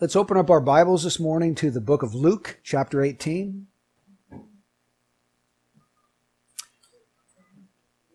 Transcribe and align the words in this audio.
Let's 0.00 0.14
open 0.14 0.36
up 0.36 0.48
our 0.48 0.60
Bibles 0.60 1.02
this 1.02 1.18
morning 1.18 1.56
to 1.56 1.72
the 1.72 1.80
book 1.80 2.04
of 2.04 2.14
Luke, 2.14 2.60
chapter 2.62 3.02
18. 3.02 3.66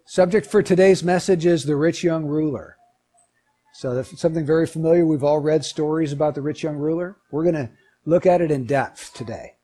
Subject 0.06 0.48
for 0.48 0.64
today's 0.64 1.04
message 1.04 1.46
is 1.46 1.66
the 1.66 1.76
rich 1.76 2.02
young 2.02 2.24
ruler. 2.24 2.78
So 3.74 4.02
something 4.02 4.46
very 4.46 4.66
familiar. 4.66 5.06
We've 5.06 5.26
all 5.26 5.40
read 5.40 5.66
stories 5.66 6.14
about 6.14 6.36
the 6.36 6.42
rich 6.42 6.64
young 6.64 6.78
ruler. 6.78 7.18
We're 7.32 7.44
going 7.44 7.56
to 7.56 7.70
look 8.06 8.26
at 8.26 8.40
it 8.40 8.50
in 8.50 8.66
depth 8.66 9.14
today. 9.14 9.56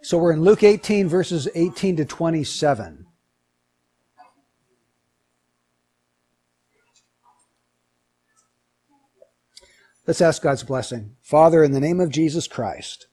So 0.00 0.16
we're 0.16 0.32
in 0.32 0.44
Luke 0.44 0.62
18, 0.62 1.08
verses 1.08 1.48
18 1.56 1.96
to 1.96 2.04
27. 2.04 3.05
Let's 10.06 10.20
ask 10.20 10.40
God's 10.40 10.62
blessing. 10.62 11.16
Father, 11.20 11.64
in 11.64 11.72
the 11.72 11.80
name 11.80 11.98
of 11.98 12.10
Jesus 12.10 12.46
Christ, 12.46 13.08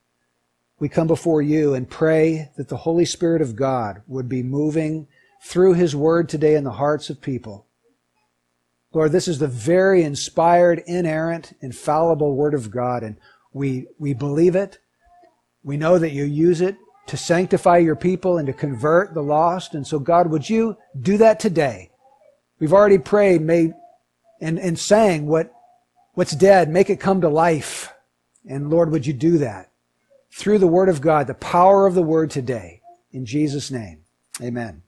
we 0.80 0.88
come 0.88 1.08
before 1.08 1.42
you 1.42 1.74
and 1.74 1.90
pray 1.90 2.52
that 2.56 2.70
the 2.70 2.78
Holy 2.78 3.06
Spirit 3.06 3.42
of 3.42 3.56
God 3.56 4.04
would 4.06 4.30
be 4.30 4.44
moving 4.44 5.08
through 5.44 5.74
His 5.74 5.96
Word 5.96 6.30
today 6.30 6.54
in 6.54 6.64
the 6.64 6.74
hearts 6.74 7.10
of 7.10 7.20
people. 7.20 7.66
Lord, 8.94 9.12
this 9.12 9.28
is 9.28 9.40
the 9.40 9.48
very 9.48 10.04
inspired, 10.04 10.84
inerrant, 10.86 11.54
infallible 11.62 12.36
Word 12.36 12.54
of 12.54 12.70
God, 12.70 13.02
and 13.02 13.18
we, 13.54 13.88
we 13.98 14.14
believe 14.14 14.56
it. 14.56 14.78
We 15.64 15.78
know 15.78 15.98
that 15.98 16.12
you 16.12 16.26
use 16.26 16.62
it 16.62 16.78
to 17.08 17.18
sanctify 17.18 17.78
your 17.78 17.96
people 17.96 18.38
and 18.38 18.46
to 18.46 18.54
convert 18.54 19.16
the 19.16 19.23
lost. 19.23 19.73
And 19.73 19.86
so, 19.86 19.98
God, 19.98 20.30
would 20.30 20.48
you 20.48 20.78
do 21.02 21.18
that 21.18 21.40
today? 21.40 21.90
We've 22.60 22.73
already 22.73 23.00
prayed, 23.00 23.42
made, 23.42 23.73
and, 24.40 24.60
and 24.60 24.78
sang 24.78 25.26
what 25.26 25.52
what's 26.13 26.35
dead, 26.35 26.70
make 26.70 26.90
it 26.90 26.99
come 26.99 27.22
to 27.22 27.30
life. 27.30 27.94
And 28.48 28.70
Lord, 28.70 28.91
would 28.91 29.05
you 29.05 29.13
do 29.13 29.38
that 29.39 29.72
through 30.33 30.58
the 30.58 30.67
Word 30.67 30.89
of 30.89 31.02
God, 31.02 31.28
the 31.28 31.36
power 31.36 31.86
of 31.86 31.94
the 31.94 32.02
Word 32.02 32.31
today. 32.31 32.81
In 33.11 33.25
Jesus' 33.25 33.70
name, 33.70 34.03
amen. 34.42 34.81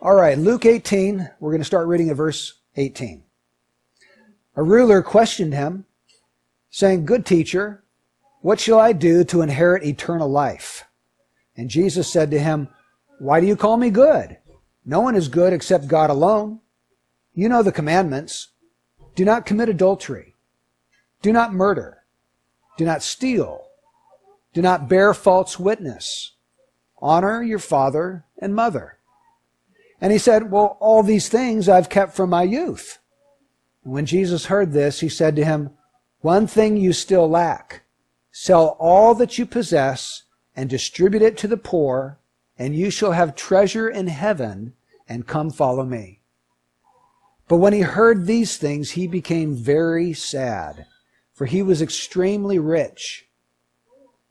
All 0.00 0.14
right, 0.14 0.38
Luke 0.38 0.64
18, 0.64 1.28
we're 1.40 1.50
going 1.50 1.60
to 1.60 1.66
start 1.66 1.88
reading 1.88 2.08
at 2.08 2.16
verse 2.16 2.54
18. 2.76 3.24
A 4.56 4.62
ruler 4.62 5.02
questioned 5.02 5.52
him, 5.52 5.84
saying, 6.70 7.04
Good 7.04 7.26
teacher, 7.26 7.84
what 8.40 8.60
shall 8.60 8.78
I 8.78 8.92
do 8.92 9.24
to 9.24 9.42
inherit 9.42 9.84
eternal 9.84 10.28
life? 10.28 10.84
And 11.56 11.68
Jesus 11.68 12.10
said 12.10 12.30
to 12.30 12.38
him, 12.38 12.68
Why 13.18 13.40
do 13.40 13.46
you 13.46 13.56
call 13.56 13.76
me 13.76 13.90
good? 13.90 14.38
No 14.86 15.00
one 15.00 15.16
is 15.16 15.28
good 15.28 15.52
except 15.52 15.88
God 15.88 16.10
alone. 16.10 16.60
You 17.34 17.48
know 17.48 17.62
the 17.62 17.72
commandments. 17.72 18.48
Do 19.14 19.24
not 19.24 19.46
commit 19.46 19.68
adultery. 19.68 20.34
Do 21.22 21.32
not 21.32 21.52
murder. 21.52 22.04
Do 22.76 22.84
not 22.84 23.02
steal. 23.02 23.66
Do 24.52 24.62
not 24.62 24.88
bear 24.88 25.14
false 25.14 25.58
witness. 25.58 26.32
Honor 26.98 27.42
your 27.42 27.58
father 27.58 28.24
and 28.38 28.54
mother. 28.54 28.98
And 30.00 30.12
he 30.12 30.18
said, 30.18 30.50
Well, 30.50 30.76
all 30.80 31.02
these 31.02 31.28
things 31.28 31.68
I've 31.68 31.88
kept 31.88 32.14
from 32.14 32.30
my 32.30 32.42
youth. 32.42 32.98
And 33.84 33.92
when 33.92 34.06
Jesus 34.06 34.46
heard 34.46 34.72
this, 34.72 35.00
he 35.00 35.08
said 35.08 35.36
to 35.36 35.44
him, 35.44 35.70
One 36.20 36.46
thing 36.46 36.76
you 36.76 36.92
still 36.92 37.28
lack. 37.28 37.82
Sell 38.32 38.76
all 38.78 39.14
that 39.16 39.38
you 39.38 39.46
possess 39.46 40.22
and 40.56 40.70
distribute 40.70 41.22
it 41.22 41.36
to 41.38 41.48
the 41.48 41.56
poor, 41.56 42.18
and 42.58 42.74
you 42.74 42.90
shall 42.90 43.12
have 43.12 43.34
treasure 43.34 43.88
in 43.88 44.06
heaven, 44.06 44.74
and 45.08 45.26
come 45.26 45.50
follow 45.50 45.84
me. 45.84 46.19
But 47.50 47.56
when 47.56 47.72
he 47.72 47.80
heard 47.80 48.26
these 48.26 48.58
things, 48.58 48.92
he 48.92 49.08
became 49.08 49.56
very 49.56 50.12
sad, 50.12 50.86
for 51.32 51.46
he 51.46 51.62
was 51.62 51.82
extremely 51.82 52.60
rich. 52.60 53.26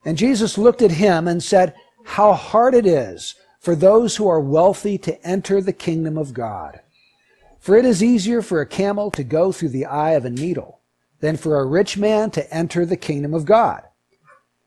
And 0.06 0.18
Jesus 0.18 0.58
looked 0.58 0.82
at 0.82 0.92
him 0.92 1.28
and 1.28 1.44
said, 1.44 1.76
How 2.06 2.32
hard 2.32 2.74
it 2.74 2.86
is 2.86 3.36
for 3.60 3.76
those 3.76 4.16
who 4.16 4.30
are 4.30 4.40
wealthy 4.40 4.98
to 5.00 5.22
enter 5.28 5.60
the 5.60 5.74
kingdom 5.74 6.18
of 6.18 6.34
God. 6.34 6.80
For 7.60 7.76
it 7.76 7.84
is 7.84 8.02
easier 8.02 8.42
for 8.42 8.62
a 8.62 8.66
camel 8.66 9.12
to 9.12 9.24
go 9.26 9.52
through 9.52 9.70
the 9.70 9.86
eye 9.86 10.12
of 10.12 10.24
a 10.24 10.30
needle 10.30 10.80
than 11.20 11.36
for 11.36 11.60
a 11.60 11.66
rich 11.66 11.98
man 11.98 12.32
to 12.32 12.54
enter 12.54 12.86
the 12.86 12.96
kingdom 12.96 13.34
of 13.34 13.44
God. 13.44 13.84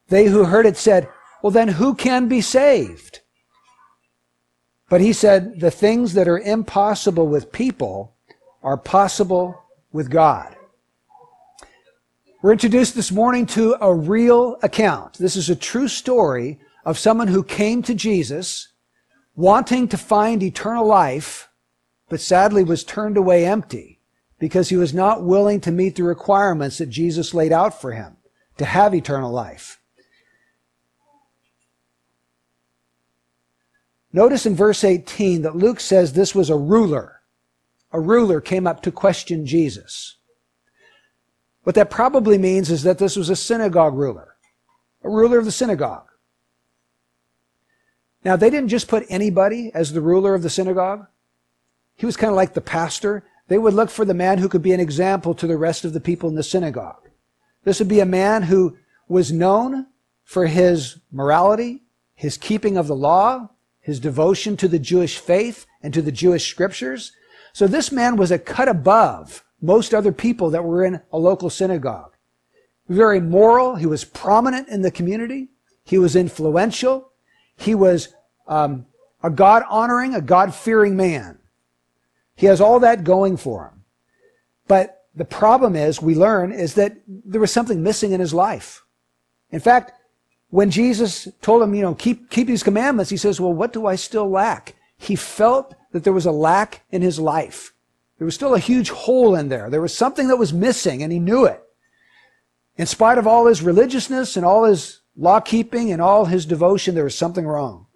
They 0.09 0.27
who 0.27 0.45
heard 0.45 0.67
it 0.67 0.77
said, 0.77 1.09
Well, 1.43 1.53
then 1.53 1.69
who 1.69 1.95
can 1.95 2.29
be 2.29 2.43
saved? 2.43 3.21
But 4.91 5.01
he 5.01 5.15
said, 5.15 5.61
The 5.61 5.71
things 5.71 6.13
that 6.13 6.29
are 6.29 6.39
impossible 6.39 7.27
with 7.27 7.51
people 7.51 8.13
are 8.63 8.77
possible 8.77 9.63
with 9.93 10.11
God. 10.11 10.57
We're 12.43 12.53
introduced 12.53 12.95
this 12.95 13.13
morning 13.13 13.47
to 13.47 13.77
a 13.81 13.95
real 13.95 14.59
account. 14.63 15.19
This 15.19 15.37
is 15.37 15.49
a 15.49 15.57
true 15.57 15.89
story 15.89 16.59
of 16.85 16.99
someone 16.99 17.29
who 17.29 17.45
came 17.45 17.83
to 17.83 17.95
Jesus 17.95 18.69
wanting 19.37 19.89
to 19.89 19.97
find 19.97 20.43
eternal 20.43 20.87
life, 20.87 21.49
but 22.09 22.21
sadly 22.21 22.65
was 22.65 22.85
turned 22.85 23.17
away 23.17 23.47
empty 23.47 24.01
because 24.39 24.69
he 24.69 24.77
was 24.77 24.93
not 24.93 25.23
willing 25.23 25.61
to 25.61 25.71
meet 25.71 25.95
the 25.95 26.03
requirements 26.03 26.79
that 26.79 26.91
Jesus 26.91 27.33
laid 27.33 27.53
out 27.53 27.81
for 27.81 27.93
him 27.93 28.17
to 28.59 28.65
have 28.65 28.95
eternal 28.95 29.31
life. 29.31 29.81
Notice 34.13 34.45
in 34.45 34.55
verse 34.55 34.85
18 34.85 35.43
that 35.43 35.57
Luke 35.57 35.81
says 35.81 36.13
this 36.13 36.35
was 36.35 36.51
a 36.51 36.57
ruler 36.57 37.22
a 37.93 38.01
ruler 38.01 38.41
came 38.41 38.67
up 38.67 38.83
to 38.83 38.91
question 38.91 39.47
Jesus. 39.47 40.17
What 41.65 41.77
that 41.77 41.91
probably 41.91 42.39
means 42.39 42.71
is 42.71 42.83
that 42.83 42.99
this 42.99 43.17
was 43.17 43.31
a 43.31 43.37
synagogue 43.37 43.95
ruler, 43.95 44.37
a 45.03 45.11
ruler 45.11 45.39
of 45.39 45.45
the 45.45 45.53
synagogue. 45.53 46.09
Now, 48.25 48.37
they 48.37 48.51
didn't 48.51 48.69
just 48.69 48.89
put 48.89 49.07
anybody 49.09 49.71
as 49.75 49.93
the 49.93 50.01
ruler 50.01 50.35
of 50.35 50.43
the 50.43 50.51
synagogue. 50.51 51.07
He 51.97 52.07
was 52.07 52.17
kind 52.17 52.31
of 52.31 52.37
like 52.37 52.55
the 52.55 52.61
pastor. 52.61 53.25
They 53.49 53.59
would 53.59 53.75
look 53.75 53.91
for 53.91 54.05
the 54.05 54.15
man 54.15 54.39
who 54.39 54.49
could 54.49 54.63
be 54.63 54.73
an 54.73 54.81
example 54.81 55.35
to 55.35 55.47
the 55.47 55.57
rest 55.57 55.85
of 55.85 55.93
the 55.93 56.01
people 56.01 56.29
in 56.29 56.37
the 56.37 56.43
synagogue. 56.43 57.09
This 57.65 57.79
would 57.79 57.89
be 57.89 58.01
a 58.01 58.07
man 58.07 58.43
who 58.43 58.77
was 59.09 59.33
known 59.33 59.87
for 60.25 60.47
his 60.47 60.99
morality, 61.11 61.83
his 62.15 62.37
keeping 62.37 62.77
of 62.77 62.87
the 62.87 62.97
law, 62.97 63.51
his 63.81 63.99
devotion 63.99 64.57
to 64.57 64.69
the 64.69 64.79
Jewish 64.79 65.19
faith 65.19 65.67
and 65.83 65.93
to 65.93 66.03
the 66.03 66.13
Jewish 66.13 66.49
scriptures, 66.49 67.13
so 67.53 67.67
this 67.67 67.93
man 67.93 68.17
was 68.17 68.31
a 68.31 68.39
cut 68.39 68.69
above 68.69 69.45
most 69.61 69.95
other 69.95 70.13
people 70.13 70.51
that 70.51 70.65
were 70.65 70.85
in 70.85 71.01
a 71.13 71.19
local 71.19 71.51
synagogue. 71.51 72.15
Very 72.89 73.21
moral. 73.21 73.77
He 73.77 73.87
was 73.87 74.05
prominent 74.05 74.69
in 74.69 74.83
the 74.83 74.91
community. 74.91 75.49
He 75.85 75.99
was 75.99 76.17
influential. 76.17 77.13
He 77.57 77.75
was 77.75 78.15
um, 78.49 78.87
a 79.23 79.31
God 79.31 79.63
honoring, 79.71 80.15
a 80.15 80.21
God 80.21 80.55
fearing 80.55 80.97
man. 80.97 81.39
He 82.35 82.47
has 82.47 82.61
all 82.61 82.81
that 82.81 83.05
going 83.05 83.37
for 83.37 83.69
him. 83.69 83.85
But 84.67 85.07
the 85.15 85.25
problem 85.25 85.77
is, 85.77 86.03
we 86.03 86.15
learn, 86.15 86.53
is 86.53 86.75
that 86.75 86.97
there 87.07 87.41
was 87.41 87.53
something 87.53 87.83
missing 87.83 88.13
in 88.13 88.21
his 88.21 88.35
life. 88.35 88.85
In 89.51 89.61
fact, 89.61 89.93
when 90.51 90.71
Jesus 90.71 91.29
told 91.41 91.63
him, 91.63 91.75
you 91.75 91.83
know, 91.83 91.95
keep, 91.95 92.31
keep 92.31 92.47
these 92.47 92.63
commandments, 92.63 93.11
he 93.11 93.17
says, 93.17 93.41
well, 93.41 93.53
what 93.53 93.73
do 93.73 93.87
I 93.87 93.95
still 93.95 94.29
lack? 94.29 94.75
He 94.97 95.17
felt 95.17 95.75
that 95.93 96.05
there 96.05 96.13
was 96.13 96.27
a 96.27 96.33
lack 96.33 96.83
in 96.91 97.03
his 97.03 97.19
life. 97.19 97.73
There 98.19 98.25
was 98.25 98.35
still 98.35 98.55
a 98.55 98.59
huge 98.59 98.91
hole 98.91 99.35
in 99.35 99.49
there. 99.49 99.71
There 99.71 99.81
was 99.81 99.95
something 99.95 100.29
that 100.29 100.37
was 100.37 100.53
missing, 100.53 101.03
and 101.03 101.13
he 101.13 101.19
knew 101.19 101.45
it. 101.45 101.63
In 102.77 102.87
spite 102.87 103.19
of 103.19 103.27
all 103.27 103.47
his 103.47 103.63
religiousness 103.63 104.37
and 104.37 104.47
all 104.47 104.65
his 104.65 105.01
law 105.17 105.41
keeping 105.41 105.93
and 105.93 106.01
all 106.01 106.25
his 106.25 106.47
devotion, 106.47 106.95
there 106.95 107.05
was 107.05 107.17
something 107.17 107.47
wrong. 107.47 107.87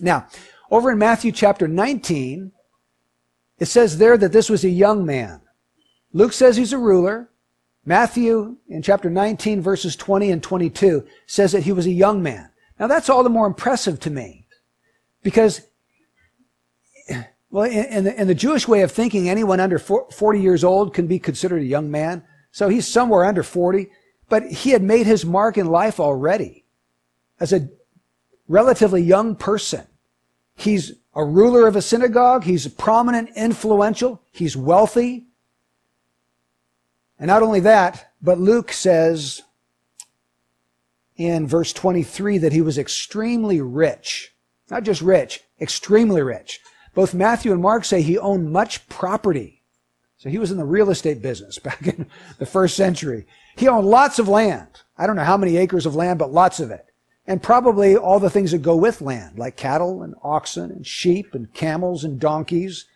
Now, 0.00 0.26
over 0.70 0.90
in 0.90 0.98
Matthew 0.98 1.32
chapter 1.32 1.68
19, 1.68 2.52
it 3.58 3.66
says 3.66 3.98
there 3.98 4.16
that 4.16 4.32
this 4.32 4.50
was 4.50 4.64
a 4.64 4.70
young 4.70 5.06
man. 5.06 5.40
Luke 6.12 6.32
says 6.32 6.56
he's 6.56 6.72
a 6.72 6.78
ruler. 6.78 7.30
Matthew, 7.84 8.56
in 8.68 8.82
chapter 8.82 9.10
19, 9.10 9.60
verses 9.60 9.96
20 9.96 10.30
and 10.30 10.42
22, 10.42 11.06
says 11.26 11.52
that 11.52 11.64
he 11.64 11.72
was 11.72 11.86
a 11.86 11.92
young 11.92 12.22
man. 12.22 12.50
Now, 12.78 12.86
that's 12.86 13.08
all 13.08 13.22
the 13.22 13.28
more 13.28 13.46
impressive 13.46 14.00
to 14.00 14.10
me 14.10 14.46
because 15.22 15.62
well, 17.52 17.70
in 17.70 18.04
the, 18.04 18.18
in 18.18 18.26
the 18.28 18.34
Jewish 18.34 18.66
way 18.66 18.80
of 18.80 18.90
thinking, 18.90 19.28
anyone 19.28 19.60
under 19.60 19.78
40 19.78 20.40
years 20.40 20.64
old 20.64 20.94
can 20.94 21.06
be 21.06 21.18
considered 21.18 21.60
a 21.60 21.66
young 21.66 21.90
man. 21.90 22.24
So 22.50 22.70
he's 22.70 22.88
somewhere 22.88 23.26
under 23.26 23.42
40, 23.42 23.90
but 24.30 24.50
he 24.50 24.70
had 24.70 24.82
made 24.82 25.04
his 25.04 25.26
mark 25.26 25.58
in 25.58 25.66
life 25.66 26.00
already 26.00 26.64
as 27.38 27.52
a 27.52 27.68
relatively 28.48 29.02
young 29.02 29.36
person. 29.36 29.86
He's 30.54 30.94
a 31.14 31.22
ruler 31.22 31.66
of 31.66 31.76
a 31.76 31.82
synagogue. 31.82 32.44
He's 32.44 32.66
prominent, 32.68 33.28
influential. 33.36 34.22
He's 34.32 34.56
wealthy. 34.56 35.26
And 37.18 37.28
not 37.28 37.42
only 37.42 37.60
that, 37.60 38.12
but 38.22 38.40
Luke 38.40 38.72
says 38.72 39.42
in 41.16 41.46
verse 41.46 41.74
23 41.74 42.38
that 42.38 42.54
he 42.54 42.62
was 42.62 42.78
extremely 42.78 43.60
rich. 43.60 44.34
Not 44.70 44.84
just 44.84 45.02
rich, 45.02 45.40
extremely 45.60 46.22
rich. 46.22 46.58
Both 46.94 47.14
Matthew 47.14 47.52
and 47.52 47.62
Mark 47.62 47.84
say 47.84 48.02
he 48.02 48.18
owned 48.18 48.52
much 48.52 48.88
property. 48.88 49.62
So 50.18 50.28
he 50.28 50.38
was 50.38 50.50
in 50.50 50.56
the 50.56 50.64
real 50.64 50.90
estate 50.90 51.20
business 51.20 51.58
back 51.58 51.86
in 51.86 52.06
the 52.38 52.46
first 52.46 52.76
century. 52.76 53.26
He 53.56 53.68
owned 53.68 53.86
lots 53.86 54.18
of 54.18 54.28
land. 54.28 54.68
I 54.96 55.06
don't 55.06 55.16
know 55.16 55.24
how 55.24 55.36
many 55.36 55.56
acres 55.56 55.86
of 55.86 55.96
land, 55.96 56.18
but 56.18 56.32
lots 56.32 56.60
of 56.60 56.70
it. 56.70 56.86
And 57.26 57.42
probably 57.42 57.96
all 57.96 58.20
the 58.20 58.30
things 58.30 58.50
that 58.52 58.62
go 58.62 58.76
with 58.76 59.00
land, 59.00 59.38
like 59.38 59.56
cattle 59.56 60.02
and 60.02 60.14
oxen 60.22 60.70
and 60.70 60.86
sheep 60.86 61.34
and 61.34 61.52
camels 61.54 62.04
and 62.04 62.20
donkeys. 62.20 62.86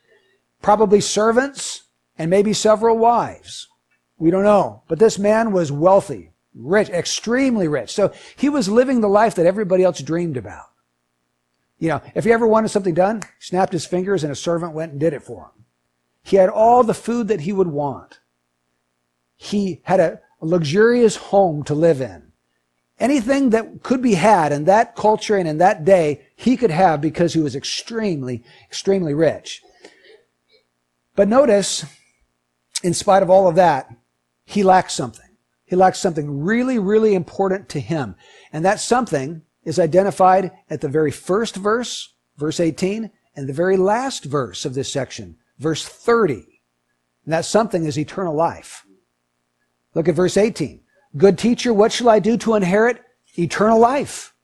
Probably 0.62 1.00
servants 1.00 1.84
and 2.18 2.30
maybe 2.30 2.52
several 2.52 2.98
wives. 2.98 3.68
We 4.18 4.30
don't 4.30 4.44
know. 4.44 4.82
But 4.88 4.98
this 4.98 5.18
man 5.18 5.52
was 5.52 5.70
wealthy, 5.70 6.32
rich, 6.54 6.88
extremely 6.90 7.68
rich. 7.68 7.92
So 7.92 8.12
he 8.36 8.48
was 8.48 8.68
living 8.68 9.00
the 9.00 9.08
life 9.08 9.34
that 9.34 9.46
everybody 9.46 9.84
else 9.84 10.00
dreamed 10.00 10.36
about. 10.36 10.66
You 11.78 11.88
know, 11.88 12.02
if 12.14 12.24
he 12.24 12.32
ever 12.32 12.46
wanted 12.46 12.68
something 12.68 12.94
done, 12.94 13.22
he 13.22 13.28
snapped 13.40 13.72
his 13.72 13.86
fingers 13.86 14.24
and 14.24 14.32
a 14.32 14.36
servant 14.36 14.72
went 14.72 14.92
and 14.92 15.00
did 15.00 15.12
it 15.12 15.22
for 15.22 15.44
him. 15.44 15.64
He 16.22 16.36
had 16.36 16.48
all 16.48 16.82
the 16.82 16.94
food 16.94 17.28
that 17.28 17.40
he 17.40 17.52
would 17.52 17.68
want. 17.68 18.20
He 19.36 19.82
had 19.84 20.00
a 20.00 20.20
luxurious 20.40 21.16
home 21.16 21.62
to 21.64 21.74
live 21.74 22.00
in. 22.00 22.32
Anything 22.98 23.50
that 23.50 23.82
could 23.82 24.00
be 24.00 24.14
had 24.14 24.52
in 24.52 24.64
that 24.64 24.96
culture 24.96 25.36
and 25.36 25.46
in 25.46 25.58
that 25.58 25.84
day, 25.84 26.22
he 26.34 26.56
could 26.56 26.70
have 26.70 27.00
because 27.00 27.34
he 27.34 27.40
was 27.40 27.54
extremely, 27.54 28.42
extremely 28.64 29.12
rich. 29.12 29.62
But 31.14 31.28
notice, 31.28 31.84
in 32.82 32.94
spite 32.94 33.22
of 33.22 33.28
all 33.28 33.48
of 33.48 33.54
that, 33.56 33.94
he 34.46 34.62
lacked 34.62 34.92
something. 34.92 35.28
He 35.66 35.76
lacked 35.76 35.96
something 35.96 36.42
really, 36.42 36.78
really 36.78 37.14
important 37.14 37.68
to 37.70 37.80
him. 37.80 38.14
And 38.52 38.64
that 38.64 38.80
something 38.80 39.42
is 39.66 39.78
identified 39.78 40.52
at 40.70 40.80
the 40.80 40.88
very 40.88 41.10
first 41.10 41.56
verse, 41.56 42.14
verse 42.38 42.60
18, 42.60 43.10
and 43.34 43.46
the 43.46 43.52
very 43.52 43.76
last 43.76 44.24
verse 44.24 44.64
of 44.64 44.72
this 44.72 44.90
section, 44.90 45.36
verse 45.58 45.84
30. 45.84 46.34
And 47.24 47.34
that 47.34 47.44
something 47.44 47.84
is 47.84 47.98
eternal 47.98 48.34
life. 48.34 48.86
Look 49.94 50.08
at 50.08 50.14
verse 50.14 50.36
18. 50.38 50.80
Good 51.16 51.36
teacher, 51.36 51.74
what 51.74 51.92
shall 51.92 52.08
I 52.08 52.20
do 52.20 52.36
to 52.38 52.54
inherit 52.54 53.02
eternal 53.36 53.78
life? 53.78 54.34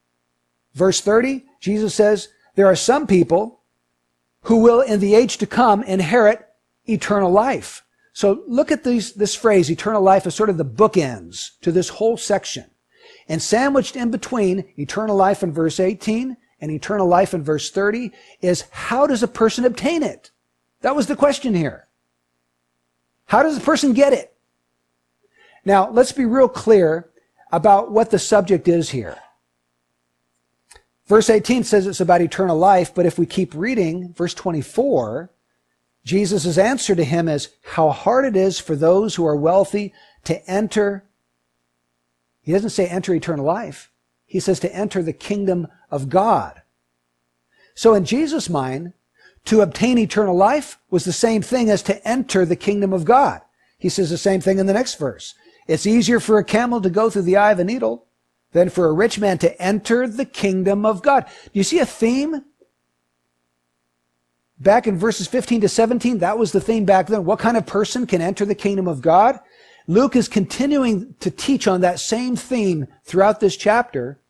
Verse 0.74 1.00
30, 1.00 1.44
Jesus 1.60 1.94
says, 1.94 2.28
there 2.56 2.66
are 2.66 2.76
some 2.76 3.06
people 3.06 3.60
who 4.42 4.56
will 4.56 4.80
in 4.80 5.00
the 5.00 5.14
age 5.14 5.38
to 5.38 5.46
come 5.46 5.82
inherit 5.84 6.44
eternal 6.86 7.30
life. 7.30 7.84
So 8.12 8.42
look 8.48 8.72
at 8.72 8.84
these, 8.84 9.12
this 9.12 9.34
phrase, 9.34 9.70
eternal 9.70 10.02
life, 10.02 10.26
as 10.26 10.34
sort 10.34 10.50
of 10.50 10.58
the 10.58 10.64
bookends 10.64 11.58
to 11.60 11.70
this 11.70 11.88
whole 11.88 12.16
section. 12.16 12.71
And 13.32 13.40
sandwiched 13.40 13.96
in 13.96 14.11
between 14.11 14.67
eternal 14.79 15.17
life 15.17 15.43
in 15.43 15.52
verse 15.52 15.81
18 15.81 16.37
and 16.61 16.70
eternal 16.70 17.06
life 17.06 17.32
in 17.32 17.43
verse 17.43 17.70
30 17.70 18.12
is 18.43 18.67
how 18.70 19.06
does 19.06 19.23
a 19.23 19.26
person 19.26 19.64
obtain 19.64 20.02
it? 20.02 20.31
That 20.82 20.94
was 20.94 21.06
the 21.06 21.17
question 21.17 21.55
here. 21.55 21.88
How 23.25 23.43
does 23.43 23.56
a 23.56 23.62
person 23.62 23.94
get 23.94 24.12
it? 24.12 24.37
Now, 25.64 25.88
let's 25.88 26.12
be 26.12 26.26
real 26.26 26.46
clear 26.46 27.08
about 27.50 27.90
what 27.90 28.11
the 28.11 28.19
subject 28.19 28.69
is 28.69 28.90
here. 28.90 29.17
Verse 31.06 31.31
18 31.31 31.64
says 31.64 31.87
it's 31.87 32.02
about 32.02 32.20
eternal 32.20 32.58
life, 32.58 32.94
but 32.94 33.06
if 33.06 33.19
we 33.19 33.25
keep 33.25 33.55
reading, 33.55 34.12
verse 34.12 34.34
24, 34.34 35.31
Jesus' 36.05 36.58
answer 36.58 36.94
to 36.94 37.02
him 37.02 37.29
is 37.29 37.49
how 37.64 37.93
hard 37.93 38.26
it 38.26 38.37
is 38.37 38.61
for 38.61 38.76
those 38.76 39.14
who 39.14 39.25
are 39.25 39.37
wealthy 39.37 39.94
to 40.25 40.46
enter. 40.46 41.05
He 42.43 42.53
doesn't 42.53 42.71
say 42.71 42.87
enter 42.87 43.15
eternal 43.15 43.44
life. 43.44 43.91
He 44.27 44.41
says 44.41 44.61
to 44.61 44.75
enter 44.75 45.03
the 45.03 45.12
kingdom 45.12 45.69
of 45.91 46.09
God. 46.09 46.62
So 47.75 47.94
in 47.94 48.05
Jesus' 48.05 48.50
mind, 48.50 48.93
to 49.47 49.61
obtain 49.61 49.99
eternal 49.99 50.37
life 50.37 50.79
was 50.91 51.05
the 51.05 51.12
same 51.12 51.43
thing 51.43 51.71
as 51.71 51.83
to 51.85 52.06
enter 52.06 52.44
the 52.44 52.56
kingdom 52.56 52.93
of 52.93 53.05
God. 53.05 53.41
He 53.79 53.89
says 53.89 54.11
the 54.11 54.19
same 54.19 54.41
thing 54.41 54.59
in 54.59 54.67
the 54.67 54.73
next 54.73 54.94
verse. 54.97 55.35
It's 55.67 55.87
easier 55.87 56.21
for 56.21 56.39
a 56.39 56.44
camel 56.44 56.81
to 56.81 56.91
go 56.91 57.11
through 57.11 57.23
the 57.23 57.37
eye 57.37 57.53
of 57.53 57.59
a 57.59 57.65
needle 57.65 58.06
than 58.53 58.69
for 58.69 58.87
a 58.87 58.93
rich 58.93 59.19
man 59.19 59.39
to 59.39 59.61
enter 59.61 60.06
the 60.06 60.25
kingdom 60.25 60.85
of 60.85 61.03
God. 61.03 61.27
Do 61.27 61.50
you 61.55 61.65
see 61.65 61.79
a 61.79 61.87
theme 61.87 62.44
Back 64.62 64.87
in 64.87 64.97
verses 64.97 65.27
15 65.27 65.62
to 65.62 65.69
17, 65.69 66.19
that 66.19 66.39
was 66.39 66.53
the 66.53 66.61
theme 66.61 66.85
back 66.85 67.09
then. 67.09 67.25
What 67.25 67.41
kind 67.41 67.56
of 67.56 67.67
person 67.67 68.06
can 68.06 68.23
enter 68.23 68.44
the 68.44 68.55
kingdom 68.55 68.87
of 68.87 69.03
God? 69.03 69.41
Luke 69.87 70.17
is 70.17 70.29
continuing 70.29 71.14
to 71.20 71.31
teach 71.31 71.67
on 71.67 71.81
that 71.81 72.00
same 72.00 72.37
theme 72.37 72.87
throughout 73.05 73.40
this 73.40 73.56
chapter. 73.56 74.20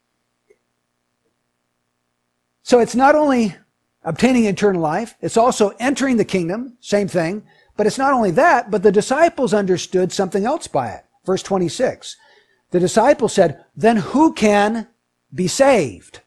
So 2.63 2.79
it's 2.79 2.95
not 2.95 3.15
only 3.15 3.55
obtaining 4.05 4.47
eternal 4.47 4.81
life, 4.81 5.15
it's 5.21 5.37
also 5.37 5.71
entering 5.79 6.17
the 6.17 6.25
kingdom, 6.25 6.77
same 6.81 7.09
thing. 7.09 7.45
But 7.77 7.87
it's 7.87 7.99
not 7.99 8.13
only 8.13 8.31
that, 8.33 8.71
but 8.71 8.83
the 8.83 8.93
disciples 8.93 9.55
understood 9.55 10.13
something 10.13 10.45
else 10.45 10.67
by 10.67 10.91
it. 10.91 11.05
Verse 11.25 11.43
26. 11.43 12.17
The 12.71 12.81
disciples 12.81 13.33
said, 13.33 13.65
then 13.77 13.99
who 13.99 14.33
can 14.33 14.89
be 15.35 15.49
saved? 15.49 16.21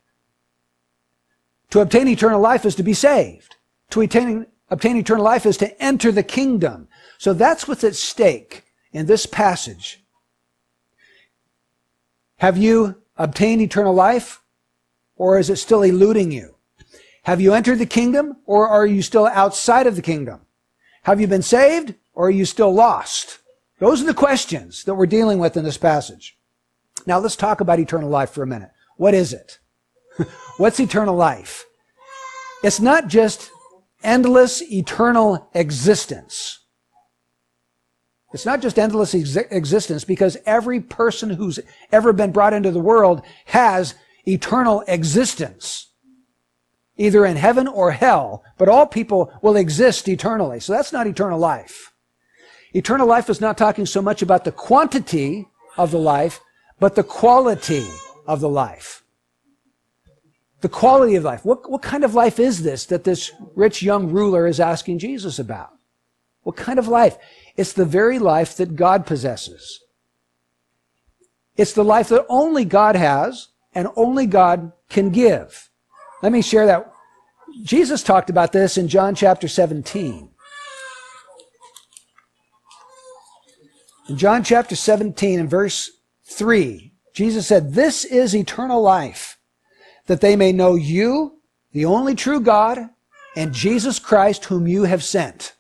To 1.72 1.81
obtain 1.81 2.07
eternal 2.07 2.39
life 2.39 2.66
is 2.66 2.75
to 2.75 2.83
be 2.83 2.94
saved 2.94 3.56
to 3.95 4.45
obtain 4.69 4.98
eternal 4.98 5.24
life 5.24 5.45
is 5.45 5.57
to 5.57 5.81
enter 5.81 6.12
the 6.12 6.24
kingdom. 6.24 6.88
So 7.18 7.33
that's 7.33 7.68
what's 7.68 7.83
at 7.83 7.95
stake 7.95 8.64
in 8.95 9.07
this 9.07 9.25
passage. 9.25 10.01
Have 12.38 12.57
you 12.57 12.95
obtained 13.18 13.62
eternal 13.62 13.94
life 13.94 14.42
or 15.18 15.38
is 15.38 15.50
it 15.50 15.57
still 15.57 15.83
eluding 15.83 16.31
you? 16.31 16.56
Have 17.24 17.42
you 17.42 17.53
entered 17.53 17.80
the 17.80 17.86
kingdom 17.86 18.38
or 18.45 18.69
are 18.69 18.86
you 18.86 19.01
still 19.01 19.27
outside 19.27 19.86
of 19.86 19.97
the 19.97 20.01
kingdom? 20.01 20.45
Have 21.03 21.19
you 21.19 21.27
been 21.27 21.42
saved 21.42 21.94
or 22.13 22.27
are 22.27 22.31
you 22.31 22.45
still 22.45 22.74
lost? 22.74 23.39
Those 23.80 24.01
are 24.01 24.06
the 24.06 24.13
questions 24.13 24.86
that 24.86 24.95
we're 24.95 25.07
dealing 25.07 25.39
with 25.39 25.57
in 25.57 25.65
this 25.65 25.77
passage. 25.77 26.38
Now 27.06 27.19
let's 27.19 27.36
talk 27.36 27.59
about 27.59 27.80
eternal 27.80 28.09
life 28.09 28.30
for 28.30 28.44
a 28.44 28.48
minute. 28.48 28.71
What 28.95 29.13
is 29.13 29.33
it? 29.33 29.59
What's 30.57 30.80
eternal 30.80 31.18
life? 31.18 31.65
It's 32.63 32.80
not 32.80 33.09
just 33.09 33.51
endless 34.03 34.62
eternal 34.62 35.50
existence. 35.53 36.59
It's 38.36 38.46
not 38.46 38.62
just 38.62 38.78
endless 38.78 39.16
ex- 39.16 39.36
existence 39.36 40.04
because 40.04 40.38
every 40.46 40.80
person 40.80 41.32
who's 41.32 41.60
ever 41.92 42.14
been 42.14 42.32
brought 42.32 42.54
into 42.54 42.70
the 42.70 42.80
world 42.80 43.24
has 43.46 43.96
eternal 44.28 44.84
existence, 44.88 45.88
either 46.98 47.26
in 47.26 47.38
heaven 47.38 47.68
or 47.68 47.92
hell, 47.92 48.44
but 48.58 48.70
all 48.70 48.86
people 48.86 49.34
will 49.42 49.56
exist 49.56 50.08
eternally. 50.08 50.60
So 50.60 50.74
that's 50.74 50.94
not 50.94 51.08
eternal 51.08 51.40
life. 51.40 51.94
Eternal 52.74 53.08
life 53.08 53.30
is 53.30 53.42
not 53.42 53.58
talking 53.58 53.86
so 53.86 54.02
much 54.02 54.22
about 54.22 54.44
the 54.44 54.52
quantity 54.52 55.48
of 55.77 55.92
the 55.92 55.98
life, 55.98 56.39
but 56.80 56.96
the 56.96 57.04
quality 57.04 57.88
of 58.27 58.39
the 58.42 58.50
life 58.50 59.01
the 60.65 60.70
quality 60.70 61.13
of 61.13 61.24
life. 61.24 61.46
What, 61.46 61.70
what 61.70 61.84
kind 61.84 62.04
of 62.04 62.15
life 62.15 62.39
is 62.39 62.63
this 62.63 62.88
that 62.88 63.04
this 63.04 63.32
rich 63.56 63.84
young 63.84 64.10
ruler 64.10 64.48
is 64.48 64.60
asking 64.60 64.98
Jesus 64.98 65.38
about? 65.38 65.70
What 66.42 66.56
kind 66.56 66.80
of 66.80 66.88
life? 66.88 67.18
It's 67.57 67.74
the 67.74 67.85
very 67.85 68.19
life 68.19 68.57
that 68.57 68.75
God 68.75 69.05
possesses. 69.05 69.81
It's 71.55 71.74
the 71.74 71.83
life 71.83 72.09
that 72.09 72.25
only 72.27 72.65
God 72.65 72.95
has 72.95 73.50
and 73.74 73.88
only 73.95 74.25
God 74.25 74.71
can 74.89 75.09
give. 75.09 75.69
Let 76.21 76.31
me 76.31 76.41
share 76.41 76.65
that. 76.65 76.91
Jesus 77.63 78.03
talked 78.03 78.29
about 78.29 78.51
this 78.51 78.77
in 78.77 78.88
John 78.88 79.15
chapter 79.15 79.47
17. 79.47 80.29
In 84.09 84.17
John 84.17 84.43
chapter 84.43 84.75
17 84.75 85.39
and 85.39 85.50
verse 85.50 85.91
3, 86.25 86.91
Jesus 87.13 87.47
said, 87.47 87.74
This 87.74 88.03
is 88.03 88.35
eternal 88.35 88.81
life 88.81 89.39
that 90.07 90.21
they 90.21 90.35
may 90.35 90.51
know 90.51 90.75
you, 90.75 91.39
the 91.71 91.85
only 91.85 92.13
true 92.13 92.39
God, 92.39 92.89
and 93.35 93.53
Jesus 93.53 94.00
Christ 94.00 94.45
whom 94.45 94.67
you 94.67 94.83
have 94.83 95.03
sent. 95.03 95.55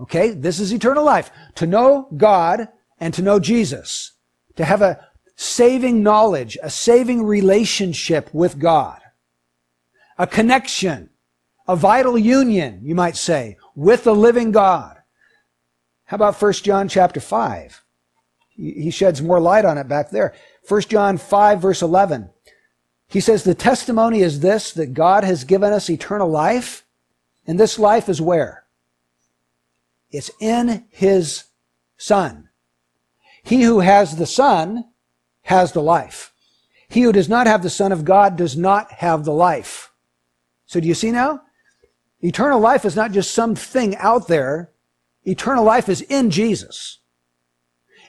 Okay, 0.00 0.30
this 0.30 0.60
is 0.60 0.72
eternal 0.72 1.04
life. 1.04 1.30
To 1.56 1.66
know 1.66 2.08
God 2.16 2.68
and 2.98 3.12
to 3.14 3.22
know 3.22 3.38
Jesus. 3.38 4.12
To 4.56 4.64
have 4.64 4.82
a 4.82 5.06
saving 5.36 6.02
knowledge, 6.02 6.56
a 6.62 6.70
saving 6.70 7.22
relationship 7.22 8.32
with 8.32 8.58
God. 8.58 9.00
A 10.18 10.26
connection, 10.26 11.10
a 11.68 11.76
vital 11.76 12.18
union, 12.18 12.80
you 12.82 12.94
might 12.94 13.16
say, 13.16 13.56
with 13.74 14.04
the 14.04 14.14
living 14.14 14.52
God. 14.52 14.96
How 16.04 16.16
about 16.16 16.40
1 16.40 16.52
John 16.54 16.88
chapter 16.88 17.20
5? 17.20 17.84
He 18.48 18.90
sheds 18.90 19.22
more 19.22 19.40
light 19.40 19.64
on 19.64 19.78
it 19.78 19.88
back 19.88 20.10
there. 20.10 20.34
1 20.68 20.82
John 20.82 21.16
5 21.16 21.62
verse 21.62 21.80
11. 21.82 22.30
He 23.08 23.20
says, 23.20 23.42
the 23.42 23.54
testimony 23.54 24.20
is 24.20 24.40
this, 24.40 24.72
that 24.72 24.94
God 24.94 25.24
has 25.24 25.44
given 25.44 25.72
us 25.72 25.88
eternal 25.88 26.28
life. 26.28 26.84
And 27.46 27.58
this 27.58 27.78
life 27.78 28.08
is 28.08 28.20
where? 28.20 28.59
It's 30.10 30.30
in 30.40 30.86
His 30.90 31.44
Son. 31.96 32.48
He 33.42 33.62
who 33.62 33.80
has 33.80 34.16
the 34.16 34.26
Son 34.26 34.84
has 35.42 35.72
the 35.72 35.82
life. 35.82 36.32
He 36.88 37.02
who 37.02 37.12
does 37.12 37.28
not 37.28 37.46
have 37.46 37.62
the 37.62 37.70
Son 37.70 37.92
of 37.92 38.04
God 38.04 38.36
does 38.36 38.56
not 38.56 38.90
have 38.92 39.24
the 39.24 39.32
life. 39.32 39.92
So 40.66 40.80
do 40.80 40.88
you 40.88 40.94
see 40.94 41.10
now? 41.10 41.42
Eternal 42.20 42.60
life 42.60 42.84
is 42.84 42.96
not 42.96 43.12
just 43.12 43.32
something 43.32 43.96
out 43.96 44.28
there. 44.28 44.70
eternal 45.24 45.64
life 45.64 45.88
is 45.88 46.00
in 46.02 46.30
Jesus. 46.30 46.98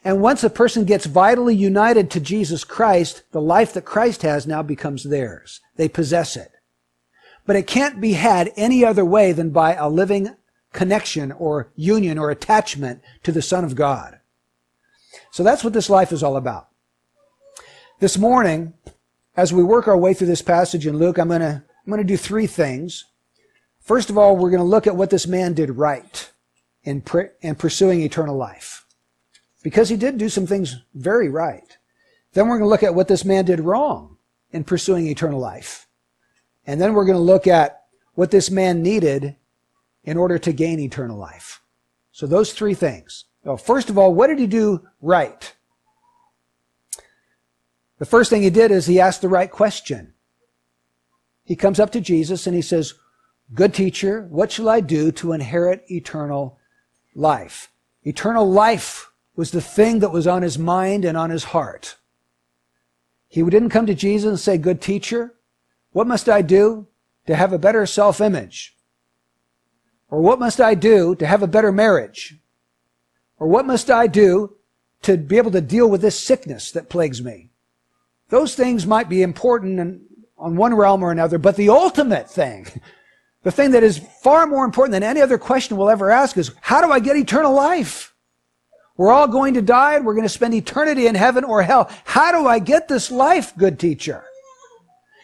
And 0.04 0.22
once 0.22 0.44
a 0.44 0.50
person 0.50 0.86
gets 0.86 1.06
vitally 1.06 1.56
united 1.56 2.10
to 2.12 2.20
Jesus 2.20 2.64
Christ, 2.64 3.24
the 3.32 3.42
life 3.42 3.74
that 3.74 3.86
Christ 3.86 4.24
has 4.24 4.48
now 4.48 4.64
becomes 4.64 5.04
theirs. 5.04 5.62
They 5.76 5.88
possess 5.88 6.36
it. 6.36 6.52
But 7.46 7.56
it 7.56 7.68
can't 7.68 8.02
be 8.02 8.14
had 8.14 8.52
any 8.56 8.84
other 8.84 9.06
way 9.06 9.32
than 9.32 9.52
by 9.52 9.76
a 9.76 9.90
living 9.90 10.36
connection 10.74 11.32
or 11.32 11.72
union 11.76 12.18
or 12.18 12.30
attachment 12.30 13.02
to 13.24 13.32
the 13.32 13.42
Son 13.42 13.64
of 13.64 13.76
God. 13.76 14.20
So 15.32 15.44
that's 15.44 15.64
what 15.64 15.74
this 15.74 15.90
life 15.90 16.12
is 16.12 16.24
all 16.24 16.38
about. 16.38 16.70
This 18.00 18.18
morning, 18.18 18.74
as 19.36 19.54
we 19.54 19.64
work 19.64 19.88
our 19.88 19.98
way 19.98 20.14
through 20.14 20.28
this 20.28 20.42
passage 20.42 20.88
in 20.88 20.98
Luke, 20.98 21.18
I'm 21.18 21.28
going 21.28 21.42
to, 21.42 21.64
I'm 21.86 21.92
going 21.92 22.02
to 22.02 22.04
do 22.04 22.18
three 22.18 22.48
things. 22.48 23.06
First 23.80 24.10
of 24.10 24.18
all, 24.18 24.36
we're 24.36 24.50
going 24.50 24.62
to 24.62 24.66
look 24.66 24.88
at 24.88 24.96
what 24.96 25.10
this 25.10 25.28
man 25.28 25.54
did 25.54 25.72
right 25.72 26.32
in, 26.84 27.04
in 27.42 27.56
pursuing 27.56 28.02
eternal 28.02 28.36
life. 28.36 28.86
Because 29.64 29.90
he 29.90 29.98
did 29.98 30.18
do 30.18 30.30
some 30.30 30.48
things 30.48 30.78
very 30.94 31.30
right. 31.30 31.78
Then 32.34 32.48
we're 32.48 32.58
going 32.58 32.68
to 32.68 32.72
look 32.72 32.84
at 32.84 32.96
what 32.96 33.08
this 33.08 33.26
man 33.26 33.46
did 33.46 33.60
wrong 33.60 34.18
in 34.52 34.64
pursuing 34.64 35.08
eternal 35.08 35.40
life. 35.40 35.88
And 36.66 36.80
then 36.80 36.94
we're 36.94 37.06
going 37.06 37.18
to 37.18 37.22
look 37.22 37.48
at 37.48 37.84
what 38.14 38.32
this 38.32 38.50
man 38.50 38.82
needed 38.82 39.36
in 40.04 40.18
order 40.18 40.38
to 40.40 40.52
gain 40.52 40.80
eternal 40.80 41.18
life. 41.18 41.62
So 42.12 42.28
those 42.28 42.54
three 42.54 42.74
things. 42.74 43.26
Well, 43.44 43.58
first 43.58 43.90
of 43.90 43.98
all, 43.98 44.14
what 44.14 44.28
did 44.28 44.40
he 44.40 44.48
do 44.48 44.88
right? 45.02 45.54
The 48.00 48.06
first 48.06 48.30
thing 48.30 48.42
he 48.42 48.50
did 48.50 48.72
is 48.72 48.88
he 48.88 49.00
asked 49.00 49.22
the 49.22 49.30
right 49.30 49.52
question. 49.52 50.14
He 51.44 51.56
comes 51.56 51.80
up 51.80 51.92
to 51.92 52.02
Jesus 52.02 52.48
and 52.48 52.56
he 52.56 52.62
says, 52.62 52.96
Good 53.54 53.74
teacher, 53.74 54.28
what 54.30 54.52
shall 54.52 54.70
I 54.70 54.80
do 54.80 55.12
to 55.14 55.34
inherit 55.34 55.84
eternal 55.90 56.58
life? 57.14 57.70
Eternal 58.04 58.50
life 58.50 59.12
was 59.36 59.52
the 59.52 59.62
thing 59.62 60.00
that 60.00 60.12
was 60.12 60.28
on 60.28 60.42
his 60.42 60.58
mind 60.58 61.04
and 61.04 61.18
on 61.18 61.30
his 61.30 61.46
heart. 61.46 61.98
He 63.28 63.44
didn't 63.44 63.70
come 63.70 63.86
to 63.86 63.94
Jesus 63.94 64.30
and 64.30 64.40
say, 64.40 64.58
Good 64.58 64.82
teacher, 64.82 65.36
what 65.92 66.08
must 66.08 66.30
I 66.30 66.42
do 66.42 66.88
to 67.28 67.36
have 67.36 67.54
a 67.54 67.60
better 67.60 67.86
self 67.86 68.22
image? 68.22 68.76
Or 70.12 70.20
what 70.20 70.40
must 70.40 70.60
I 70.60 70.76
do 70.76 71.16
to 71.16 71.26
have 71.26 71.42
a 71.42 71.48
better 71.48 71.72
marriage? 71.72 72.36
Or 73.40 73.48
what 73.48 73.66
must 73.66 73.90
I 73.90 74.06
do 74.06 74.58
to 75.04 75.18
be 75.18 75.38
able 75.38 75.52
to 75.52 75.62
deal 75.62 75.90
with 75.90 76.02
this 76.02 76.20
sickness 76.20 76.72
that 76.74 76.90
plagues 76.90 77.24
me? 77.24 77.50
Those 78.30 78.54
things 78.54 78.86
might 78.86 79.10
be 79.10 79.24
important 79.24 79.80
in, 79.80 80.02
on 80.38 80.58
one 80.58 80.76
realm 80.76 81.02
or 81.02 81.12
another, 81.12 81.38
but 81.38 81.56
the 81.56 81.70
ultimate 81.70 82.30
thing, 82.30 82.68
the 83.44 83.52
thing 83.52 83.72
that 83.72 83.84
is 83.84 84.00
far 84.22 84.46
more 84.46 84.66
important 84.66 84.92
than 84.92 85.02
any 85.02 85.22
other 85.22 85.38
question 85.38 85.78
we'll 85.78 85.90
ever 85.90 86.12
ask 86.12 86.38
is, 86.38 86.52
how 86.62 86.86
do 86.86 86.92
I 86.92 87.00
get 87.00 87.16
eternal 87.16 87.54
life? 87.54 88.14
We're 88.98 89.12
all 89.12 89.28
going 89.28 89.54
to 89.56 89.62
die 89.62 89.96
and 89.96 90.06
we're 90.06 90.14
going 90.14 90.26
to 90.26 90.30
spend 90.30 90.54
eternity 90.54 91.08
in 91.08 91.16
heaven 91.16 91.46
or 91.46 91.64
hell. 91.64 91.90
How 92.04 92.32
do 92.32 92.48
I 92.48 92.60
get 92.60 92.88
this 92.88 93.10
life, 93.10 93.56
good 93.58 93.80
teacher? 93.80 94.24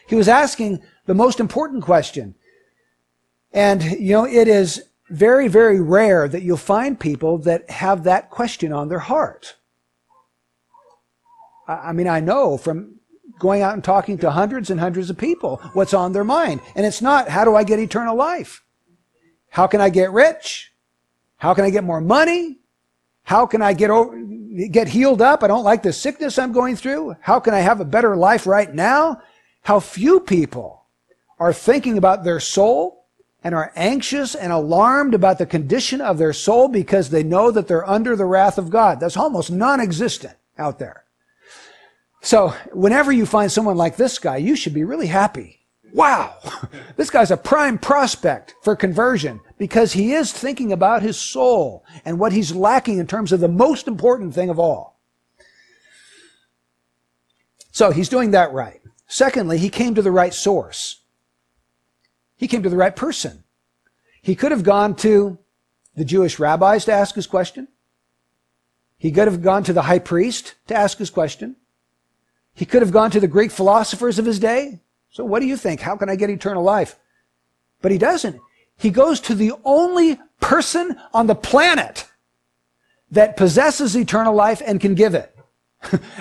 He 0.08 0.14
was 0.14 0.28
asking 0.28 0.82
the 1.04 1.14
most 1.14 1.38
important 1.38 1.84
question. 1.84 2.34
And, 3.58 3.82
you 3.82 4.12
know, 4.12 4.24
it 4.24 4.46
is 4.46 4.84
very, 5.10 5.48
very 5.48 5.80
rare 5.80 6.28
that 6.28 6.42
you'll 6.44 6.56
find 6.56 6.98
people 6.98 7.38
that 7.38 7.68
have 7.68 8.04
that 8.04 8.30
question 8.30 8.72
on 8.72 8.88
their 8.88 9.00
heart. 9.00 9.56
I 11.66 11.92
mean, 11.92 12.06
I 12.06 12.20
know 12.20 12.56
from 12.56 13.00
going 13.40 13.62
out 13.62 13.74
and 13.74 13.82
talking 13.82 14.16
to 14.18 14.30
hundreds 14.30 14.70
and 14.70 14.78
hundreds 14.78 15.10
of 15.10 15.18
people 15.18 15.56
what's 15.72 15.92
on 15.92 16.12
their 16.12 16.22
mind. 16.22 16.60
And 16.76 16.86
it's 16.86 17.02
not, 17.02 17.28
how 17.28 17.44
do 17.44 17.56
I 17.56 17.64
get 17.64 17.80
eternal 17.80 18.14
life? 18.14 18.62
How 19.50 19.66
can 19.66 19.80
I 19.80 19.88
get 19.88 20.12
rich? 20.12 20.72
How 21.38 21.52
can 21.52 21.64
I 21.64 21.70
get 21.70 21.82
more 21.82 22.00
money? 22.00 22.60
How 23.24 23.44
can 23.44 23.60
I 23.60 23.72
get 23.72 23.90
over, 23.90 24.16
get 24.70 24.86
healed 24.86 25.20
up? 25.20 25.42
I 25.42 25.48
don't 25.48 25.64
like 25.64 25.82
the 25.82 25.92
sickness 25.92 26.38
I'm 26.38 26.52
going 26.52 26.76
through. 26.76 27.16
How 27.22 27.40
can 27.40 27.54
I 27.54 27.58
have 27.58 27.80
a 27.80 27.84
better 27.84 28.14
life 28.14 28.46
right 28.46 28.72
now? 28.72 29.20
How 29.62 29.80
few 29.80 30.20
people 30.20 30.86
are 31.40 31.52
thinking 31.52 31.98
about 31.98 32.22
their 32.22 32.38
soul 32.38 32.97
and 33.42 33.54
are 33.54 33.72
anxious 33.76 34.34
and 34.34 34.52
alarmed 34.52 35.14
about 35.14 35.38
the 35.38 35.46
condition 35.46 36.00
of 36.00 36.18
their 36.18 36.32
soul 36.32 36.68
because 36.68 37.10
they 37.10 37.22
know 37.22 37.50
that 37.50 37.68
they're 37.68 37.88
under 37.88 38.16
the 38.16 38.24
wrath 38.24 38.58
of 38.58 38.70
God. 38.70 39.00
That's 39.00 39.16
almost 39.16 39.50
non-existent 39.50 40.34
out 40.58 40.78
there. 40.78 41.04
So 42.20 42.48
whenever 42.72 43.12
you 43.12 43.26
find 43.26 43.50
someone 43.50 43.76
like 43.76 43.96
this 43.96 44.18
guy, 44.18 44.38
you 44.38 44.56
should 44.56 44.74
be 44.74 44.84
really 44.84 45.06
happy. 45.06 45.60
Wow, 45.94 46.36
this 46.96 47.10
guy's 47.10 47.30
a 47.30 47.36
prime 47.36 47.78
prospect 47.78 48.54
for 48.62 48.76
conversion 48.76 49.40
because 49.56 49.92
he 49.92 50.12
is 50.12 50.32
thinking 50.32 50.72
about 50.72 51.02
his 51.02 51.16
soul 51.16 51.84
and 52.04 52.18
what 52.18 52.32
he's 52.32 52.54
lacking 52.54 52.98
in 52.98 53.06
terms 53.06 53.32
of 53.32 53.40
the 53.40 53.48
most 53.48 53.88
important 53.88 54.34
thing 54.34 54.50
of 54.50 54.58
all. 54.58 54.98
So 57.70 57.90
he's 57.90 58.08
doing 58.08 58.32
that 58.32 58.52
right. 58.52 58.80
Secondly, 59.06 59.56
he 59.58 59.70
came 59.70 59.94
to 59.94 60.02
the 60.02 60.10
right 60.10 60.34
source. 60.34 61.02
He 62.38 62.48
came 62.48 62.62
to 62.62 62.70
the 62.70 62.76
right 62.76 62.96
person. 62.96 63.44
He 64.22 64.34
could 64.34 64.52
have 64.52 64.62
gone 64.62 64.96
to 64.96 65.38
the 65.94 66.04
Jewish 66.04 66.38
rabbis 66.38 66.86
to 66.86 66.92
ask 66.92 67.14
his 67.14 67.26
question. 67.26 67.68
He 68.96 69.12
could 69.12 69.26
have 69.28 69.42
gone 69.42 69.64
to 69.64 69.72
the 69.72 69.82
high 69.82 69.98
priest 69.98 70.54
to 70.68 70.74
ask 70.74 70.98
his 70.98 71.10
question. 71.10 71.56
He 72.54 72.64
could 72.64 72.82
have 72.82 72.92
gone 72.92 73.10
to 73.10 73.20
the 73.20 73.28
Greek 73.28 73.50
philosophers 73.50 74.18
of 74.18 74.24
his 74.24 74.38
day. 74.38 74.80
So 75.10 75.24
what 75.24 75.40
do 75.40 75.46
you 75.46 75.56
think? 75.56 75.80
How 75.80 75.96
can 75.96 76.08
I 76.08 76.16
get 76.16 76.30
eternal 76.30 76.62
life? 76.62 76.98
But 77.82 77.92
he 77.92 77.98
doesn't. 77.98 78.40
He 78.76 78.90
goes 78.90 79.20
to 79.20 79.34
the 79.34 79.52
only 79.64 80.18
person 80.40 80.98
on 81.12 81.26
the 81.26 81.34
planet 81.34 82.06
that 83.10 83.36
possesses 83.36 83.96
eternal 83.96 84.34
life 84.34 84.62
and 84.64 84.80
can 84.80 84.94
give 84.94 85.14
it. 85.14 85.34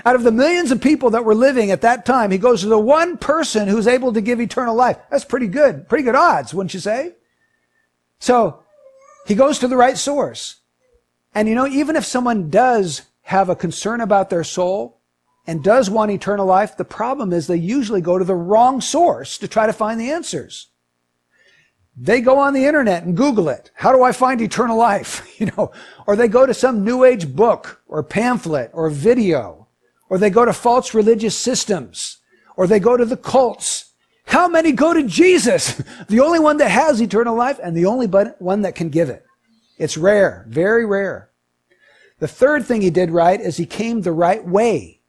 Out 0.05 0.15
of 0.15 0.23
the 0.23 0.31
millions 0.31 0.71
of 0.71 0.81
people 0.81 1.09
that 1.11 1.25
were 1.25 1.35
living 1.35 1.71
at 1.71 1.81
that 1.81 2.05
time, 2.05 2.31
he 2.31 2.37
goes 2.37 2.61
to 2.61 2.67
the 2.67 2.79
one 2.79 3.17
person 3.17 3.67
who's 3.67 3.87
able 3.87 4.13
to 4.13 4.21
give 4.21 4.39
eternal 4.39 4.75
life. 4.75 4.97
That's 5.09 5.25
pretty 5.25 5.47
good. 5.47 5.89
Pretty 5.89 6.03
good 6.03 6.15
odds, 6.15 6.53
wouldn't 6.53 6.73
you 6.73 6.79
say? 6.79 7.15
So, 8.19 8.63
he 9.25 9.35
goes 9.35 9.59
to 9.59 9.67
the 9.67 9.77
right 9.77 9.97
source. 9.97 10.57
And 11.33 11.47
you 11.47 11.55
know, 11.55 11.67
even 11.67 11.95
if 11.95 12.05
someone 12.05 12.49
does 12.49 13.03
have 13.23 13.49
a 13.49 13.55
concern 13.55 14.01
about 14.01 14.29
their 14.29 14.43
soul 14.43 15.01
and 15.45 15.63
does 15.63 15.89
want 15.89 16.11
eternal 16.11 16.45
life, 16.45 16.77
the 16.77 16.85
problem 16.85 17.33
is 17.33 17.47
they 17.47 17.57
usually 17.57 18.01
go 18.01 18.17
to 18.17 18.25
the 18.25 18.35
wrong 18.35 18.79
source 18.79 19.37
to 19.39 19.47
try 19.47 19.65
to 19.65 19.73
find 19.73 19.99
the 19.99 20.11
answers. 20.11 20.67
They 21.99 22.21
go 22.21 22.37
on 22.37 22.53
the 22.53 22.65
internet 22.65 23.03
and 23.03 23.17
Google 23.17 23.49
it. 23.49 23.71
How 23.73 23.91
do 23.91 24.03
I 24.03 24.11
find 24.11 24.39
eternal 24.39 24.77
life? 24.77 25.23
You 25.39 25.51
know, 25.55 25.71
or 26.07 26.15
they 26.15 26.27
go 26.27 26.47
to 26.47 26.53
some 26.53 26.83
new 26.83 27.03
age 27.03 27.35
book 27.35 27.83
or 27.87 28.01
pamphlet 28.01 28.71
or 28.73 28.89
video, 28.89 29.67
or 30.09 30.17
they 30.17 30.31
go 30.31 30.45
to 30.45 30.53
false 30.53 30.95
religious 30.95 31.37
systems, 31.37 32.17
or 32.55 32.65
they 32.65 32.79
go 32.79 32.97
to 32.97 33.05
the 33.05 33.17
cults. 33.17 33.93
How 34.25 34.47
many 34.47 34.71
go 34.71 34.93
to 34.93 35.03
Jesus? 35.03 35.81
The 36.07 36.21
only 36.21 36.39
one 36.39 36.57
that 36.57 36.71
has 36.71 36.99
eternal 36.99 37.35
life 37.35 37.59
and 37.61 37.77
the 37.77 37.85
only 37.85 38.07
one 38.39 38.63
that 38.63 38.73
can 38.73 38.89
give 38.89 39.09
it. 39.09 39.25
It's 39.77 39.95
rare, 39.95 40.45
very 40.49 40.87
rare. 40.87 41.29
The 42.17 42.27
third 42.27 42.65
thing 42.65 42.81
he 42.81 42.89
did 42.89 43.11
right 43.11 43.39
is 43.39 43.57
he 43.57 43.67
came 43.67 44.01
the 44.01 44.11
right 44.11 44.43
way. 44.43 45.01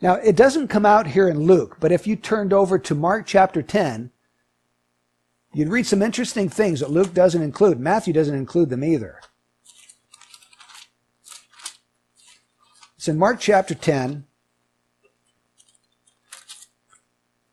Now, 0.00 0.14
it 0.14 0.36
doesn't 0.36 0.68
come 0.68 0.86
out 0.86 1.08
here 1.08 1.28
in 1.28 1.40
Luke, 1.40 1.76
but 1.80 1.92
if 1.92 2.06
you 2.06 2.16
turned 2.16 2.54
over 2.54 2.78
to 2.78 2.94
Mark 2.94 3.26
chapter 3.26 3.60
10, 3.60 4.10
You'd 5.52 5.68
read 5.68 5.86
some 5.86 6.02
interesting 6.02 6.48
things 6.48 6.80
that 6.80 6.90
Luke 6.90 7.12
doesn't 7.12 7.42
include. 7.42 7.80
Matthew 7.80 8.12
doesn't 8.12 8.34
include 8.36 8.70
them 8.70 8.84
either. 8.84 9.20
It's 12.96 13.08
in 13.08 13.18
Mark 13.18 13.40
chapter 13.40 13.74
10, 13.74 14.26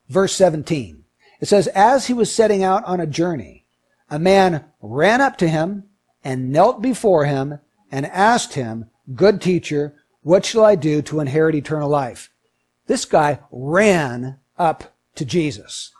verse 0.09 0.35
17. 0.35 1.05
It 1.39 1.47
says, 1.47 1.67
As 1.67 2.07
he 2.07 2.13
was 2.13 2.33
setting 2.33 2.63
out 2.63 2.83
on 2.85 2.99
a 2.99 3.07
journey, 3.07 3.65
a 4.09 4.19
man 4.19 4.65
ran 4.81 5.21
up 5.21 5.37
to 5.37 5.47
him 5.47 5.85
and 6.23 6.51
knelt 6.51 6.81
before 6.81 7.25
him 7.25 7.59
and 7.91 8.05
asked 8.07 8.53
him, 8.53 8.89
Good 9.15 9.41
teacher, 9.41 9.95
what 10.21 10.45
shall 10.45 10.65
I 10.65 10.75
do 10.75 11.01
to 11.03 11.21
inherit 11.21 11.55
eternal 11.55 11.89
life? 11.89 12.29
This 12.87 13.05
guy 13.05 13.39
ran 13.49 14.39
up 14.57 14.95
to 15.15 15.25
Jesus. 15.25 15.93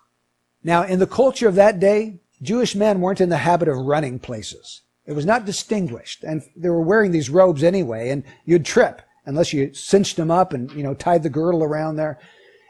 Now, 0.64 0.84
in 0.84 1.00
the 1.00 1.08
culture 1.08 1.48
of 1.48 1.56
that 1.56 1.80
day, 1.80 2.20
Jewish 2.42 2.76
men 2.76 3.02
weren't 3.02 3.22
in 3.22 3.30
the 3.30 3.38
habit 3.38 3.68
of 3.68 3.78
running 3.78 4.20
places. 4.20 4.82
It 5.06 5.14
was 5.14 5.26
not 5.26 5.46
distinguished. 5.46 6.24
And 6.24 6.44
they 6.56 6.70
were 6.70 6.82
wearing 6.82 7.12
these 7.12 7.30
robes 7.30 7.64
anyway, 7.64 8.10
and 8.10 8.24
you'd 8.46 8.66
trip 8.66 9.02
unless 9.26 9.54
you 9.54 9.74
cinched 9.74 10.16
them 10.18 10.32
up 10.32 10.54
and, 10.54 10.72
you 10.72 10.84
know, 10.84 10.94
tied 10.94 11.24
the 11.24 11.30
girdle 11.30 11.64
around 11.64 11.98
there. 11.98 12.20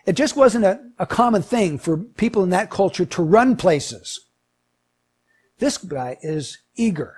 It 0.06 0.13
just 0.13 0.36
wasn't 0.36 0.65
a, 0.65 0.79
a 0.98 1.06
common 1.06 1.41
thing 1.41 1.77
for 1.77 1.98
people 1.98 2.44
in 2.44 2.50
that 2.50 2.70
culture 2.70 3.06
to 3.06 3.22
run 3.22 3.56
places. 3.56 4.22
This 5.60 5.77
guy 5.77 6.17
is 6.22 6.60
eager 6.75 7.15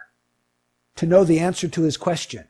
to 0.96 1.06
know 1.06 1.24
the 1.24 1.40
answer 1.40 1.68
to 1.68 1.84
his 1.84 1.98
question. 1.98 2.46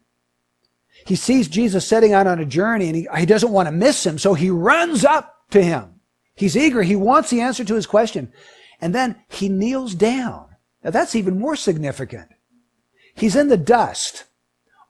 He 1.05 1.15
sees 1.15 1.47
Jesus 1.47 1.85
setting 1.85 2.13
out 2.13 2.27
on 2.27 2.39
a 2.39 2.45
journey 2.45 2.88
and 2.88 2.95
he, 2.95 3.07
he 3.17 3.25
doesn't 3.25 3.51
want 3.51 3.67
to 3.67 3.71
miss 3.71 4.05
him, 4.05 4.17
so 4.17 4.33
he 4.33 4.49
runs 4.49 5.05
up 5.05 5.49
to 5.51 5.61
him. 5.61 5.99
He's 6.39 6.55
eager. 6.55 6.84
He 6.84 6.96
wants 6.96 7.29
the 7.29 7.41
answer 7.41 7.65
to 7.65 7.75
his 7.75 7.86
question. 7.86 8.31
And 8.79 8.96
then 8.96 9.17
he 9.27 9.50
kneels 9.50 9.93
down. 9.93 10.55
Now 10.81 10.91
that's 10.91 11.13
even 11.13 11.38
more 11.38 11.58
significant. 11.58 12.29
He's 13.13 13.36
in 13.36 13.50
the 13.50 13.58
dust, 13.58 14.24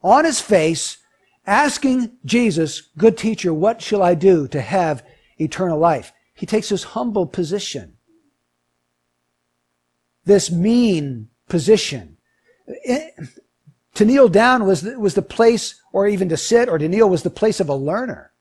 on 0.03 0.25
his 0.25 0.39
face, 0.39 0.99
asking 1.47 2.11
Jesus, 2.23 2.81
Good 2.99 3.17
teacher, 3.17 3.51
what 3.51 3.81
shall 3.81 4.03
I 4.03 4.13
do 4.13 4.47
to 4.49 4.61
have 4.61 5.03
eternal 5.39 5.79
life? 5.79 6.13
He 6.35 6.45
takes 6.45 6.69
this 6.69 6.83
humble 6.83 7.25
position, 7.25 7.97
this 10.25 10.51
mean 10.51 11.29
position. 11.47 12.17
Eh, 12.85 13.09
to 13.95 14.05
kneel 14.05 14.29
down 14.29 14.67
was, 14.67 14.83
was 14.83 15.15
the 15.15 15.23
place, 15.23 15.81
or 15.91 16.07
even 16.07 16.29
to 16.29 16.37
sit 16.37 16.69
or 16.69 16.77
to 16.77 16.87
kneel 16.87 17.09
was 17.09 17.23
the 17.23 17.31
place 17.31 17.59
of 17.59 17.69
a 17.69 17.75
learner. 17.75 18.33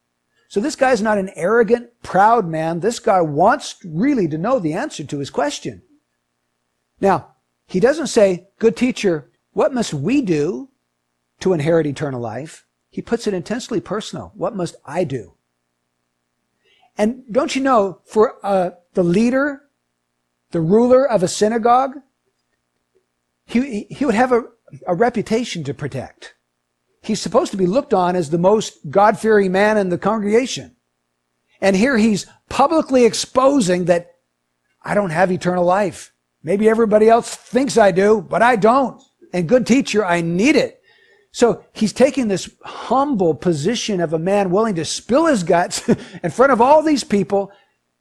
So 0.48 0.60
this 0.60 0.76
guy's 0.76 1.02
not 1.02 1.18
an 1.18 1.30
arrogant, 1.36 1.90
proud 2.02 2.48
man. 2.48 2.80
This 2.80 2.98
guy 2.98 3.20
wants 3.20 3.76
really 3.84 4.26
to 4.28 4.38
know 4.38 4.58
the 4.58 4.72
answer 4.72 5.04
to 5.04 5.18
his 5.18 5.28
question. 5.28 5.82
Now, 7.00 7.34
he 7.66 7.80
doesn't 7.80 8.06
say, 8.06 8.48
good 8.58 8.76
teacher, 8.76 9.30
what 9.52 9.74
must 9.74 9.92
we 9.92 10.22
do 10.22 10.70
to 11.40 11.52
inherit 11.52 11.86
eternal 11.86 12.20
life? 12.20 12.66
He 12.88 13.02
puts 13.02 13.26
it 13.26 13.34
intensely 13.34 13.80
personal. 13.80 14.32
What 14.34 14.56
must 14.56 14.76
I 14.86 15.04
do? 15.04 15.34
And 16.96 17.24
don't 17.30 17.54
you 17.54 17.62
know, 17.62 18.00
for 18.06 18.44
uh, 18.44 18.70
the 18.94 19.04
leader, 19.04 19.62
the 20.50 20.62
ruler 20.62 21.08
of 21.08 21.22
a 21.22 21.28
synagogue, 21.28 21.96
he, 23.44 23.86
he 23.90 24.04
would 24.06 24.14
have 24.14 24.32
a, 24.32 24.44
a 24.86 24.94
reputation 24.94 25.62
to 25.64 25.74
protect. 25.74 26.34
He's 27.08 27.22
supposed 27.22 27.52
to 27.52 27.56
be 27.56 27.66
looked 27.66 27.94
on 27.94 28.16
as 28.16 28.28
the 28.28 28.36
most 28.36 28.90
God-fearing 28.90 29.50
man 29.50 29.78
in 29.78 29.88
the 29.88 29.96
congregation. 29.96 30.76
And 31.58 31.74
here 31.74 31.96
he's 31.96 32.26
publicly 32.50 33.06
exposing 33.06 33.86
that 33.86 34.16
I 34.82 34.92
don't 34.92 35.08
have 35.08 35.32
eternal 35.32 35.64
life. 35.64 36.12
Maybe 36.42 36.68
everybody 36.68 37.08
else 37.08 37.34
thinks 37.34 37.78
I 37.78 37.92
do, 37.92 38.20
but 38.20 38.42
I 38.42 38.56
don't. 38.56 39.02
And 39.32 39.48
good 39.48 39.66
teacher, 39.66 40.04
I 40.04 40.20
need 40.20 40.54
it. 40.54 40.82
So 41.32 41.64
he's 41.72 41.94
taking 41.94 42.28
this 42.28 42.50
humble 42.62 43.34
position 43.34 44.02
of 44.02 44.12
a 44.12 44.18
man 44.18 44.50
willing 44.50 44.74
to 44.74 44.84
spill 44.84 45.24
his 45.24 45.42
guts 45.42 45.88
in 46.22 46.30
front 46.30 46.52
of 46.52 46.60
all 46.60 46.82
these 46.82 47.04
people, 47.04 47.50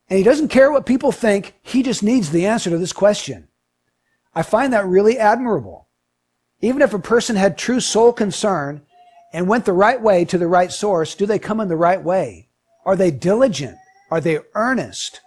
and 0.09 0.17
he 0.17 0.23
doesn't 0.23 0.49
care 0.49 0.69
what 0.69 0.85
people 0.85 1.13
think. 1.13 1.55
He 1.61 1.81
just 1.81 2.03
needs 2.03 2.29
the 2.29 2.45
answer 2.45 2.69
to 2.69 2.77
this 2.77 2.91
question. 2.91 3.47
I 4.35 4.43
find 4.43 4.73
that 4.73 4.85
really 4.85 5.17
admirable. 5.17 5.87
Even 6.59 6.81
if 6.81 6.93
a 6.93 6.99
person 6.99 7.37
had 7.37 7.57
true 7.57 7.79
soul 7.79 8.11
concern 8.11 8.81
and 9.33 9.47
went 9.47 9.65
the 9.65 9.73
right 9.73 10.01
way 10.01 10.25
to 10.25 10.37
the 10.37 10.47
right 10.47 10.71
source, 10.71 11.15
do 11.15 11.25
they 11.25 11.39
come 11.39 11.59
in 11.59 11.67
the 11.67 11.75
right 11.75 12.01
way? 12.01 12.49
Are 12.85 12.95
they 12.95 13.11
diligent? 13.11 13.77
Are 14.09 14.21
they 14.21 14.39
earnest? 14.55 15.21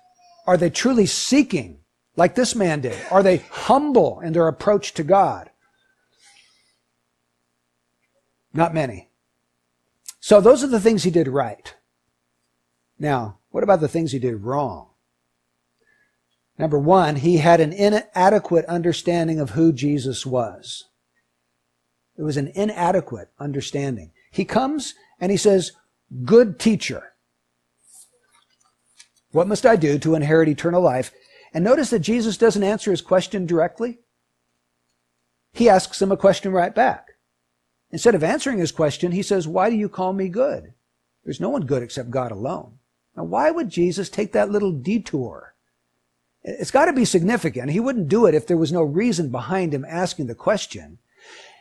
Are 0.46 0.56
they 0.56 0.70
truly 0.70 1.06
seeking 1.06 1.78
like 2.16 2.34
this 2.34 2.54
man 2.54 2.80
did? 2.80 2.98
Are 3.10 3.22
they 3.22 3.38
humble 3.38 4.20
in 4.20 4.32
their 4.32 4.48
approach 4.48 4.94
to 4.94 5.02
God? 5.02 5.50
Not 8.52 8.74
many. 8.74 9.08
So 10.18 10.40
those 10.40 10.64
are 10.64 10.68
the 10.68 10.80
things 10.80 11.02
he 11.02 11.10
did 11.10 11.28
right. 11.28 11.74
Now, 12.98 13.38
what 13.50 13.64
about 13.64 13.80
the 13.80 13.88
things 13.88 14.12
he 14.12 14.18
did 14.18 14.42
wrong? 14.42 14.88
Number 16.58 16.78
one, 16.78 17.16
he 17.16 17.38
had 17.38 17.60
an 17.60 17.72
inadequate 17.72 18.66
understanding 18.66 19.40
of 19.40 19.50
who 19.50 19.72
Jesus 19.72 20.26
was. 20.26 20.89
It 22.20 22.24
was 22.24 22.36
an 22.36 22.52
inadequate 22.54 23.30
understanding. 23.38 24.12
He 24.30 24.44
comes 24.44 24.92
and 25.20 25.32
he 25.32 25.38
says, 25.38 25.72
Good 26.26 26.58
teacher. 26.58 27.14
What 29.32 29.48
must 29.48 29.64
I 29.64 29.76
do 29.76 29.98
to 29.98 30.14
inherit 30.14 30.50
eternal 30.50 30.82
life? 30.82 31.12
And 31.54 31.64
notice 31.64 31.88
that 31.90 32.00
Jesus 32.00 32.36
doesn't 32.36 32.62
answer 32.62 32.90
his 32.90 33.00
question 33.00 33.46
directly. 33.46 34.00
He 35.54 35.70
asks 35.70 36.02
him 36.02 36.12
a 36.12 36.16
question 36.16 36.52
right 36.52 36.74
back. 36.74 37.06
Instead 37.90 38.14
of 38.14 38.22
answering 38.22 38.58
his 38.58 38.70
question, 38.70 39.12
he 39.12 39.22
says, 39.22 39.48
Why 39.48 39.70
do 39.70 39.76
you 39.76 39.88
call 39.88 40.12
me 40.12 40.28
good? 40.28 40.74
There's 41.24 41.40
no 41.40 41.48
one 41.48 41.64
good 41.64 41.82
except 41.82 42.10
God 42.10 42.32
alone. 42.32 42.80
Now, 43.16 43.24
why 43.24 43.50
would 43.50 43.70
Jesus 43.70 44.10
take 44.10 44.32
that 44.32 44.50
little 44.50 44.72
detour? 44.72 45.54
It's 46.42 46.70
got 46.70 46.84
to 46.84 46.92
be 46.92 47.06
significant. 47.06 47.70
He 47.70 47.80
wouldn't 47.80 48.08
do 48.08 48.26
it 48.26 48.34
if 48.34 48.46
there 48.46 48.58
was 48.58 48.72
no 48.72 48.82
reason 48.82 49.30
behind 49.30 49.72
him 49.72 49.86
asking 49.88 50.26
the 50.26 50.34
question. 50.34 50.98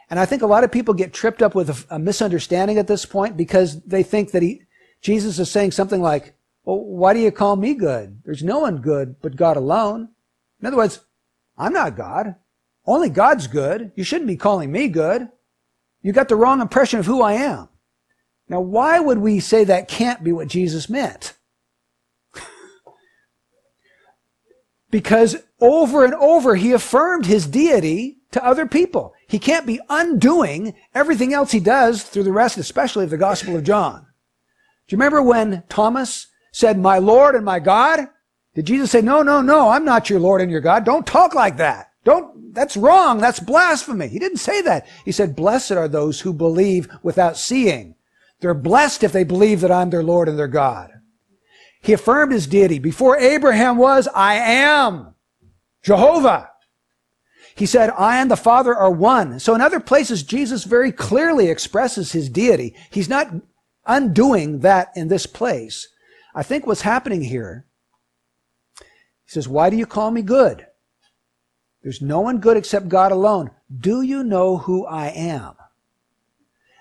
And 0.09 0.19
I 0.19 0.25
think 0.25 0.41
a 0.41 0.47
lot 0.47 0.63
of 0.63 0.71
people 0.71 0.93
get 0.93 1.13
tripped 1.13 1.41
up 1.41 1.53
with 1.53 1.69
a, 1.69 1.95
a 1.95 1.99
misunderstanding 1.99 2.77
at 2.77 2.87
this 2.87 3.05
point 3.05 3.37
because 3.37 3.81
they 3.81 4.01
think 4.01 4.31
that 4.31 4.41
he, 4.41 4.63
Jesus 5.01 5.37
is 5.37 5.51
saying 5.51 5.71
something 5.71 6.01
like, 6.01 6.33
well, 6.63 6.79
why 6.79 7.13
do 7.13 7.19
you 7.19 7.31
call 7.31 7.55
me 7.55 7.73
good? 7.73 8.21
There's 8.25 8.43
no 8.43 8.59
one 8.59 8.77
good 8.77 9.15
but 9.21 9.35
God 9.35 9.55
alone. 9.55 10.09
In 10.59 10.67
other 10.67 10.77
words, 10.77 11.01
I'm 11.57 11.73
not 11.73 11.95
God. 11.95 12.35
Only 12.85 13.09
God's 13.09 13.47
good. 13.47 13.91
You 13.95 14.03
shouldn't 14.03 14.27
be 14.27 14.35
calling 14.35 14.71
me 14.71 14.87
good. 14.87 15.29
You 16.01 16.11
got 16.11 16.29
the 16.29 16.35
wrong 16.35 16.61
impression 16.61 16.99
of 16.99 17.05
who 17.05 17.21
I 17.21 17.33
am. 17.33 17.69
Now, 18.47 18.61
why 18.61 18.99
would 18.99 19.19
we 19.19 19.39
say 19.39 19.63
that 19.65 19.87
can't 19.87 20.23
be 20.23 20.31
what 20.31 20.47
Jesus 20.47 20.89
meant? 20.89 21.33
because 24.89 25.37
over 25.59 26.03
and 26.03 26.15
over 26.15 26.55
he 26.55 26.71
affirmed 26.71 27.27
his 27.27 27.45
deity 27.45 28.18
to 28.31 28.45
other 28.45 28.65
people. 28.65 29.13
He 29.27 29.39
can't 29.39 29.65
be 29.65 29.79
undoing 29.89 30.75
everything 30.93 31.33
else 31.33 31.51
he 31.51 31.59
does 31.59 32.03
through 32.03 32.23
the 32.23 32.31
rest, 32.31 32.57
especially 32.57 33.03
of 33.03 33.09
the 33.09 33.17
Gospel 33.17 33.55
of 33.55 33.63
John. 33.63 34.01
Do 34.87 34.95
you 34.95 34.97
remember 34.97 35.21
when 35.21 35.63
Thomas 35.69 36.27
said, 36.51 36.79
my 36.79 36.97
Lord 36.97 37.35
and 37.35 37.45
my 37.45 37.59
God? 37.59 38.07
Did 38.55 38.65
Jesus 38.65 38.91
say, 38.91 39.01
no, 39.01 39.21
no, 39.21 39.41
no, 39.41 39.69
I'm 39.69 39.85
not 39.85 40.09
your 40.09 40.19
Lord 40.19 40.41
and 40.41 40.51
your 40.51 40.61
God. 40.61 40.83
Don't 40.83 41.05
talk 41.05 41.33
like 41.33 41.57
that. 41.57 41.91
Don't, 42.03 42.53
that's 42.53 42.77
wrong. 42.77 43.19
That's 43.19 43.39
blasphemy. 43.39 44.07
He 44.07 44.19
didn't 44.19 44.37
say 44.37 44.61
that. 44.63 44.87
He 45.05 45.11
said, 45.11 45.35
blessed 45.35 45.73
are 45.73 45.87
those 45.87 46.21
who 46.21 46.33
believe 46.33 46.87
without 47.03 47.37
seeing. 47.37 47.95
They're 48.39 48.53
blessed 48.53 49.03
if 49.03 49.11
they 49.11 49.23
believe 49.23 49.61
that 49.61 49.71
I'm 49.71 49.89
their 49.89 50.03
Lord 50.03 50.29
and 50.29 50.39
their 50.39 50.47
God. 50.47 50.91
He 51.81 51.93
affirmed 51.93 52.31
his 52.31 52.47
deity. 52.47 52.79
Before 52.79 53.17
Abraham 53.17 53.77
was, 53.77 54.07
I 54.13 54.35
am 54.35 55.13
Jehovah. 55.83 56.48
He 57.59 57.65
said, 57.65 57.89
I 57.97 58.21
and 58.21 58.31
the 58.31 58.37
Father 58.37 58.73
are 58.73 58.89
one. 58.89 59.37
So 59.37 59.53
in 59.53 59.59
other 59.59 59.81
places, 59.81 60.23
Jesus 60.23 60.63
very 60.63 60.93
clearly 60.93 61.49
expresses 61.49 62.13
his 62.13 62.29
deity. 62.29 62.73
He's 62.89 63.09
not 63.09 63.33
undoing 63.85 64.59
that 64.59 64.93
in 64.95 65.09
this 65.09 65.25
place. 65.25 65.89
I 66.33 66.41
think 66.41 66.65
what's 66.65 66.83
happening 66.83 67.21
here, 67.21 67.65
he 68.79 68.85
says, 69.31 69.49
why 69.49 69.69
do 69.69 69.75
you 69.75 69.85
call 69.85 70.09
me 70.09 70.21
good? 70.21 70.67
There's 71.83 72.01
no 72.01 72.21
one 72.21 72.37
good 72.37 72.55
except 72.55 72.87
God 72.87 73.11
alone. 73.11 73.51
Do 73.77 74.03
you 74.03 74.23
know 74.23 74.55
who 74.59 74.85
I 74.85 75.07
am? 75.07 75.55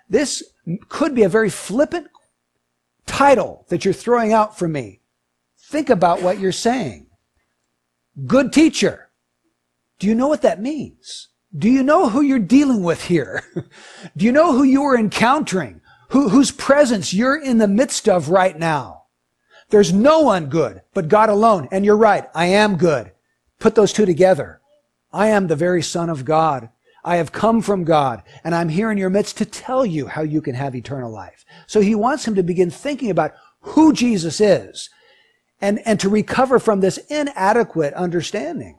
This 0.09 0.45
could 0.88 1.12
be 1.12 1.25
a 1.25 1.29
very 1.29 1.51
flippant 1.51 2.07
title 3.05 3.67
that 3.69 3.85
you're 3.85 3.93
throwing 3.93 4.33
out 4.33 4.57
for 4.57 4.69
me. 4.69 5.01
Think 5.59 5.91
about 5.91 6.23
what 6.23 6.38
you're 6.38 6.53
saying. 6.53 7.09
Good 8.29 8.53
teacher. 8.53 9.08
Do 9.99 10.07
you 10.07 10.15
know 10.15 10.29
what 10.29 10.43
that 10.43 10.61
means? 10.61 11.29
Do 11.57 11.69
you 11.69 11.83
know 11.83 12.09
who 12.09 12.21
you're 12.21 12.39
dealing 12.39 12.83
with 12.83 13.05
here? 13.05 13.43
Do 14.17 14.25
you 14.25 14.33
know 14.33 14.53
who 14.53 14.63
you 14.63 14.83
are 14.85 14.97
encountering? 14.97 15.81
Who, 16.11 16.29
whose 16.29 16.51
presence 16.51 17.13
you're 17.13 17.37
in 17.37 17.59
the 17.59 17.69
midst 17.69 18.09
of 18.09 18.29
right 18.29 18.59
now? 18.59 19.05
There's 19.71 19.93
no 19.93 20.21
one 20.21 20.47
good 20.47 20.83
but 20.95 21.09
God 21.09 21.29
alone. 21.29 21.69
And 21.71 21.85
you're 21.85 21.97
right. 21.97 22.27
I 22.35 22.47
am 22.47 22.77
good. 22.77 23.13
Put 23.59 23.75
those 23.75 23.93
two 23.93 24.07
together. 24.07 24.61
I 25.13 25.29
am 25.29 25.47
the 25.47 25.57
very 25.57 25.83
son 25.83 26.11
of 26.11 26.25
God. 26.25 26.71
I 27.05 27.17
have 27.17 27.33
come 27.33 27.63
from 27.63 27.85
God 27.85 28.23
and 28.45 28.55
I'm 28.55 28.69
here 28.69 28.91
in 28.91 28.99
your 28.99 29.11
midst 29.11 29.39
to 29.39 29.45
tell 29.45 29.87
you 29.87 30.07
how 30.07 30.23
you 30.23 30.43
can 30.43 30.55
have 30.55 30.75
eternal 30.75 31.11
life. 31.11 31.45
So 31.67 31.81
he 31.81 31.95
wants 31.95 32.27
him 32.27 32.35
to 32.35 32.43
begin 32.43 32.71
thinking 32.71 33.11
about 33.11 33.33
who 33.61 33.93
Jesus 33.93 34.41
is 34.41 34.91
and, 35.61 35.81
and 35.87 35.99
to 36.01 36.09
recover 36.09 36.59
from 36.59 36.81
this 36.81 36.99
inadequate 37.09 37.95
understanding. 37.95 38.79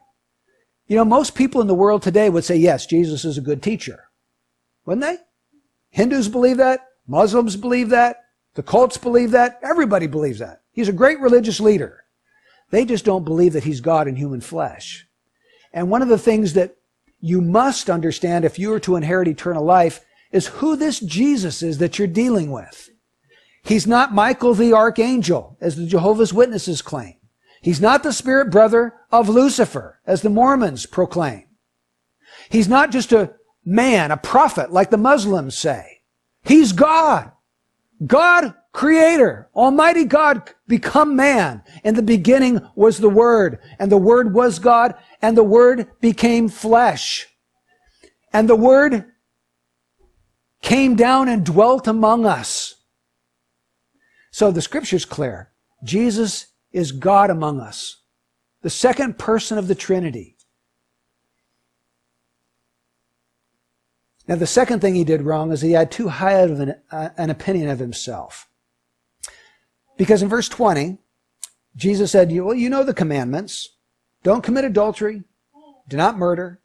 You 0.90 0.96
know, 0.96 1.06
most 1.06 1.36
people 1.36 1.62
in 1.62 1.68
the 1.68 1.76
world 1.76 2.02
today 2.02 2.32
would 2.32 2.44
say, 2.44 2.58
yes, 2.58 2.88
Jesus 2.88 3.24
is 3.24 3.38
a 3.38 3.42
good 3.42 3.62
teacher. 3.62 4.06
Wouldn't 4.86 5.06
they? 5.06 5.18
Hindus 5.92 6.28
believe 6.28 6.58
that. 6.58 6.88
Muslims 7.08 7.56
believe 7.56 7.90
that. 7.90 8.24
The 8.56 8.64
cults 8.64 8.98
believe 8.98 9.32
that. 9.32 9.60
Everybody 9.62 10.08
believes 10.08 10.40
that. 10.40 10.64
He's 10.72 10.90
a 10.90 10.94
great 10.94 11.20
religious 11.20 11.60
leader. 11.60 12.06
They 12.72 12.86
just 12.86 13.06
don't 13.06 13.24
believe 13.24 13.54
that 13.54 13.66
he's 13.66 13.82
God 13.82 14.08
in 14.08 14.16
human 14.16 14.42
flesh. 14.42 15.08
And 15.72 15.92
one 15.92 16.02
of 16.02 16.08
the 16.08 16.18
things 16.18 16.54
that 16.54 16.76
you 17.20 17.40
must 17.40 17.88
understand 17.88 18.44
if 18.44 18.58
you 18.58 18.74
are 18.74 18.80
to 18.80 18.96
inherit 18.96 19.28
eternal 19.28 19.64
life 19.64 20.04
is 20.32 20.48
who 20.48 20.76
this 20.76 21.00
Jesus 21.00 21.62
is 21.62 21.78
that 21.78 22.00
you're 22.00 22.08
dealing 22.08 22.52
with. 22.52 22.90
He's 23.64 23.86
not 23.86 24.14
Michael 24.14 24.56
the 24.56 24.74
archangel, 24.74 25.56
as 25.62 25.76
the 25.76 25.86
Jehovah's 25.86 26.34
Witnesses 26.34 26.82
claim. 26.82 27.19
He's 27.62 27.82
not 27.82 28.04
the 28.04 28.14
spirit 28.14 28.52
brother 28.52 28.94
of 29.12 29.30
Lucifer, 29.30 30.00
as 30.06 30.22
the 30.22 30.30
Mormons 30.30 30.86
proclaim. 30.86 31.46
He's 32.50 32.68
not 32.68 32.92
just 32.92 33.12
a 33.12 33.34
man, 33.66 34.12
a 34.12 34.18
prophet, 34.18 34.72
like 34.72 34.90
the 34.90 34.98
Muslims 34.98 35.58
say. 35.58 36.02
He's 36.44 36.72
God. 36.72 37.32
God, 38.06 38.54
creator, 38.72 39.50
Almighty 39.56 40.06
God, 40.06 40.54
become 40.68 41.16
man. 41.16 41.64
In 41.84 41.96
the 41.96 42.02
beginning 42.02 42.62
was 42.76 42.98
the 42.98 43.10
Word, 43.10 43.60
and 43.78 43.92
the 43.92 43.98
Word 43.98 44.34
was 44.34 44.60
God, 44.60 44.96
and 45.22 45.36
the 45.36 45.44
Word 45.44 45.88
became 46.00 46.48
flesh. 46.48 47.28
And 48.32 48.48
the 48.48 48.56
Word 48.56 49.06
came 50.62 50.96
down 50.96 51.28
and 51.28 51.46
dwelt 51.46 51.88
among 51.88 52.26
us. 52.26 52.76
So 54.32 54.52
the 54.52 54.62
scripture's 54.62 55.06
clear. 55.06 55.52
Jesus 55.84 56.48
is 56.72 56.92
God 56.92 57.30
among 57.30 57.60
us, 57.60 57.98
the 58.62 58.70
second 58.70 59.18
person 59.18 59.58
of 59.58 59.68
the 59.68 59.76
Trinity. 59.76 60.38
Now, 64.28 64.36
the 64.36 64.46
second 64.46 64.80
thing 64.80 64.94
he 64.94 65.04
did 65.04 65.24
wrong 65.24 65.52
is 65.52 65.62
he 65.62 65.72
had 65.72 65.90
too 65.90 66.08
high 66.08 66.34
of 66.34 66.60
an, 66.60 66.76
uh, 66.92 67.10
an 67.18 67.32
opinion 67.32 67.70
of 67.70 67.80
himself. 67.80 68.48
Because 69.98 70.22
in 70.22 70.30
verse 70.30 70.48
20, 70.48 71.00
Jesus 71.76 72.12
said, 72.12 72.32
Well, 72.32 72.54
you 72.54 72.70
know 72.70 72.84
the 72.84 72.94
commandments. 72.94 73.70
Don't 74.22 74.44
commit 74.44 74.66
adultery. 74.66 75.24
Do 75.88 75.98
not 75.98 76.18
murder. 76.18 76.62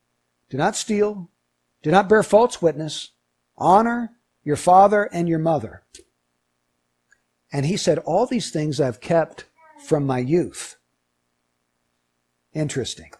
Do 0.50 0.58
not 0.58 0.76
steal. 0.76 1.30
Do 1.82 1.90
not 1.90 2.08
bear 2.08 2.22
false 2.22 2.60
witness. 2.60 3.12
Honor 3.56 4.10
your 4.42 4.56
father 4.56 5.04
and 5.04 5.26
your 5.28 5.38
mother. 5.38 5.84
And 7.50 7.64
he 7.64 7.76
said, 7.78 7.98
All 7.98 8.26
these 8.26 8.50
things 8.50 8.80
I've 8.80 9.00
kept 9.00 9.46
from 9.84 10.06
my 10.06 10.18
youth. 10.18 10.76
Interesting. 12.52 13.10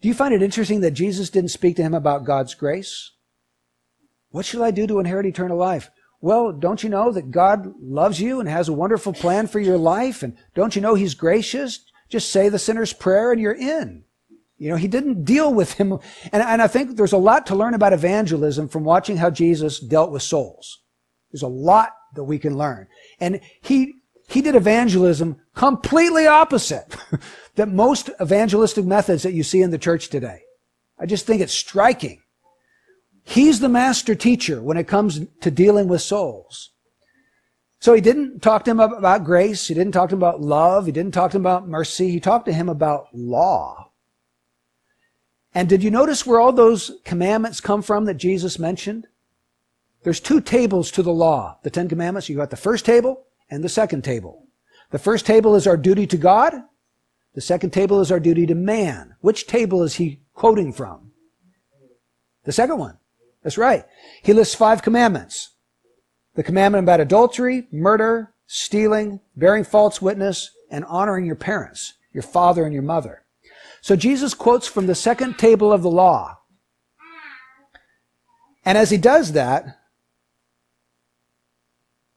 Do 0.00 0.08
you 0.08 0.14
find 0.14 0.34
it 0.34 0.42
interesting 0.42 0.80
that 0.80 0.90
Jesus 0.92 1.30
didn't 1.30 1.50
speak 1.50 1.76
to 1.76 1.82
him 1.82 1.94
about 1.94 2.24
God's 2.24 2.54
grace? 2.54 3.12
What 4.30 4.44
shall 4.44 4.62
I 4.62 4.70
do 4.70 4.86
to 4.86 4.98
inherit 4.98 5.26
eternal 5.26 5.56
life? 5.56 5.90
Well, 6.20 6.52
don't 6.52 6.82
you 6.82 6.88
know 6.88 7.10
that 7.12 7.30
God 7.30 7.74
loves 7.80 8.20
you 8.20 8.40
and 8.40 8.48
has 8.48 8.68
a 8.68 8.72
wonderful 8.72 9.12
plan 9.12 9.46
for 9.48 9.60
your 9.60 9.76
life? 9.76 10.22
And 10.22 10.36
don't 10.54 10.74
you 10.74 10.82
know 10.82 10.94
He's 10.94 11.14
gracious? 11.14 11.80
Just 12.08 12.30
say 12.30 12.48
the 12.48 12.58
sinner's 12.58 12.92
prayer 12.92 13.32
and 13.32 13.40
you're 13.40 13.52
in. 13.52 14.04
You 14.56 14.70
know, 14.70 14.76
He 14.76 14.86
didn't 14.88 15.24
deal 15.24 15.52
with 15.52 15.72
him. 15.74 15.92
And, 16.32 16.42
and 16.42 16.62
I 16.62 16.68
think 16.68 16.96
there's 16.96 17.12
a 17.12 17.18
lot 17.18 17.46
to 17.46 17.56
learn 17.56 17.74
about 17.74 17.92
evangelism 17.92 18.68
from 18.68 18.84
watching 18.84 19.16
how 19.16 19.30
Jesus 19.30 19.80
dealt 19.80 20.12
with 20.12 20.22
souls. 20.22 20.80
There's 21.32 21.42
a 21.42 21.48
lot 21.48 21.90
that 22.14 22.24
we 22.24 22.38
can 22.38 22.56
learn. 22.56 22.86
And 23.22 23.40
He, 23.60 23.94
He 24.28 24.42
did 24.42 24.56
evangelism 24.56 25.36
completely 25.54 26.26
opposite 26.26 26.96
that 27.54 27.68
most 27.68 28.10
evangelistic 28.20 28.84
methods 28.84 29.22
that 29.22 29.32
you 29.32 29.44
see 29.44 29.62
in 29.62 29.70
the 29.70 29.78
church 29.78 30.08
today. 30.08 30.40
I 30.98 31.06
just 31.06 31.24
think 31.24 31.40
it's 31.40 31.54
striking. 31.54 32.20
He's 33.24 33.60
the 33.60 33.68
master 33.68 34.16
teacher 34.16 34.60
when 34.60 34.76
it 34.76 34.88
comes 34.88 35.20
to 35.40 35.50
dealing 35.52 35.86
with 35.86 36.02
souls. 36.02 36.70
So 37.78 37.94
he 37.94 38.00
didn't 38.00 38.40
talk 38.40 38.64
to 38.64 38.72
him 38.72 38.80
about 38.80 39.24
grace. 39.24 39.68
He 39.68 39.74
didn't 39.74 39.92
talk 39.92 40.08
to 40.08 40.16
him 40.16 40.22
about 40.22 40.40
love. 40.40 40.86
He 40.86 40.92
didn't 40.92 41.14
talk 41.14 41.30
to 41.30 41.36
him 41.36 41.42
about 41.42 41.68
mercy. 41.68 42.10
He 42.10 42.18
talked 42.18 42.46
to 42.46 42.52
him 42.52 42.68
about 42.68 43.06
law. 43.12 43.90
And 45.54 45.68
did 45.68 45.84
you 45.84 45.90
notice 45.90 46.26
where 46.26 46.40
all 46.40 46.52
those 46.52 46.90
commandments 47.04 47.60
come 47.60 47.82
from 47.82 48.06
that 48.06 48.14
Jesus 48.14 48.58
mentioned? 48.58 49.06
There's 50.04 50.20
two 50.20 50.40
tables 50.40 50.90
to 50.92 51.02
the 51.02 51.12
law, 51.12 51.58
the 51.62 51.70
Ten 51.70 51.88
Commandments. 51.88 52.28
You've 52.28 52.38
got 52.38 52.50
the 52.50 52.56
first 52.56 52.84
table 52.84 53.24
and 53.50 53.62
the 53.62 53.68
second 53.68 54.02
table. 54.02 54.46
The 54.90 54.98
first 54.98 55.26
table 55.26 55.54
is 55.54 55.66
our 55.66 55.76
duty 55.76 56.06
to 56.08 56.16
God. 56.16 56.54
The 57.34 57.40
second 57.40 57.70
table 57.70 58.00
is 58.00 58.10
our 58.10 58.20
duty 58.20 58.46
to 58.46 58.54
man. 58.54 59.14
Which 59.20 59.46
table 59.46 59.82
is 59.82 59.94
he 59.94 60.20
quoting 60.34 60.72
from? 60.72 61.12
The 62.44 62.52
second 62.52 62.78
one. 62.78 62.98
That's 63.42 63.58
right. 63.58 63.84
He 64.22 64.32
lists 64.32 64.54
five 64.54 64.82
commandments. 64.82 65.50
The 66.34 66.42
commandment 66.42 66.84
about 66.84 67.00
adultery, 67.00 67.68
murder, 67.72 68.34
stealing, 68.46 69.20
bearing 69.36 69.64
false 69.64 70.02
witness, 70.02 70.50
and 70.70 70.84
honoring 70.86 71.26
your 71.26 71.36
parents, 71.36 71.94
your 72.12 72.22
father 72.22 72.64
and 72.64 72.72
your 72.72 72.82
mother. 72.82 73.24
So 73.80 73.96
Jesus 73.96 74.34
quotes 74.34 74.66
from 74.66 74.86
the 74.86 74.94
second 74.94 75.38
table 75.38 75.72
of 75.72 75.82
the 75.82 75.90
law. 75.90 76.38
And 78.64 78.78
as 78.78 78.90
he 78.90 78.96
does 78.96 79.32
that, 79.32 79.78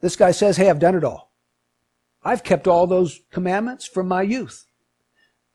this 0.06 0.16
guy 0.16 0.30
says, 0.30 0.58
Hey, 0.58 0.70
I've 0.70 0.78
done 0.78 0.94
it 0.94 1.04
all. 1.04 1.32
I've 2.24 2.44
kept 2.44 2.68
all 2.68 2.86
those 2.86 3.22
commandments 3.32 3.88
from 3.88 4.08
my 4.08 4.22
youth. 4.22 4.68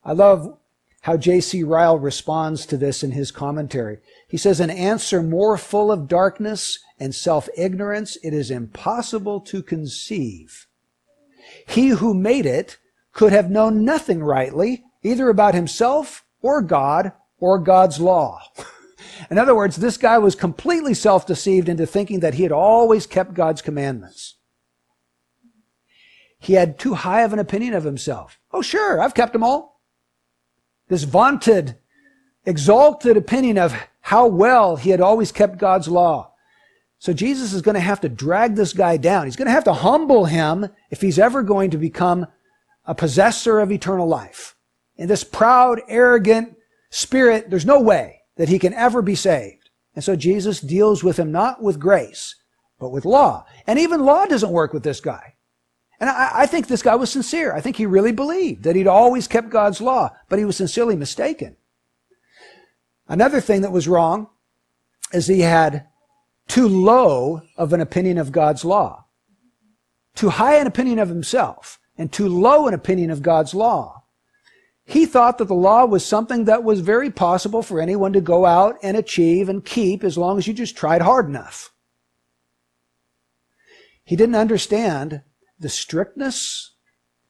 I 0.03 0.13
love 0.13 0.59
how 1.03 1.17
J.C. 1.17 1.63
Ryle 1.63 1.99
responds 1.99 2.67
to 2.67 2.77
this 2.77 3.05
in 3.05 3.13
his 3.13 3.31
commentary. 3.31 3.99
He 4.29 4.37
says, 4.37 4.59
an 4.59 4.71
answer 4.71 5.23
more 5.23 5.57
full 5.57 5.93
of 5.93 6.09
darkness 6.09 6.81
and 6.99 7.15
self-ignorance 7.15 8.17
it 8.25 8.35
is 8.35 8.51
impossible 8.51 9.41
to 9.43 9.63
conceive. 9.63 10.67
He 11.69 11.89
who 11.89 12.13
made 12.13 12.45
it 12.45 12.79
could 13.13 13.33
have 13.33 13.53
known 13.53 13.85
nothing 13.85 14.21
rightly, 14.21 14.83
either 15.05 15.29
about 15.29 15.55
himself 15.55 16.25
or 16.43 16.61
God 16.61 17.13
or 17.39 17.61
God's 17.61 18.01
law. 18.01 18.43
in 19.31 19.39
other 19.39 19.55
words, 19.55 19.77
this 19.77 19.97
guy 19.97 20.19
was 20.19 20.35
completely 20.35 20.95
self-deceived 20.95 21.69
into 21.69 21.87
thinking 21.87 22.19
that 22.19 22.35
he 22.35 22.43
had 22.43 22.53
always 22.53 23.07
kept 23.07 23.35
God's 23.35 23.63
commandments. 23.63 24.35
He 26.41 26.55
had 26.55 26.79
too 26.79 26.95
high 26.95 27.23
of 27.23 27.33
an 27.33 27.39
opinion 27.39 27.75
of 27.75 27.85
himself. 27.85 28.41
Oh, 28.51 28.63
sure, 28.63 29.01
I've 29.01 29.15
kept 29.15 29.35
them 29.35 29.45
all. 29.45 29.81
This 30.89 31.05
vaunted, 31.05 31.77
exalted 32.45 33.17
opinion 33.17 33.59
of 33.59 33.75
how 34.01 34.27
well 34.27 34.77
he 34.77 34.91
had 34.91 35.03
always 35.03 35.31
kept 35.31 35.59
God's 35.59 35.87
law. 35.87 36.33
So 36.99 37.13
Jesus 37.13 37.53
is 37.53 37.63
going 37.63 37.75
to 37.75 37.81
have 37.81 38.01
to 38.01 38.09
drag 38.09 38.57
this 38.57 38.73
guy 38.73 38.97
down. 38.97 39.27
He's 39.27 39.37
going 39.37 39.47
to 39.47 39.53
have 39.53 39.65
to 39.65 39.73
humble 39.73 40.25
him 40.25 40.69
if 40.91 41.01
he's 41.01 41.19
ever 41.19 41.43
going 41.43 41.71
to 41.71 41.79
become 41.79 42.27
a 42.87 42.95
possessor 42.95 43.61
of 43.61 43.71
eternal 43.71 44.09
life. 44.09 44.57
In 44.97 45.09
this 45.09 45.25
proud, 45.25 45.81
arrogant 45.89 46.57
spirit, 46.91 47.51
there's 47.51 47.67
no 47.67 47.81
way 47.81 48.23
that 48.37 48.49
he 48.49 48.59
can 48.59 48.75
ever 48.75 49.03
be 49.03 49.15
saved. 49.15 49.71
And 49.95 50.03
so 50.03 50.17
Jesus 50.17 50.61
deals 50.61 51.05
with 51.05 51.19
him 51.19 51.31
not 51.31 51.63
with 51.63 51.79
grace, 51.79 52.35
but 52.79 52.91
with 52.91 53.05
law. 53.05 53.45
And 53.67 53.79
even 53.79 54.05
law 54.05 54.25
doesn't 54.25 54.51
work 54.51 54.73
with 54.73 54.83
this 54.83 55.01
guy. 55.01 55.35
And 56.01 56.09
I, 56.09 56.31
I, 56.35 56.47
think 56.47 56.67
this 56.67 56.83
guy 56.83 56.95
was 56.95 57.13
sincere. 57.13 57.55
I 57.55 57.61
think 57.61 57.77
he 57.77 57.85
really 57.85 58.13
believed 58.13 58.63
that 58.65 58.75
he'd 58.75 58.87
always 58.87 59.29
kept 59.29 59.51
God's 59.51 59.83
law, 59.83 60.11
but 60.29 60.39
he 60.39 60.47
was 60.47 60.57
sincerely 60.57 60.97
mistaken. 60.97 61.57
Another 63.07 63.41
thing 63.41 63.61
that 63.61 63.73
was 63.73 63.87
wrong 63.87 64.29
is 65.13 65.27
he 65.27 65.41
had 65.41 65.87
too 66.49 66.69
low 66.69 67.43
of 67.57 67.73
an 67.73 67.81
opinion 67.81 68.17
of 68.17 68.33
God's 68.33 68.65
law, 68.65 69.05
too 70.15 70.31
high 70.31 70.57
an 70.57 70.67
opinion 70.67 70.99
of 70.99 71.09
himself, 71.09 71.79
and 71.99 72.11
too 72.11 72.29
low 72.29 72.67
an 72.67 72.73
opinion 72.73 73.11
of 73.11 73.21
God's 73.21 73.55
law. 73.55 74.05
He 74.85 75.07
thought 75.07 75.39
that 75.39 75.45
the 75.45 75.55
law 75.55 75.85
was 75.85 76.05
something 76.05 76.47
that 76.47 76.65
was 76.65 76.81
very 76.81 77.11
possible 77.11 77.63
for 77.63 77.81
anyone 77.81 78.13
to 78.15 78.21
go 78.21 78.47
out 78.47 78.77
and 78.83 78.97
achieve 78.97 79.49
and 79.49 79.65
keep 79.65 80.03
as 80.03 80.17
long 80.17 80.39
as 80.39 80.47
you 80.47 80.55
just 80.55 80.77
tried 80.77 81.03
hard 81.03 81.27
enough. 81.27 81.73
He 84.03 84.17
didn't 84.17 84.35
understand 84.35 85.23
the 85.61 85.69
strictness 85.69 86.73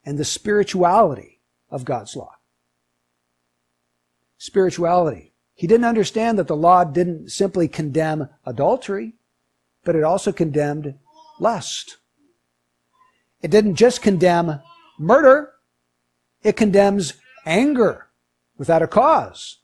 and 0.04 0.16
the 0.16 0.24
spirituality 0.24 1.40
of 1.70 1.84
God's 1.84 2.16
law. 2.16 2.36
Spirituality. 4.38 5.32
He 5.54 5.66
didn't 5.66 5.84
understand 5.84 6.38
that 6.38 6.46
the 6.46 6.56
law 6.56 6.84
didn't 6.84 7.30
simply 7.30 7.68
condemn 7.68 8.30
adultery, 8.46 9.14
but 9.84 9.94
it 9.94 10.04
also 10.04 10.32
condemned 10.32 10.94
lust. 11.38 11.98
It 13.42 13.50
didn't 13.50 13.74
just 13.74 14.00
condemn 14.00 14.60
murder, 14.98 15.52
it 16.42 16.56
condemns 16.56 17.14
anger 17.44 18.06
without 18.56 18.82
a 18.82 18.86
cause. 18.86 19.58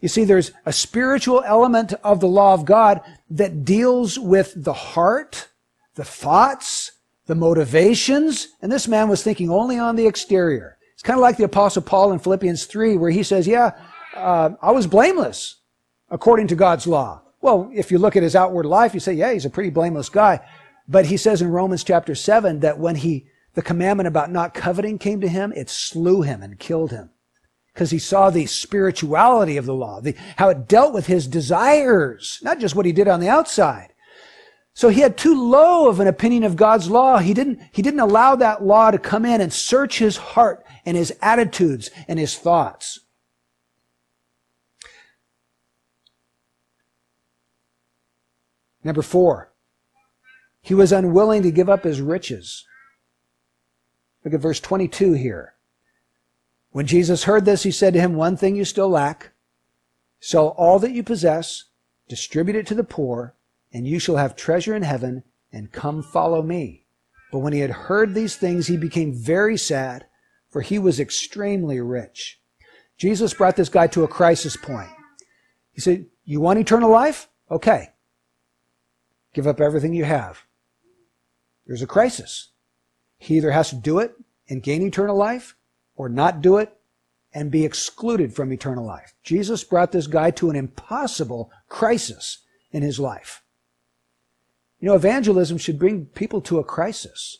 You 0.00 0.08
see, 0.08 0.24
there's 0.24 0.52
a 0.66 0.72
spiritual 0.72 1.42
element 1.46 1.92
of 2.04 2.20
the 2.20 2.28
law 2.28 2.54
of 2.54 2.64
God 2.64 3.00
that 3.30 3.64
deals 3.64 4.18
with 4.18 4.52
the 4.56 4.72
heart, 4.72 5.48
the 5.94 6.04
thoughts, 6.04 6.92
the 7.26 7.34
motivations, 7.34 8.48
and 8.60 8.70
this 8.70 8.86
man 8.86 9.08
was 9.08 9.22
thinking 9.22 9.50
only 9.50 9.78
on 9.78 9.96
the 9.96 10.06
exterior. 10.06 10.78
It's 10.92 11.02
kind 11.02 11.18
of 11.18 11.22
like 11.22 11.36
the 11.36 11.44
Apostle 11.44 11.82
Paul 11.82 12.12
in 12.12 12.18
Philippians 12.18 12.66
3, 12.66 12.96
where 12.96 13.10
he 13.10 13.22
says, 13.22 13.46
Yeah, 13.46 13.72
uh, 14.14 14.50
I 14.62 14.70
was 14.70 14.86
blameless 14.86 15.56
according 16.10 16.48
to 16.48 16.54
God's 16.54 16.86
law. 16.86 17.22
Well, 17.40 17.70
if 17.74 17.90
you 17.90 17.98
look 17.98 18.16
at 18.16 18.22
his 18.22 18.36
outward 18.36 18.66
life, 18.66 18.94
you 18.94 19.00
say, 19.00 19.14
Yeah, 19.14 19.32
he's 19.32 19.46
a 19.46 19.50
pretty 19.50 19.70
blameless 19.70 20.08
guy. 20.08 20.40
But 20.86 21.06
he 21.06 21.16
says 21.16 21.40
in 21.40 21.48
Romans 21.48 21.82
chapter 21.82 22.14
7 22.14 22.60
that 22.60 22.78
when 22.78 22.96
he, 22.96 23.26
the 23.54 23.62
commandment 23.62 24.06
about 24.06 24.30
not 24.30 24.54
coveting 24.54 24.98
came 24.98 25.20
to 25.22 25.28
him, 25.28 25.52
it 25.56 25.70
slew 25.70 26.22
him 26.22 26.42
and 26.42 26.58
killed 26.58 26.90
him. 26.90 27.10
Because 27.72 27.90
he 27.90 27.98
saw 27.98 28.30
the 28.30 28.46
spirituality 28.46 29.56
of 29.56 29.66
the 29.66 29.74
law, 29.74 30.00
the, 30.00 30.14
how 30.36 30.50
it 30.50 30.68
dealt 30.68 30.92
with 30.92 31.06
his 31.06 31.26
desires, 31.26 32.38
not 32.42 32.60
just 32.60 32.76
what 32.76 32.86
he 32.86 32.92
did 32.92 33.08
on 33.08 33.18
the 33.18 33.28
outside. 33.28 33.93
So 34.74 34.88
he 34.88 35.00
had 35.00 35.16
too 35.16 35.40
low 35.40 35.88
of 35.88 36.00
an 36.00 36.08
opinion 36.08 36.42
of 36.42 36.56
God's 36.56 36.90
law. 36.90 37.18
He 37.18 37.32
didn't, 37.32 37.60
he 37.72 37.80
didn't 37.80 38.00
allow 38.00 38.34
that 38.36 38.64
law 38.64 38.90
to 38.90 38.98
come 38.98 39.24
in 39.24 39.40
and 39.40 39.52
search 39.52 40.00
his 40.00 40.16
heart 40.16 40.66
and 40.84 40.96
his 40.96 41.16
attitudes 41.22 41.90
and 42.08 42.18
his 42.18 42.36
thoughts. 42.36 42.98
Number 48.82 49.00
four, 49.00 49.52
he 50.60 50.74
was 50.74 50.92
unwilling 50.92 51.42
to 51.42 51.50
give 51.50 51.70
up 51.70 51.84
his 51.84 52.00
riches. 52.00 52.66
Look 54.24 54.34
at 54.34 54.40
verse 54.40 54.60
22 54.60 55.12
here. 55.14 55.54
When 56.72 56.86
Jesus 56.86 57.24
heard 57.24 57.44
this, 57.44 57.62
he 57.62 57.70
said 57.70 57.94
to 57.94 58.00
him, 58.00 58.14
One 58.14 58.36
thing 58.36 58.56
you 58.56 58.64
still 58.64 58.88
lack. 58.88 59.30
Sell 60.20 60.48
all 60.48 60.78
that 60.80 60.92
you 60.92 61.02
possess 61.02 61.64
distribute 62.08 62.56
it 62.56 62.66
to 62.66 62.74
the 62.74 62.84
poor, 62.84 63.34
and 63.74 63.88
you 63.88 63.98
shall 63.98 64.16
have 64.16 64.36
treasure 64.36 64.74
in 64.74 64.82
heaven, 64.82 65.24
and 65.52 65.72
come 65.72 66.02
follow 66.02 66.42
me. 66.42 66.86
But 67.32 67.40
when 67.40 67.52
he 67.52 67.58
had 67.58 67.70
heard 67.70 68.14
these 68.14 68.36
things, 68.36 68.68
he 68.68 68.76
became 68.76 69.12
very 69.12 69.56
sad, 69.56 70.06
for 70.48 70.62
he 70.62 70.78
was 70.78 71.00
extremely 71.00 71.80
rich. 71.80 72.40
Jesus 72.96 73.34
brought 73.34 73.56
this 73.56 73.68
guy 73.68 73.88
to 73.88 74.04
a 74.04 74.08
crisis 74.08 74.56
point. 74.56 74.90
He 75.72 75.80
said, 75.80 76.06
You 76.24 76.40
want 76.40 76.60
eternal 76.60 76.88
life? 76.88 77.28
Okay. 77.50 77.88
Give 79.34 79.48
up 79.48 79.60
everything 79.60 79.92
you 79.92 80.04
have. 80.04 80.44
There's 81.66 81.82
a 81.82 81.86
crisis. 81.88 82.50
He 83.18 83.36
either 83.36 83.50
has 83.50 83.70
to 83.70 83.76
do 83.76 83.98
it 83.98 84.14
and 84.48 84.62
gain 84.62 84.82
eternal 84.82 85.16
life, 85.16 85.56
or 85.96 86.08
not 86.08 86.40
do 86.40 86.58
it 86.58 86.76
and 87.32 87.50
be 87.50 87.64
excluded 87.64 88.32
from 88.32 88.52
eternal 88.52 88.86
life. 88.86 89.14
Jesus 89.24 89.64
brought 89.64 89.90
this 89.90 90.06
guy 90.06 90.30
to 90.32 90.50
an 90.50 90.56
impossible 90.56 91.50
crisis 91.68 92.38
in 92.70 92.82
his 92.82 93.00
life. 93.00 93.42
You 94.84 94.90
know, 94.90 94.96
evangelism 94.96 95.56
should 95.56 95.78
bring 95.78 96.04
people 96.04 96.42
to 96.42 96.58
a 96.58 96.62
crisis. 96.62 97.38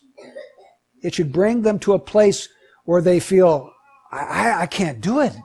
It 1.03 1.13
should 1.13 1.31
bring 1.31 1.61
them 1.61 1.79
to 1.81 1.93
a 1.93 1.99
place 1.99 2.49
where 2.87 3.03
they 3.03 3.21
feel, 3.21 3.71
I, 4.11 4.23
I, 4.23 4.61
I 4.63 4.67
can't 4.67 5.03
do 5.03 5.21
it. 5.21 5.37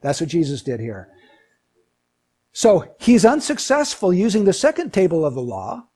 That's 0.00 0.20
what 0.20 0.28
Jesus 0.28 0.60
did 0.62 0.80
here. 0.80 1.06
So 2.50 2.96
he's 2.98 3.24
unsuccessful 3.24 4.12
using 4.12 4.42
the 4.42 4.52
second 4.52 4.92
table 4.92 5.24
of 5.24 5.34
the 5.34 5.40
law, 5.40 5.86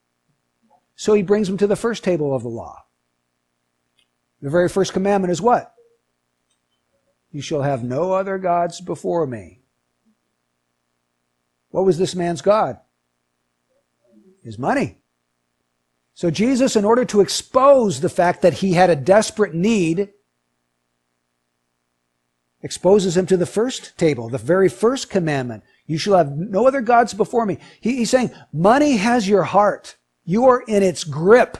so 0.95 1.13
he 1.13 1.21
brings 1.21 1.49
them 1.49 1.57
to 1.57 1.67
the 1.67 1.75
first 1.75 2.01
table 2.01 2.33
of 2.33 2.43
the 2.43 2.47
law. 2.47 2.85
The 4.41 4.49
very 4.49 4.69
first 4.69 4.93
commandment 4.93 5.33
is 5.33 5.41
what? 5.41 5.73
You 7.29 7.41
shall 7.41 7.63
have 7.63 7.83
no 7.83 8.13
other 8.13 8.37
gods 8.37 8.79
before 8.79 9.27
me. 9.27 9.63
What 11.71 11.83
was 11.83 11.97
this 11.97 12.15
man's 12.15 12.41
God? 12.41 12.79
His 14.43 14.59
money. 14.59 14.97
So 16.13 16.29
Jesus, 16.29 16.75
in 16.75 16.85
order 16.85 17.05
to 17.05 17.21
expose 17.21 17.99
the 17.99 18.09
fact 18.09 18.41
that 18.41 18.55
he 18.55 18.73
had 18.73 18.89
a 18.89 18.95
desperate 18.95 19.53
need, 19.53 20.09
exposes 22.61 23.17
him 23.17 23.25
to 23.27 23.37
the 23.37 23.45
first 23.45 23.97
table, 23.97 24.29
the 24.29 24.37
very 24.37 24.69
first 24.69 25.09
commandment. 25.09 25.63
You 25.85 25.97
shall 25.97 26.17
have 26.17 26.37
no 26.37 26.67
other 26.67 26.81
gods 26.81 27.13
before 27.13 27.45
me. 27.45 27.57
He, 27.81 27.97
he's 27.97 28.09
saying, 28.09 28.31
money 28.53 28.97
has 28.97 29.27
your 29.27 29.43
heart. 29.43 29.97
You 30.23 30.45
are 30.45 30.61
in 30.61 30.83
its 30.83 31.03
grip. 31.03 31.57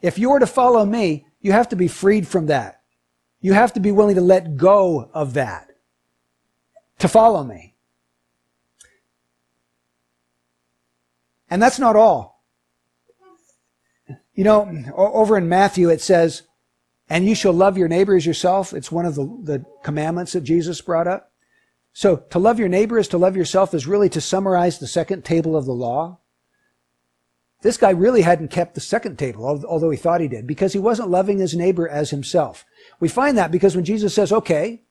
If 0.00 0.18
you 0.18 0.30
are 0.32 0.38
to 0.38 0.46
follow 0.46 0.84
me, 0.86 1.26
you 1.40 1.52
have 1.52 1.68
to 1.70 1.76
be 1.76 1.88
freed 1.88 2.26
from 2.26 2.46
that. 2.46 2.80
You 3.40 3.52
have 3.52 3.74
to 3.74 3.80
be 3.80 3.92
willing 3.92 4.14
to 4.14 4.20
let 4.20 4.56
go 4.56 5.10
of 5.12 5.34
that 5.34 5.70
to 6.98 7.08
follow 7.08 7.44
me. 7.44 7.75
And 11.50 11.62
that's 11.62 11.78
not 11.78 11.96
all. 11.96 12.44
You 14.34 14.44
know, 14.44 14.70
over 14.94 15.36
in 15.36 15.48
Matthew 15.48 15.88
it 15.88 16.00
says, 16.00 16.42
and 17.08 17.24
you 17.24 17.34
shall 17.34 17.52
love 17.52 17.78
your 17.78 17.88
neighbor 17.88 18.16
as 18.16 18.26
yourself. 18.26 18.72
It's 18.72 18.92
one 18.92 19.06
of 19.06 19.14
the, 19.14 19.24
the 19.42 19.64
commandments 19.82 20.32
that 20.32 20.42
Jesus 20.42 20.80
brought 20.80 21.06
up. 21.06 21.32
So 21.92 22.16
to 22.16 22.38
love 22.38 22.58
your 22.58 22.68
neighbor 22.68 22.98
is 22.98 23.08
to 23.08 23.18
love 23.18 23.36
yourself 23.36 23.72
is 23.72 23.86
really 23.86 24.08
to 24.10 24.20
summarize 24.20 24.78
the 24.78 24.86
second 24.86 25.24
table 25.24 25.56
of 25.56 25.64
the 25.64 25.72
law. 25.72 26.18
This 27.62 27.78
guy 27.78 27.90
really 27.90 28.20
hadn't 28.22 28.50
kept 28.50 28.74
the 28.74 28.80
second 28.82 29.18
table, 29.18 29.46
although 29.66 29.90
he 29.90 29.96
thought 29.96 30.20
he 30.20 30.28
did, 30.28 30.46
because 30.46 30.74
he 30.74 30.78
wasn't 30.78 31.08
loving 31.08 31.38
his 31.38 31.56
neighbor 31.56 31.88
as 31.88 32.10
himself. 32.10 32.66
We 33.00 33.08
find 33.08 33.38
that 33.38 33.50
because 33.50 33.74
when 33.74 33.84
Jesus 33.84 34.14
says, 34.14 34.30
okay, 34.30 34.82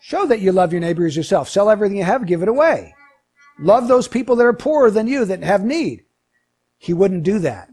show 0.00 0.26
that 0.26 0.40
you 0.40 0.52
love 0.52 0.72
your 0.72 0.82
neighbor 0.82 1.06
as 1.06 1.16
yourself. 1.16 1.48
Sell 1.48 1.70
everything 1.70 1.96
you 1.96 2.04
have, 2.04 2.26
give 2.26 2.42
it 2.42 2.48
away. 2.48 2.94
Love 3.60 3.88
those 3.88 4.08
people 4.08 4.36
that 4.36 4.46
are 4.46 4.52
poorer 4.52 4.90
than 4.90 5.06
you, 5.06 5.24
that 5.24 5.42
have 5.42 5.64
need. 5.64 6.04
He 6.78 6.94
wouldn't 6.94 7.22
do 7.22 7.38
that. 7.40 7.68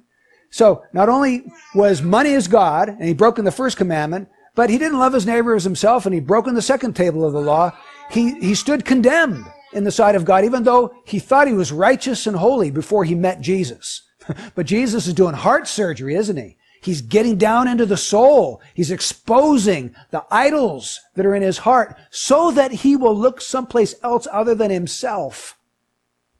So 0.49 0.83
not 0.93 1.09
only 1.09 1.45
was 1.75 2.01
money 2.01 2.31
his 2.31 2.47
God, 2.47 2.89
and 2.89 3.03
he 3.03 3.13
broken 3.13 3.45
the 3.45 3.51
first 3.51 3.77
commandment, 3.77 4.29
but 4.55 4.69
he 4.69 4.77
didn't 4.77 4.99
love 4.99 5.13
his 5.13 5.25
neighbor 5.25 5.55
as 5.55 5.63
himself, 5.63 6.05
and 6.05 6.13
he 6.13 6.19
broken 6.19 6.55
the 6.55 6.61
second 6.61 6.95
table 6.95 7.23
of 7.23 7.33
the 7.33 7.41
law. 7.41 7.71
He, 8.09 8.39
he 8.39 8.55
stood 8.55 8.85
condemned 8.85 9.45
in 9.73 9.83
the 9.83 9.91
sight 9.91 10.15
of 10.15 10.25
God, 10.25 10.45
even 10.45 10.63
though 10.63 10.93
he 11.05 11.19
thought 11.19 11.47
he 11.47 11.53
was 11.53 11.71
righteous 11.71 12.27
and 12.27 12.35
holy 12.35 12.71
before 12.71 13.03
he 13.03 13.15
met 13.15 13.41
Jesus. 13.41 14.03
but 14.55 14.65
Jesus 14.65 15.07
is 15.07 15.13
doing 15.13 15.35
heart 15.35 15.67
surgery, 15.67 16.15
isn't 16.15 16.37
he? 16.37 16.57
He's 16.81 17.01
getting 17.01 17.37
down 17.37 17.67
into 17.67 17.85
the 17.85 17.97
soul. 17.97 18.61
He's 18.73 18.91
exposing 18.91 19.95
the 20.11 20.25
idols 20.31 20.99
that 21.15 21.25
are 21.25 21.35
in 21.35 21.41
his 21.41 21.59
heart 21.59 21.97
so 22.09 22.51
that 22.51 22.71
he 22.71 22.95
will 22.95 23.15
look 23.15 23.41
someplace 23.41 23.95
else 24.03 24.27
other 24.31 24.55
than 24.55 24.71
himself. 24.71 25.56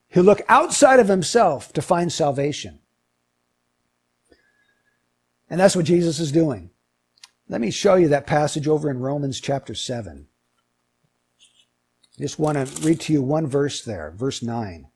He'll 0.09 0.23
look 0.23 0.41
outside 0.47 0.99
of 0.99 1.07
himself 1.07 1.73
to 1.73 1.81
find 1.81 2.11
salvation. 2.11 2.79
And 5.49 5.59
that's 5.59 5.75
what 5.75 5.85
Jesus 5.85 6.19
is 6.19 6.31
doing. 6.31 6.71
Let 7.49 7.61
me 7.61 7.71
show 7.71 7.95
you 7.95 8.09
that 8.09 8.27
passage 8.27 8.67
over 8.67 8.89
in 8.89 8.99
Romans 8.99 9.39
chapter 9.39 9.73
7. 9.73 10.27
Just 12.19 12.39
want 12.39 12.57
to 12.57 12.81
read 12.81 12.99
to 13.01 13.13
you 13.13 13.21
one 13.21 13.47
verse 13.47 13.83
there, 13.83 14.13
verse 14.15 14.41
9. 14.41 14.87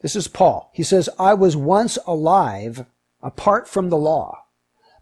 This 0.00 0.14
is 0.14 0.28
Paul. 0.28 0.70
He 0.74 0.82
says, 0.82 1.08
I 1.18 1.34
was 1.34 1.56
once 1.56 1.98
alive 2.06 2.86
apart 3.22 3.66
from 3.66 3.88
the 3.88 3.96
law. 3.96 4.44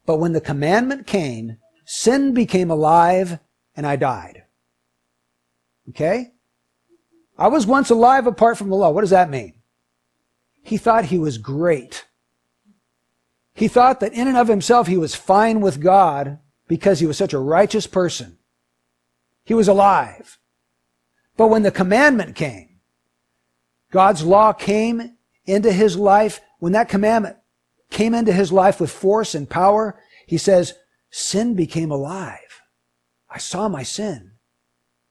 But 0.07 0.19
when 0.19 0.33
the 0.33 0.41
commandment 0.41 1.07
came, 1.07 1.59
sin 1.85 2.33
became 2.33 2.71
alive 2.71 3.41
and 3.75 3.87
I 3.87 3.97
died. 3.97 4.45
Okay? 5.91 6.33
I 7.39 7.49
was 7.49 7.67
once 7.67 7.91
alive 7.91 8.27
apart 8.27 8.57
from 8.57 8.71
the 8.71 8.77
law. 8.77 8.91
What 8.91 9.03
does 9.03 9.11
that 9.11 9.31
mean? 9.31 9.55
He 10.63 10.79
thought 10.79 11.07
he 11.07 11.19
was 11.19 11.39
great. 11.39 12.07
He 13.55 13.69
thought 13.69 14.01
that 14.01 14.13
in 14.13 14.29
and 14.29 14.37
of 14.37 14.49
himself 14.49 14.87
he 14.87 14.97
was 14.97 15.15
fine 15.15 15.61
with 15.61 15.81
God 15.81 16.39
because 16.69 17.01
he 17.01 17.07
was 17.07 17.17
such 17.17 17.33
a 17.33 17.39
righteous 17.39 17.87
person. 17.87 18.39
He 19.45 19.55
was 19.55 19.69
alive. 19.69 20.39
But 21.37 21.49
when 21.49 21.63
the 21.63 21.71
commandment 21.71 22.35
came, 22.35 22.81
God's 23.93 24.25
law 24.25 24.53
came 24.53 25.17
into 25.45 25.73
his 25.73 25.97
life, 25.97 26.41
when 26.59 26.73
that 26.73 26.89
commandment 26.89 27.37
came 27.91 28.15
into 28.15 28.33
his 28.33 28.51
life 28.51 28.81
with 28.81 28.91
force 28.91 29.35
and 29.35 29.49
power, 29.49 30.01
he 30.27 30.39
says, 30.39 30.75
sin 31.11 31.55
became 31.55 31.91
alive. 31.91 32.63
I 33.31 33.39
saw 33.39 33.69
my 33.69 33.85
sin. 33.85 34.33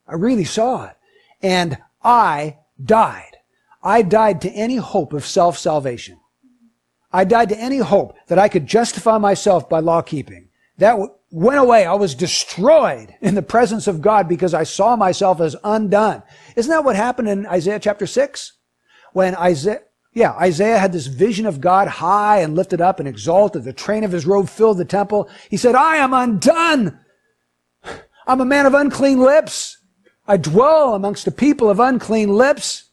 I 0.08 0.16
really 0.16 0.44
saw 0.44 0.86
it. 0.86 0.98
And 1.42 1.78
I 2.06 2.60
died. 2.82 3.38
I 3.84 4.04
died 4.04 4.42
to 4.42 4.52
any 4.52 4.78
hope 4.78 5.12
of 5.12 5.26
self-salvation. 5.26 6.20
I 7.12 7.24
died 7.24 7.50
to 7.50 7.58
any 7.58 7.78
hope 7.78 8.16
that 8.28 8.40
I 8.40 8.50
could 8.50 8.68
justify 8.68 9.18
myself 9.18 9.68
by 9.68 9.80
law 9.80 10.02
keeping. 10.02 10.50
That 10.78 10.98
went 11.32 11.60
away. 11.60 11.86
I 11.86 11.94
was 11.94 12.16
destroyed 12.16 13.14
in 13.22 13.36
the 13.36 13.42
presence 13.42 13.88
of 13.88 14.02
God 14.02 14.28
because 14.28 14.54
I 14.54 14.64
saw 14.64 14.96
myself 14.96 15.42
as 15.42 15.56
undone. 15.64 16.24
Isn't 16.56 16.70
that 16.70 16.84
what 16.84 16.96
happened 16.96 17.30
in 17.30 17.46
Isaiah 17.46 17.80
chapter 17.80 18.06
6? 18.06 18.54
When 19.14 19.36
Isaiah, 19.36 19.82
yeah, 20.14 20.34
Isaiah 20.34 20.78
had 20.78 20.92
this 20.92 21.08
vision 21.08 21.46
of 21.46 21.62
God 21.62 21.88
high 21.88 22.40
and 22.40 22.56
lifted 22.56 22.82
up 22.82 23.00
and 23.00 23.08
exalted. 23.08 23.64
The 23.64 23.74
train 23.74 24.04
of 24.04 24.12
his 24.12 24.26
robe 24.26 24.50
filled 24.50 24.78
the 24.78 24.86
temple. 24.86 25.30
He 25.50 25.58
said, 25.58 25.76
I 25.76 25.98
am 25.98 26.14
undone. 26.14 27.00
I'm 28.28 28.42
a 28.42 28.46
man 28.46 28.66
of 28.66 28.74
unclean 28.74 29.20
lips. 29.20 29.78
I 30.28 30.38
dwell 30.38 30.96
amongst 30.96 31.28
a 31.28 31.32
people 31.32 31.70
of 31.70 31.80
unclean 31.80 32.30
lips. 32.30 32.86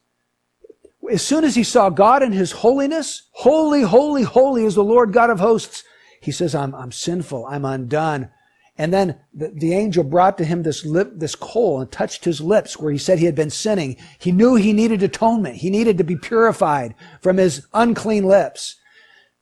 As 1.10 1.22
soon 1.22 1.44
as 1.44 1.54
he 1.54 1.64
saw 1.64 1.88
God 1.88 2.22
in 2.22 2.32
his 2.32 2.52
holiness, 2.52 3.22
holy, 3.32 3.82
holy, 3.82 4.22
holy 4.22 4.64
is 4.64 4.74
the 4.74 4.84
Lord 4.84 5.12
God 5.12 5.30
of 5.30 5.40
hosts, 5.40 5.82
he 6.20 6.30
says, 6.30 6.54
I'm, 6.54 6.74
I'm 6.74 6.92
sinful. 6.92 7.46
I'm 7.46 7.64
undone. 7.64 8.30
And 8.78 8.92
then 8.92 9.18
the, 9.34 9.48
the, 9.48 9.74
angel 9.74 10.02
brought 10.02 10.38
to 10.38 10.44
him 10.44 10.62
this 10.62 10.84
lip, 10.84 11.12
this 11.14 11.34
coal 11.34 11.80
and 11.80 11.92
touched 11.92 12.24
his 12.24 12.40
lips 12.40 12.78
where 12.78 12.90
he 12.90 12.98
said 12.98 13.18
he 13.18 13.26
had 13.26 13.34
been 13.34 13.50
sinning. 13.50 13.96
He 14.18 14.32
knew 14.32 14.54
he 14.54 14.72
needed 14.72 15.02
atonement. 15.02 15.56
He 15.56 15.68
needed 15.68 15.98
to 15.98 16.04
be 16.04 16.16
purified 16.16 16.94
from 17.20 17.36
his 17.36 17.66
unclean 17.74 18.24
lips. 18.24 18.76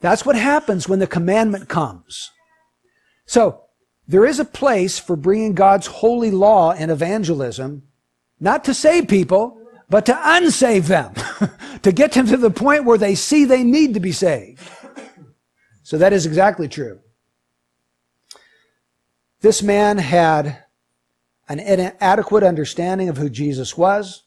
That's 0.01 0.27
what 0.27 0.37
happens 0.37 0.89
when 0.89 0.99
the 0.99 1.07
commandment 1.07 1.69
comes. 1.69 2.31
So 3.27 3.63
there 4.11 4.27
is 4.27 4.41
a 4.41 4.45
place 4.45 4.99
for 4.99 5.15
bringing 5.15 5.55
God's 5.55 5.87
holy 5.87 6.33
law 6.33 6.73
and 6.73 6.91
evangelism, 6.91 7.85
not 8.41 8.65
to 8.65 8.75
save 8.75 9.07
people, 9.07 9.57
but 9.89 10.05
to 10.07 10.13
unsave 10.13 10.89
them, 10.89 11.15
to 11.83 11.93
get 11.93 12.13
them 12.13 12.27
to 12.27 12.37
the 12.37 12.51
point 12.51 12.85
where 12.85 12.99
they 12.99 13.15
see 13.15 13.45
they 13.45 13.63
need 13.63 13.95
to 13.95 14.01
be 14.01 14.11
saved. 14.11 14.69
So 15.85 15.97
that 15.99 16.13
is 16.13 16.27
exactly 16.27 16.67
true. 16.67 16.99
This 19.43 19.63
man 19.63 19.99
had 19.99 20.65
an 21.49 21.61
inadequate 21.61 22.43
understanding 22.43 23.09
of 23.09 23.17
who 23.17 23.31
Jesus 23.31 23.79
was. 23.79 24.25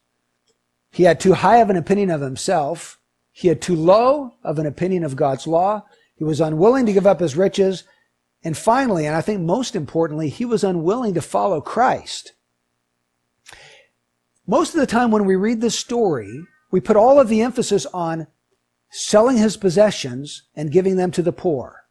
He 0.91 1.04
had 1.04 1.19
too 1.19 1.34
high 1.34 1.58
of 1.58 1.69
an 1.69 1.76
opinion 1.76 2.10
of 2.10 2.22
himself. 2.22 3.02
He 3.34 3.50
had 3.50 3.62
too 3.62 3.76
low 3.76 4.36
of 4.46 4.60
an 4.60 4.65
opinion 4.65 5.04
of 5.04 5.17
God's 5.17 5.46
law. 5.46 5.84
He 6.15 6.24
was 6.24 6.39
unwilling 6.39 6.86
to 6.86 6.93
give 6.93 7.06
up 7.06 7.19
his 7.19 7.36
riches. 7.36 7.84
And 8.44 8.58
finally, 8.58 9.06
and 9.06 9.16
I 9.16 9.22
think 9.22 9.42
most 9.42 9.76
importantly, 9.76 10.30
he 10.30 10.46
was 10.46 10.64
unwilling 10.64 11.14
to 11.14 11.22
follow 11.22 11.62
Christ. 11.62 12.34
Most 14.46 14.74
of 14.74 14.82
the 14.82 14.88
time 14.88 15.12
when 15.12 15.26
we 15.26 15.36
read 15.36 15.62
this 15.62 15.80
story, 15.80 16.44
we 16.70 16.82
put 16.82 16.98
all 16.98 17.20
of 17.20 17.30
the 17.30 17.42
emphasis 17.42 17.86
on 17.88 18.28
selling 18.90 19.38
his 19.38 19.56
possessions 19.56 20.44
and 20.56 20.72
giving 20.72 20.98
them 20.98 21.12
to 21.12 21.22
the 21.22 21.32
poor. 21.32 21.84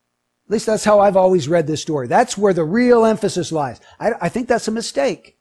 At 0.47 0.53
least 0.53 0.67
that's 0.67 0.85
how 0.85 1.01
I've 1.01 1.17
always 1.17 1.49
read 1.49 1.67
this 1.67 1.81
story. 1.81 2.07
That's 2.07 2.37
where 2.37 2.53
the 2.53 2.65
real 2.65 3.07
emphasis 3.07 3.53
lies. 3.53 3.81
I, 3.99 4.13
I 4.21 4.29
think 4.29 4.49
that's 4.49 4.69
a 4.69 4.73
mistake. 4.73 5.39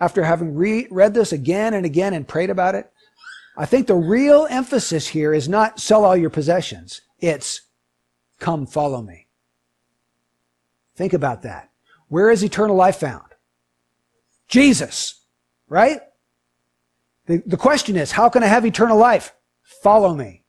After 0.00 0.24
having 0.24 0.54
re- 0.54 0.88
read 0.90 1.14
this 1.14 1.32
again 1.32 1.74
and 1.74 1.84
again 1.84 2.14
and 2.14 2.26
prayed 2.26 2.50
about 2.50 2.74
it, 2.74 2.90
I 3.56 3.66
think 3.66 3.86
the 3.86 3.94
real 3.94 4.46
emphasis 4.48 5.08
here 5.08 5.32
is 5.32 5.48
not 5.48 5.80
sell 5.80 6.04
all 6.04 6.16
your 6.16 6.30
possessions. 6.30 7.02
It's 7.20 7.62
come 8.38 8.66
follow 8.66 9.02
me. 9.02 9.25
Think 10.96 11.12
about 11.12 11.42
that. 11.42 11.70
Where 12.08 12.30
is 12.30 12.42
eternal 12.42 12.76
life 12.76 12.96
found? 12.96 13.22
Jesus, 14.48 15.22
right? 15.68 16.00
The, 17.26 17.42
the 17.46 17.56
question 17.56 17.96
is, 17.96 18.12
how 18.12 18.28
can 18.28 18.42
I 18.42 18.46
have 18.46 18.64
eternal 18.64 18.96
life? 18.96 19.34
Follow 19.62 20.14
me. 20.14 20.44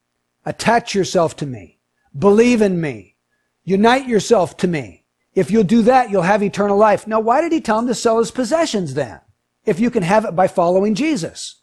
Attach 0.46 0.96
yourself 0.96 1.36
to 1.38 1.46
me. 1.46 1.80
Believe 2.18 2.62
in 2.62 2.80
me. 2.80 3.16
Unite 3.64 4.08
yourself 4.08 4.56
to 4.58 4.68
me. 4.68 5.06
If 5.34 5.52
you'll 5.52 5.64
do 5.64 5.82
that, 5.84 6.10
you'll 6.10 6.22
have 6.22 6.42
eternal 6.42 6.78
life. 6.78 7.06
Now, 7.06 7.20
why 7.20 7.42
did 7.42 7.52
he 7.52 7.62
tell 7.62 7.80
him 7.80 7.88
to 7.88 7.96
sell 7.96 8.20
his 8.20 8.32
possessions 8.32 8.94
then? 8.94 9.20
If 9.66 9.80
you 9.80 9.92
can 9.92 10.04
have 10.04 10.24
it 10.26 10.36
by 10.36 10.48
following 10.48 10.96
Jesus. 10.96 11.62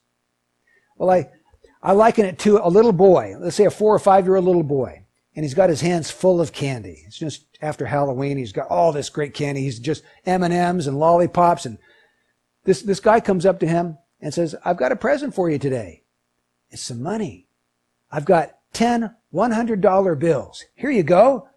Well, 0.97 1.11
I, 1.11 1.31
I 1.83 1.93
liken 1.93 2.27
it 2.27 2.39
to 2.41 2.65
a 2.65 2.69
little 2.69 2.93
boy. 2.93 3.35
Let's 3.41 3.57
say 3.57 3.65
a 3.65 3.71
four 3.71 3.95
or 3.95 3.99
five 3.99 4.27
year 4.27 4.37
old 4.37 4.45
little 4.45 4.63
boy. 4.63 5.07
And 5.35 5.45
he's 5.45 5.55
got 5.55 5.71
his 5.71 5.81
hands 5.81 6.11
full 6.11 6.41
of 6.41 6.53
candy. 6.53 7.03
It's 7.07 7.19
just 7.19 7.54
after 7.65 7.87
Halloween. 7.87 8.37
He's 8.37 8.53
got 8.53 8.69
all 8.69 8.93
this 8.93 9.09
great 9.09 9.35
candy. 9.35 9.63
He's 9.63 9.79
just 9.79 10.05
M&Ms 10.27 10.87
and 10.87 10.99
lollipops. 10.99 11.67
And 11.67 11.79
this, 12.65 12.83
this 12.83 13.01
guy 13.01 13.21
comes 13.21 13.47
up 13.47 13.59
to 13.61 13.67
him 13.67 13.99
and 14.21 14.33
says, 14.33 14.55
I've 14.65 14.77
got 14.77 14.93
a 14.93 14.97
present 14.97 15.35
for 15.35 15.51
you 15.51 15.59
today. 15.59 16.05
It's 16.71 16.83
some 16.83 17.03
money. 17.03 17.49
I've 18.11 18.25
got 18.25 18.59
10 18.75 19.15
$100 19.35 20.19
bills. 20.19 20.65
Here 20.75 20.91
you 20.91 21.03
go. 21.03 21.49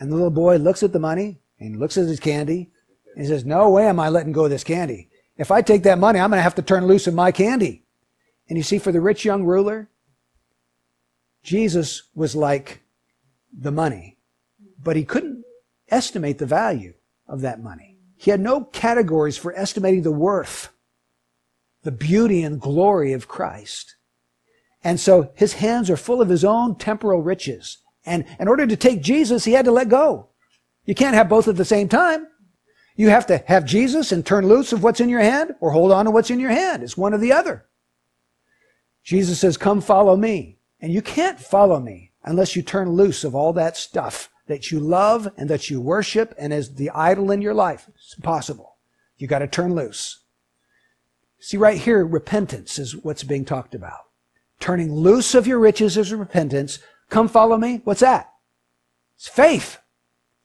And 0.00 0.10
the 0.10 0.16
little 0.16 0.30
boy 0.30 0.56
looks 0.56 0.82
at 0.82 0.92
the 0.92 0.98
money 0.98 1.38
and 1.60 1.78
looks 1.78 1.96
at 1.96 2.08
his 2.08 2.18
candy 2.18 2.70
and 3.14 3.24
he 3.24 3.28
says, 3.28 3.44
no 3.44 3.70
way 3.70 3.86
am 3.86 4.00
I 4.00 4.08
letting 4.08 4.32
go 4.32 4.44
of 4.44 4.50
this 4.50 4.64
candy. 4.64 5.08
If 5.36 5.50
I 5.50 5.62
take 5.62 5.84
that 5.84 5.98
money, 5.98 6.18
I'm 6.18 6.30
going 6.30 6.38
to 6.38 6.42
have 6.42 6.56
to 6.56 6.62
turn 6.62 6.86
loose 6.86 7.06
of 7.06 7.14
my 7.14 7.30
candy. 7.30 7.84
And 8.48 8.58
you 8.58 8.64
see, 8.64 8.78
for 8.78 8.92
the 8.92 9.00
rich 9.00 9.24
young 9.24 9.44
ruler, 9.44 9.88
Jesus 11.42 12.02
was 12.14 12.34
like 12.34 12.82
the 13.56 13.70
money, 13.70 14.13
but 14.84 14.96
he 14.96 15.04
couldn't 15.04 15.44
estimate 15.88 16.38
the 16.38 16.46
value 16.46 16.94
of 17.26 17.40
that 17.40 17.62
money. 17.62 17.98
He 18.16 18.30
had 18.30 18.40
no 18.40 18.64
categories 18.64 19.36
for 19.36 19.52
estimating 19.54 20.02
the 20.02 20.12
worth, 20.12 20.70
the 21.82 21.92
beauty 21.92 22.42
and 22.42 22.60
glory 22.60 23.12
of 23.12 23.28
Christ. 23.28 23.96
And 24.82 25.00
so 25.00 25.32
his 25.34 25.54
hands 25.54 25.90
are 25.90 25.96
full 25.96 26.20
of 26.20 26.28
his 26.28 26.44
own 26.44 26.76
temporal 26.76 27.22
riches. 27.22 27.78
And 28.06 28.24
in 28.38 28.48
order 28.48 28.66
to 28.66 28.76
take 28.76 29.02
Jesus, 29.02 29.44
he 29.44 29.52
had 29.52 29.64
to 29.64 29.72
let 29.72 29.88
go. 29.88 30.28
You 30.84 30.94
can't 30.94 31.14
have 31.14 31.28
both 31.28 31.48
at 31.48 31.56
the 31.56 31.64
same 31.64 31.88
time. 31.88 32.26
You 32.96 33.08
have 33.08 33.26
to 33.26 33.38
have 33.46 33.64
Jesus 33.64 34.12
and 34.12 34.24
turn 34.24 34.46
loose 34.46 34.72
of 34.72 34.82
what's 34.82 35.00
in 35.00 35.08
your 35.08 35.20
hand 35.20 35.54
or 35.60 35.70
hold 35.70 35.90
on 35.90 36.04
to 36.04 36.10
what's 36.10 36.30
in 36.30 36.38
your 36.38 36.50
hand. 36.50 36.82
It's 36.82 36.96
one 36.96 37.14
or 37.14 37.18
the 37.18 37.32
other. 37.32 37.66
Jesus 39.02 39.40
says, 39.40 39.56
come 39.56 39.80
follow 39.80 40.16
me. 40.16 40.58
And 40.80 40.92
you 40.92 41.02
can't 41.02 41.40
follow 41.40 41.80
me 41.80 42.12
unless 42.22 42.54
you 42.54 42.62
turn 42.62 42.90
loose 42.90 43.24
of 43.24 43.34
all 43.34 43.54
that 43.54 43.76
stuff 43.76 44.30
that 44.46 44.70
you 44.70 44.78
love 44.78 45.28
and 45.36 45.48
that 45.48 45.70
you 45.70 45.80
worship 45.80 46.34
and 46.38 46.52
is 46.52 46.74
the 46.74 46.90
idol 46.90 47.30
in 47.30 47.40
your 47.40 47.54
life. 47.54 47.88
It's 47.94 48.14
impossible. 48.16 48.76
You 49.16 49.26
got 49.26 49.38
to 49.40 49.46
turn 49.46 49.74
loose. 49.74 50.20
See 51.38 51.56
right 51.56 51.78
here, 51.78 52.04
repentance 52.04 52.78
is 52.78 52.96
what's 52.96 53.22
being 53.22 53.44
talked 53.44 53.74
about. 53.74 54.00
Turning 54.60 54.92
loose 54.92 55.34
of 55.34 55.46
your 55.46 55.58
riches 55.58 55.96
is 55.96 56.12
repentance. 56.12 56.78
Come 57.10 57.28
follow 57.28 57.56
me. 57.56 57.80
What's 57.84 58.00
that? 58.00 58.32
It's 59.16 59.28
faith. 59.28 59.78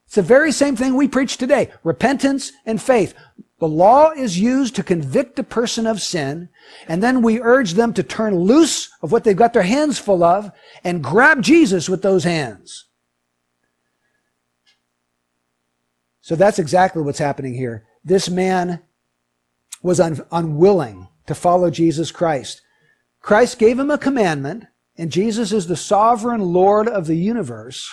It's 0.05 0.15
the 0.15 0.21
very 0.21 0.51
same 0.51 0.75
thing 0.75 0.95
we 0.95 1.07
preach 1.07 1.37
today. 1.37 1.71
Repentance 1.83 2.51
and 2.65 2.81
faith. 2.81 3.13
The 3.59 3.67
law 3.67 4.11
is 4.11 4.39
used 4.39 4.75
to 4.75 4.83
convict 4.83 5.37
a 5.37 5.43
person 5.43 5.85
of 5.85 6.01
sin, 6.01 6.49
and 6.87 7.03
then 7.03 7.21
we 7.21 7.41
urge 7.41 7.73
them 7.73 7.93
to 7.93 8.03
turn 8.03 8.35
loose 8.35 8.89
of 9.01 9.11
what 9.11 9.23
they've 9.23 9.35
got 9.35 9.53
their 9.53 9.63
hands 9.63 9.99
full 9.99 10.23
of 10.23 10.51
and 10.83 11.03
grab 11.03 11.41
Jesus 11.41 11.87
with 11.87 12.01
those 12.01 12.23
hands. 12.23 12.85
So 16.29 16.35
that's 16.35 16.59
exactly 16.59 17.01
what's 17.01 17.17
happening 17.17 17.55
here. 17.55 17.87
This 18.05 18.29
man 18.29 18.83
was 19.81 19.99
un- 19.99 20.23
unwilling 20.31 21.07
to 21.25 21.33
follow 21.33 21.71
Jesus 21.71 22.11
Christ. 22.11 22.61
Christ 23.19 23.57
gave 23.57 23.79
him 23.79 23.89
a 23.89 23.97
commandment, 23.97 24.67
and 24.95 25.11
Jesus 25.11 25.51
is 25.51 25.65
the 25.65 25.75
sovereign 25.75 26.41
Lord 26.41 26.87
of 26.87 27.07
the 27.07 27.15
universe. 27.15 27.89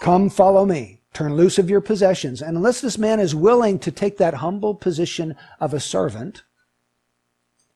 Come 0.00 0.30
follow 0.30 0.64
me. 0.64 1.02
Turn 1.12 1.36
loose 1.36 1.58
of 1.58 1.68
your 1.68 1.82
possessions. 1.82 2.40
And 2.40 2.56
unless 2.56 2.80
this 2.80 2.96
man 2.96 3.20
is 3.20 3.34
willing 3.34 3.78
to 3.80 3.90
take 3.90 4.16
that 4.16 4.32
humble 4.32 4.74
position 4.74 5.36
of 5.60 5.74
a 5.74 5.80
servant, 5.80 6.44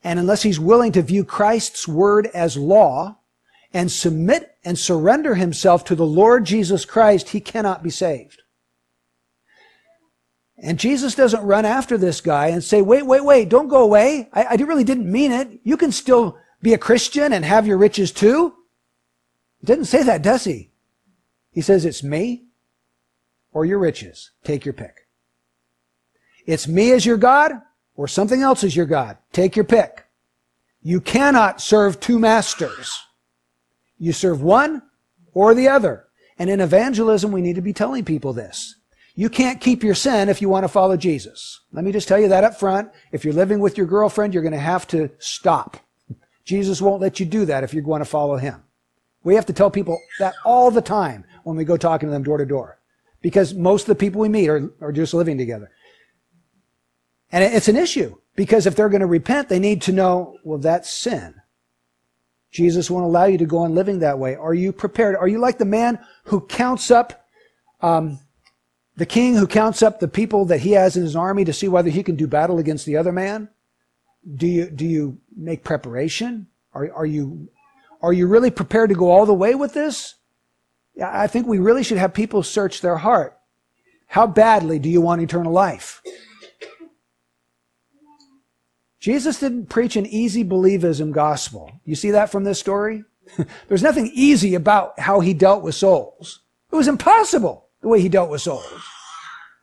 and 0.03 0.19
unless 0.19 0.45
he's 0.45 0.59
willing 0.59 0.93
to 0.93 1.03
view 1.03 1.27
Christ's 1.27 1.87
word 1.87 2.29
as 2.29 2.57
law 2.57 3.19
and 3.75 3.93
submit 3.93 4.57
and 4.65 4.79
surrender 4.79 5.35
himself 5.35 5.85
to 5.85 5.95
the 5.95 6.07
Lord 6.07 6.47
Jesus 6.47 6.87
Christ, 6.87 7.29
he 7.29 7.41
cannot 7.43 7.83
be 7.83 7.91
saved. 7.91 8.41
And 10.67 10.81
Jesus 10.81 11.15
doesn't 11.15 11.45
run 11.45 11.65
after 11.65 11.97
this 11.97 12.21
guy 12.21 12.49
and 12.49 12.63
say, 12.63 12.83
wait, 12.83 13.07
wait, 13.07 13.25
wait, 13.25 13.49
don't 13.49 13.69
go 13.69 13.85
away. 13.85 14.29
I, 14.33 14.43
I 14.43 14.55
really 14.57 14.83
didn't 14.83 15.11
mean 15.11 15.31
it. 15.31 15.61
You 15.63 15.77
can 15.77 15.93
still 15.93 16.39
be 16.61 16.75
a 16.75 16.79
Christian 16.79 17.33
and 17.33 17.45
have 17.45 17.69
your 17.69 17.79
riches 17.79 18.11
too. 18.11 18.53
He 19.61 19.67
doesn't 19.69 19.85
say 19.85 20.03
that, 20.03 20.23
does 20.23 20.43
he? 20.43 20.73
He 21.53 21.61
says, 21.61 21.85
It's 21.85 22.03
me 22.03 22.47
or 23.53 23.65
your 23.65 23.79
riches. 23.79 24.33
Take 24.43 24.65
your 24.65 24.73
pick. 24.73 25.07
It's 26.47 26.67
me 26.67 26.91
as 26.91 27.07
your 27.07 27.17
God 27.17 27.53
or 27.95 28.09
something 28.09 28.43
else 28.43 28.65
as 28.65 28.75
your 28.75 28.87
God. 28.87 29.19
Take 29.33 29.55
your 29.55 29.65
pick. 29.65 30.07
You 30.83 31.01
cannot 31.01 31.61
serve 31.61 32.01
two 32.01 32.19
masters. 32.19 32.99
You 33.99 34.13
serve 34.13 34.43
one 34.43 34.83
or 35.33 35.55
the 35.55 35.69
other. 35.69 36.07
And 36.41 36.51
in 36.51 36.61
evangelism, 36.61 37.31
we 37.31 37.41
need 37.41 37.55
to 37.55 37.63
be 37.63 37.73
telling 37.73 38.05
people 38.05 38.33
this. 38.33 38.76
You 39.19 39.31
can't 39.31 39.61
keep 39.63 39.83
your 39.83 39.95
sin 39.95 40.29
if 40.29 40.43
you 40.43 40.49
want 40.51 40.65
to 40.65 40.69
follow 40.69 40.97
Jesus. 40.97 41.61
Let 41.73 41.85
me 41.85 41.91
just 41.91 42.07
tell 42.07 42.21
you 42.21 42.29
that 42.29 42.45
up 42.45 42.61
front. 42.61 42.91
If 43.13 43.25
you're 43.25 43.35
living 43.35 43.61
with 43.61 43.79
your 43.79 43.87
girlfriend, 43.87 44.35
you're 44.35 44.43
going 44.43 44.53
to 44.53 44.59
have 44.59 44.87
to 44.89 45.11
stop. 45.19 45.79
Jesus 46.45 46.83
won't 46.83 47.01
let 47.01 47.19
you 47.19 47.25
do 47.25 47.47
that 47.47 47.65
if 47.65 47.73
you're 47.73 47.83
going 47.83 48.01
to 48.01 48.05
follow 48.05 48.37
him. 48.37 48.63
We 49.25 49.35
have 49.35 49.47
to 49.47 49.55
tell 49.55 49.71
people 49.71 49.99
that 50.21 50.35
all 50.45 50.71
the 50.71 50.83
time 50.83 51.25
when 51.45 51.57
we 51.57 51.65
go 51.65 51.79
talking 51.79 52.09
to 52.09 52.13
them 52.13 52.23
door 52.23 52.39
to 52.39 52.47
door. 52.47 52.79
Because 53.23 53.55
most 53.55 53.83
of 53.83 53.89
the 53.89 53.95
people 53.95 54.21
we 54.21 54.29
meet 54.29 54.49
are, 54.49 54.71
are 54.81 54.93
just 54.93 55.15
living 55.15 55.39
together. 55.39 55.71
And 57.33 57.43
it's 57.43 57.69
an 57.69 57.77
issue 57.77 58.17
because 58.37 58.67
if 58.67 58.77
they're 58.77 58.91
going 58.91 59.01
to 59.01 59.07
repent, 59.07 59.49
they 59.49 59.59
need 59.59 59.83
to 59.83 59.93
know, 59.93 60.37
well, 60.45 60.59
that's 60.59 60.93
sin. 60.93 61.35
Jesus 62.53 62.91
won't 62.91 63.05
allow 63.05 63.25
you 63.25 63.39
to 63.39 63.47
go 63.47 63.59
on 63.59 63.75
living 63.75 63.99
that 64.01 64.19
way. 64.19 64.37
Are 64.37 64.55
you 64.55 64.73
prepared? 64.73 65.17
Are 65.17 65.27
you 65.27 65.39
like 65.39 65.59
the 65.59 65.65
man 65.65 65.99
who 66.25 66.41
counts 66.43 66.91
up, 66.91 67.27
um, 67.81 68.21
the 68.97 69.07
king 69.07 69.35
who 69.37 69.47
counts 69.47 69.83
up 69.83 70.01
the 70.01 70.09
people 70.09 70.47
that 70.47 70.61
he 70.61 70.73
has 70.73 70.97
in 70.97 71.03
his 71.03 71.17
army 71.17 71.45
to 71.45 71.53
see 71.53 71.69
whether 71.69 71.91
he 71.91 72.03
can 72.03 72.17
do 72.17 72.27
battle 72.27 72.59
against 72.59 72.87
the 72.87 72.97
other 72.97 73.13
man? 73.13 73.49
Do 74.35 74.47
you, 74.47 74.71
do 74.71 74.87
you 74.87 75.19
make 75.37 75.63
preparation? 75.63 76.47
Are, 76.73 76.91
are 76.93 77.07
you, 77.07 77.49
are 78.03 78.13
you 78.13 78.27
really 78.27 78.51
prepared 78.51 78.89
to 78.91 78.97
go 78.97 79.11
all 79.11 79.27
the 79.27 79.35
way 79.35 79.55
with 79.55 79.75
this? 79.75 80.15
I 81.03 81.27
think 81.27 81.47
we 81.47 81.59
really 81.59 81.83
should 81.83 81.99
have 81.99 82.15
people 82.15 82.43
search 82.43 82.81
their 82.81 82.97
heart. 82.97 83.39
How 84.07 84.27
badly 84.27 84.79
do 84.79 84.89
you 84.89 85.01
want 85.01 85.21
eternal 85.21 85.53
life? 85.53 86.01
Jesus 88.99 89.39
didn't 89.39 89.67
preach 89.67 89.95
an 89.95 90.07
easy 90.07 90.43
believism 90.43 91.13
gospel. 91.13 91.71
You 91.85 91.95
see 91.95 92.13
that 92.13 92.31
from 92.31 92.45
this 92.45 92.59
story? 92.59 93.05
There's 93.69 93.83
nothing 93.83 94.11
easy 94.15 94.55
about 94.55 94.99
how 94.99 95.21
he 95.21 95.35
dealt 95.35 95.63
with 95.63 95.75
souls. 95.75 96.41
It 96.73 96.77
was 96.77 96.89
impossible 96.89 97.66
the 97.81 97.89
way 97.89 98.01
he 98.01 98.09
dealt 98.09 98.31
with 98.31 98.43
souls. 98.43 98.83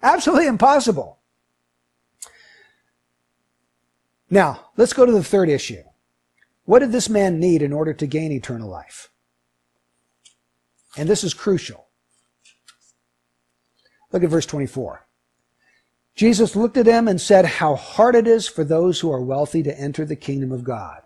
Absolutely 0.01 0.47
impossible. 0.47 1.20
Now, 4.30 4.72
let's 4.78 4.93
go 4.93 5.05
to 5.05 5.11
the 5.11 5.24
third 5.24 5.49
issue. 5.49 5.84
What 6.66 6.80
did 6.80 6.91
this 6.91 7.09
man 7.09 7.39
need 7.39 7.61
in 7.61 7.74
order 7.74 7.93
to 7.93 8.07
gain 8.07 8.32
eternal 8.32 8.70
life? 8.70 9.09
And 10.97 11.07
this 11.07 11.24
is 11.24 11.34
crucial. 11.34 11.88
Look 14.11 14.24
at 14.24 14.30
verse 14.30 14.45
24. 14.45 15.07
Jesus 16.16 16.55
looked 16.55 16.78
at 16.78 16.86
him 16.86 17.07
and 17.07 17.20
said, 17.20 17.45
How 17.45 17.76
hard 17.76 18.16
it 18.16 18.28
is 18.28 18.47
for 18.47 18.64
those 18.64 18.99
who 18.99 19.11
are 19.11 19.22
wealthy 19.22 19.64
to 19.64 19.80
enter 19.80 20.05
the 20.05 20.16
kingdom 20.16 20.51
of 20.51 20.64
God. 20.64 21.01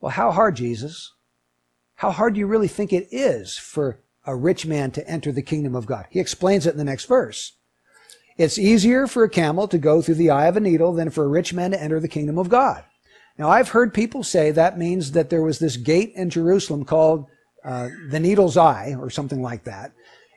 Well, 0.00 0.10
how 0.10 0.32
hard, 0.32 0.56
Jesus? 0.56 1.12
How 1.94 2.10
hard 2.10 2.34
do 2.34 2.40
you 2.40 2.46
really 2.46 2.68
think 2.68 2.92
it 2.92 3.06
is 3.12 3.56
for 3.56 4.00
a 4.24 4.36
rich 4.36 4.66
man 4.66 4.90
to 4.92 5.08
enter 5.08 5.32
the 5.32 5.42
kingdom 5.42 5.74
of 5.74 5.86
God? 5.86 6.06
He 6.10 6.20
explains 6.20 6.66
it 6.66 6.72
in 6.72 6.78
the 6.78 6.84
next 6.84 7.06
verse. 7.06 7.52
It's 8.36 8.58
easier 8.58 9.06
for 9.06 9.24
a 9.24 9.30
camel 9.30 9.68
to 9.68 9.78
go 9.78 10.00
through 10.00 10.14
the 10.16 10.30
eye 10.30 10.46
of 10.46 10.56
a 10.56 10.60
needle 10.60 10.92
than 10.92 11.10
for 11.10 11.24
a 11.24 11.28
rich 11.28 11.52
man 11.52 11.72
to 11.72 11.82
enter 11.82 12.00
the 12.00 12.08
kingdom 12.08 12.38
of 12.38 12.48
God. 12.48 12.84
Now, 13.38 13.50
I've 13.50 13.70
heard 13.70 13.94
people 13.94 14.22
say 14.22 14.50
that 14.50 14.78
means 14.78 15.12
that 15.12 15.30
there 15.30 15.42
was 15.42 15.58
this 15.58 15.76
gate 15.76 16.12
in 16.14 16.30
Jerusalem 16.30 16.84
called 16.84 17.26
uh, 17.64 17.88
the 18.10 18.20
Needle's 18.20 18.56
Eye 18.56 18.94
or 18.98 19.10
something 19.10 19.42
like 19.42 19.64
that. 19.64 19.92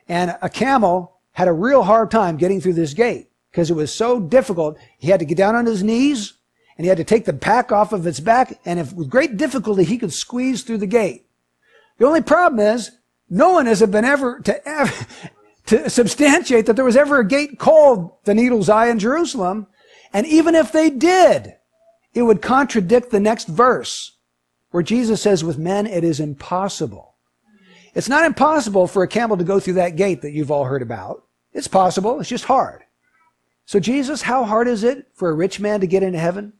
And 0.08 0.36
a 0.40 0.48
camel 0.48 1.16
had 1.32 1.48
a 1.48 1.52
real 1.52 1.82
hard 1.82 2.10
time 2.10 2.36
getting 2.36 2.60
through 2.60 2.74
this 2.74 2.94
gate 2.94 3.28
because 3.50 3.70
it 3.70 3.74
was 3.74 3.92
so 3.92 4.20
difficult. 4.20 4.78
He 4.98 5.08
had 5.08 5.20
to 5.20 5.26
get 5.26 5.36
down 5.36 5.54
on 5.54 5.66
his 5.66 5.82
knees 5.82 6.34
and 6.76 6.84
he 6.84 6.88
had 6.88 6.98
to 6.98 7.04
take 7.04 7.24
the 7.24 7.32
pack 7.32 7.72
off 7.72 7.92
of 7.92 8.06
its 8.06 8.20
back. 8.20 8.58
And 8.64 8.78
if 8.78 8.92
with 8.92 9.10
great 9.10 9.36
difficulty, 9.36 9.84
he 9.84 9.98
could 9.98 10.12
squeeze 10.12 10.62
through 10.62 10.78
the 10.78 10.86
gate. 10.86 11.26
The 11.98 12.06
only 12.06 12.22
problem 12.22 12.60
is 12.60 12.92
no 13.28 13.50
one 13.50 13.66
has 13.66 13.82
been 13.82 14.04
ever 14.04 14.40
to, 14.40 14.68
ever, 14.68 15.06
to 15.66 15.90
substantiate 15.90 16.66
that 16.66 16.76
there 16.76 16.84
was 16.84 16.96
ever 16.96 17.20
a 17.20 17.26
gate 17.26 17.58
called 17.58 18.12
the 18.24 18.34
Needle's 18.34 18.68
Eye 18.68 18.88
in 18.88 18.98
Jerusalem. 18.98 19.66
And 20.12 20.26
even 20.26 20.54
if 20.54 20.72
they 20.72 20.90
did, 20.90 21.56
it 22.14 22.22
would 22.22 22.40
contradict 22.40 23.10
the 23.10 23.20
next 23.20 23.48
verse 23.48 24.16
where 24.70 24.82
Jesus 24.82 25.22
says, 25.22 25.44
with 25.44 25.58
men, 25.58 25.86
it 25.86 26.04
is 26.04 26.20
impossible. 26.20 27.14
It's 27.94 28.08
not 28.08 28.24
impossible 28.26 28.86
for 28.86 29.02
a 29.02 29.08
camel 29.08 29.36
to 29.38 29.44
go 29.44 29.58
through 29.58 29.74
that 29.74 29.96
gate 29.96 30.22
that 30.22 30.32
you've 30.32 30.50
all 30.50 30.64
heard 30.64 30.82
about. 30.82 31.24
It's 31.52 31.68
possible. 31.68 32.20
It's 32.20 32.28
just 32.28 32.44
hard. 32.44 32.82
So 33.64 33.80
Jesus, 33.80 34.22
how 34.22 34.44
hard 34.44 34.68
is 34.68 34.84
it 34.84 35.08
for 35.14 35.30
a 35.30 35.34
rich 35.34 35.58
man 35.58 35.80
to 35.80 35.86
get 35.86 36.02
into 36.02 36.18
heaven? 36.18 36.52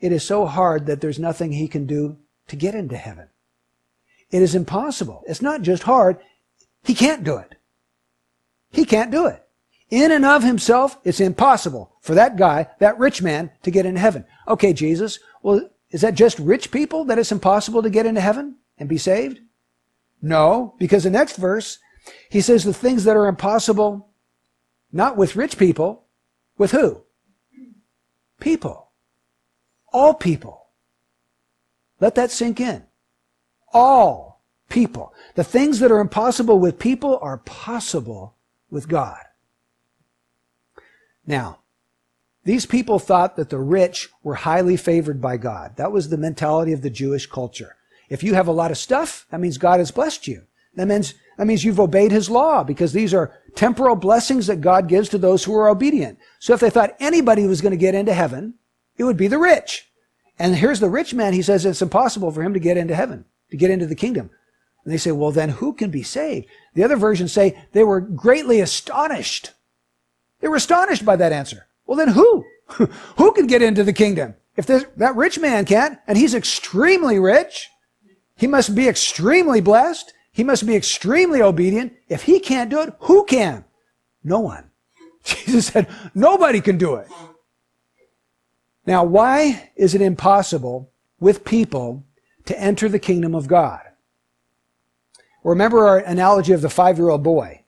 It 0.00 0.12
is 0.12 0.24
so 0.24 0.44
hard 0.44 0.86
that 0.86 1.00
there's 1.00 1.18
nothing 1.18 1.52
he 1.52 1.68
can 1.68 1.86
do 1.86 2.18
to 2.48 2.56
get 2.56 2.74
into 2.74 2.96
heaven. 2.96 3.28
It 4.34 4.42
is 4.42 4.56
impossible. 4.56 5.22
It's 5.28 5.42
not 5.42 5.62
just 5.62 5.84
hard. 5.84 6.18
He 6.82 6.92
can't 6.92 7.22
do 7.22 7.36
it. 7.36 7.54
He 8.72 8.84
can't 8.84 9.12
do 9.12 9.26
it. 9.26 9.40
In 9.90 10.10
and 10.10 10.24
of 10.24 10.42
himself, 10.42 10.98
it's 11.04 11.20
impossible 11.20 11.94
for 12.00 12.16
that 12.16 12.36
guy, 12.36 12.66
that 12.80 12.98
rich 12.98 13.22
man, 13.22 13.52
to 13.62 13.70
get 13.70 13.86
into 13.86 14.00
heaven. 14.00 14.24
Okay, 14.48 14.72
Jesus, 14.72 15.20
well, 15.44 15.70
is 15.90 16.00
that 16.00 16.16
just 16.16 16.40
rich 16.40 16.72
people 16.72 17.04
that 17.04 17.16
it's 17.16 17.30
impossible 17.30 17.80
to 17.84 17.90
get 17.90 18.06
into 18.06 18.20
heaven 18.20 18.56
and 18.76 18.88
be 18.88 18.98
saved? 18.98 19.38
No, 20.20 20.74
because 20.80 21.04
the 21.04 21.10
next 21.10 21.36
verse, 21.36 21.78
he 22.28 22.40
says 22.40 22.64
the 22.64 22.74
things 22.74 23.04
that 23.04 23.16
are 23.16 23.28
impossible, 23.28 24.08
not 24.90 25.16
with 25.16 25.36
rich 25.36 25.56
people, 25.56 26.06
with 26.58 26.72
who? 26.72 27.04
People. 28.40 28.90
All 29.92 30.12
people. 30.12 30.66
Let 32.00 32.16
that 32.16 32.32
sink 32.32 32.58
in. 32.60 32.82
All 33.74 34.40
people. 34.70 35.12
The 35.34 35.44
things 35.44 35.80
that 35.80 35.92
are 35.92 36.00
impossible 36.00 36.58
with 36.58 36.78
people 36.78 37.18
are 37.20 37.38
possible 37.38 38.36
with 38.70 38.88
God. 38.88 39.20
Now, 41.26 41.58
these 42.44 42.66
people 42.66 42.98
thought 42.98 43.36
that 43.36 43.50
the 43.50 43.58
rich 43.58 44.08
were 44.22 44.34
highly 44.34 44.76
favored 44.76 45.20
by 45.20 45.38
God. 45.38 45.76
That 45.76 45.92
was 45.92 46.08
the 46.08 46.16
mentality 46.16 46.72
of 46.72 46.82
the 46.82 46.90
Jewish 46.90 47.26
culture. 47.26 47.76
If 48.08 48.22
you 48.22 48.34
have 48.34 48.48
a 48.48 48.52
lot 48.52 48.70
of 48.70 48.78
stuff, 48.78 49.26
that 49.30 49.40
means 49.40 49.58
God 49.58 49.80
has 49.80 49.90
blessed 49.90 50.28
you. 50.28 50.42
That 50.76 50.88
means, 50.88 51.14
that 51.38 51.46
means 51.46 51.64
you've 51.64 51.80
obeyed 51.80 52.12
his 52.12 52.28
law 52.28 52.62
because 52.64 52.92
these 52.92 53.14
are 53.14 53.32
temporal 53.54 53.96
blessings 53.96 54.46
that 54.48 54.60
God 54.60 54.88
gives 54.88 55.08
to 55.10 55.18
those 55.18 55.44
who 55.44 55.54
are 55.54 55.68
obedient. 55.68 56.18
So 56.38 56.52
if 56.52 56.60
they 56.60 56.70
thought 56.70 56.96
anybody 57.00 57.46
was 57.46 57.60
going 57.60 57.72
to 57.72 57.76
get 57.76 57.94
into 57.94 58.12
heaven, 58.12 58.54
it 58.98 59.04
would 59.04 59.16
be 59.16 59.28
the 59.28 59.38
rich. 59.38 59.88
And 60.38 60.56
here's 60.56 60.80
the 60.80 60.90
rich 60.90 61.14
man. 61.14 61.32
He 61.32 61.42
says 61.42 61.64
it's 61.64 61.80
impossible 61.80 62.30
for 62.30 62.42
him 62.42 62.52
to 62.54 62.60
get 62.60 62.76
into 62.76 62.94
heaven, 62.94 63.24
to 63.54 63.58
get 63.58 63.70
into 63.70 63.86
the 63.86 63.94
kingdom. 63.94 64.30
And 64.84 64.92
they 64.92 64.98
say, 64.98 65.12
well, 65.12 65.30
then 65.30 65.48
who 65.48 65.72
can 65.72 65.90
be 65.90 66.02
saved? 66.02 66.46
The 66.74 66.82
other 66.82 66.96
versions 66.96 67.32
say 67.32 67.62
they 67.72 67.84
were 67.84 68.00
greatly 68.00 68.60
astonished. 68.60 69.52
They 70.40 70.48
were 70.48 70.56
astonished 70.56 71.04
by 71.04 71.16
that 71.16 71.32
answer. 71.32 71.68
Well, 71.86 71.96
then 71.96 72.08
who? 72.08 72.44
who 73.16 73.32
can 73.32 73.46
get 73.46 73.62
into 73.62 73.84
the 73.84 73.92
kingdom? 73.92 74.34
If 74.56 74.66
that 74.66 75.16
rich 75.16 75.38
man 75.38 75.64
can't, 75.64 75.98
and 76.06 76.18
he's 76.18 76.34
extremely 76.34 77.18
rich, 77.18 77.68
he 78.36 78.46
must 78.46 78.74
be 78.74 78.88
extremely 78.88 79.60
blessed. 79.60 80.12
He 80.32 80.42
must 80.42 80.66
be 80.66 80.74
extremely 80.74 81.40
obedient. 81.40 81.92
If 82.08 82.24
he 82.24 82.40
can't 82.40 82.70
do 82.70 82.80
it, 82.80 82.92
who 83.00 83.24
can? 83.24 83.64
No 84.24 84.40
one. 84.40 84.70
Jesus 85.24 85.68
said, 85.68 85.88
nobody 86.14 86.60
can 86.60 86.76
do 86.76 86.96
it. 86.96 87.08
Now, 88.84 89.04
why 89.04 89.70
is 89.76 89.94
it 89.94 90.02
impossible 90.02 90.90
with 91.20 91.44
people 91.44 92.04
to 92.46 92.60
enter 92.60 92.88
the 92.88 92.98
kingdom 92.98 93.34
of 93.34 93.48
God? 93.48 93.80
Remember 95.42 95.86
our 95.86 95.98
analogy 95.98 96.52
of 96.52 96.62
the 96.62 96.70
five 96.70 96.98
year 96.98 97.10
old 97.10 97.22
boy. 97.22 97.62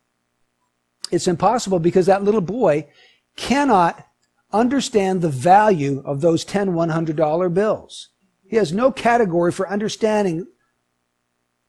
It's 1.11 1.29
impossible 1.29 1.79
because 1.79 2.07
that 2.07 2.25
little 2.25 2.41
boy 2.41 2.89
cannot 3.37 4.07
understand 4.53 5.21
the 5.21 5.29
value 5.29 6.03
of 6.05 6.21
those 6.21 6.45
10 6.45 6.71
$100 6.71 7.55
bills. 7.55 8.09
He 8.49 8.57
has 8.57 8.73
no 8.73 8.91
category 8.91 9.53
for 9.53 9.69
understanding, 9.69 10.47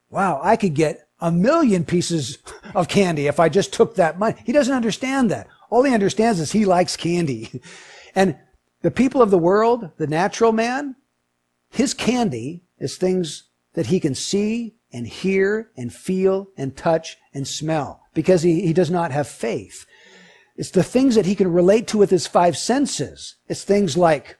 wow, 0.10 0.40
I 0.42 0.56
could 0.56 0.74
get 0.74 1.08
a 1.20 1.32
million 1.32 1.84
pieces 1.84 2.38
of 2.76 2.88
candy 2.88 3.28
if 3.28 3.40
I 3.40 3.50
just 3.50 3.74
took 3.74 3.96
that 3.96 4.20
money. 4.20 4.36
He 4.46 4.52
doesn't 4.52 4.74
understand 4.74 5.32
that. 5.32 5.48
All 5.70 5.84
he 5.84 5.94
understands 5.94 6.40
is 6.40 6.52
he 6.52 6.66
likes 6.66 6.98
candy. 6.98 7.62
And 8.16 8.36
the 8.82 8.90
people 8.90 9.22
of 9.22 9.30
the 9.30 9.38
world, 9.38 9.92
the 9.98 10.08
natural 10.08 10.52
man, 10.52 10.96
his 11.70 11.94
candy 11.94 12.64
is 12.80 12.96
things 12.96 13.44
that 13.74 13.88
he 13.88 14.00
can 14.00 14.16
see 14.16 14.76
and 14.92 15.08
hear 15.08 15.72
and 15.76 15.94
feel 15.94 16.50
and 16.58 16.76
touch 16.76 17.18
and 17.34 17.48
smell 17.48 18.02
because 18.14 18.42
he, 18.42 18.62
he 18.62 18.74
does 18.74 18.90
not 18.90 19.12
have 19.12 19.28
faith. 19.28 19.86
It's 20.56 20.72
the 20.72 20.84
things 20.84 21.16
that 21.16 21.26
he 21.26 21.36
can 21.36 21.52
relate 21.52 21.88
to 21.90 21.98
with 21.98 22.10
his 22.10 22.26
five 22.26 22.58
senses. 22.58 23.36
It's 23.48 23.64
things 23.64 23.96
like 23.96 24.38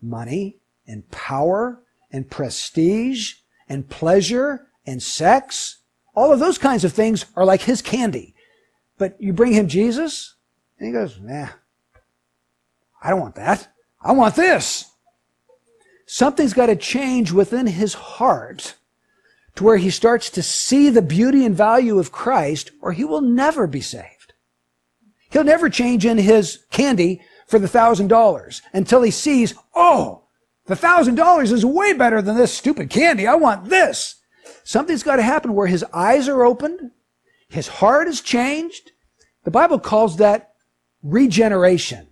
money 0.00 0.58
and 0.86 1.10
power 1.10 1.82
and 2.12 2.30
prestige 2.30 3.34
and 3.68 3.88
pleasure 3.88 4.68
and 4.86 5.02
sex. 5.02 5.78
All 6.14 6.32
of 6.32 6.38
those 6.38 6.58
kinds 6.58 6.84
of 6.84 6.92
things 6.92 7.24
are 7.34 7.44
like 7.44 7.62
his 7.62 7.82
candy. 7.82 8.34
But 8.98 9.20
you 9.20 9.32
bring 9.32 9.52
him 9.52 9.66
Jesus, 9.66 10.36
and 10.78 10.86
he 10.86 10.92
goes, 10.92 11.18
nah, 11.20 11.48
I 13.02 13.10
don't 13.10 13.20
want 13.20 13.34
that. 13.34 13.68
I 14.00 14.12
want 14.12 14.36
this. 14.36 14.91
Something's 16.06 16.52
got 16.52 16.66
to 16.66 16.76
change 16.76 17.32
within 17.32 17.66
his 17.66 17.94
heart 17.94 18.74
to 19.54 19.64
where 19.64 19.76
he 19.76 19.90
starts 19.90 20.30
to 20.30 20.42
see 20.42 20.90
the 20.90 21.02
beauty 21.02 21.44
and 21.44 21.54
value 21.54 21.98
of 21.98 22.12
Christ, 22.12 22.70
or 22.80 22.92
he 22.92 23.04
will 23.04 23.20
never 23.20 23.66
be 23.66 23.80
saved. 23.80 24.32
He'll 25.30 25.44
never 25.44 25.70
change 25.70 26.04
in 26.04 26.18
his 26.18 26.64
candy 26.70 27.22
for 27.46 27.58
the 27.58 27.68
thousand 27.68 28.08
dollars 28.08 28.62
until 28.72 29.02
he 29.02 29.10
sees, 29.10 29.54
oh, 29.74 30.24
the 30.66 30.76
thousand 30.76 31.16
dollars 31.16 31.52
is 31.52 31.64
way 31.64 31.92
better 31.92 32.22
than 32.22 32.36
this 32.36 32.52
stupid 32.52 32.90
candy. 32.90 33.26
I 33.26 33.34
want 33.34 33.68
this. 33.68 34.16
Something's 34.64 35.02
got 35.02 35.16
to 35.16 35.22
happen 35.22 35.54
where 35.54 35.66
his 35.66 35.84
eyes 35.92 36.28
are 36.28 36.44
opened, 36.44 36.92
his 37.48 37.68
heart 37.68 38.08
is 38.08 38.20
changed. 38.20 38.92
The 39.44 39.50
Bible 39.50 39.78
calls 39.78 40.16
that 40.16 40.54
regeneration. 41.02 42.08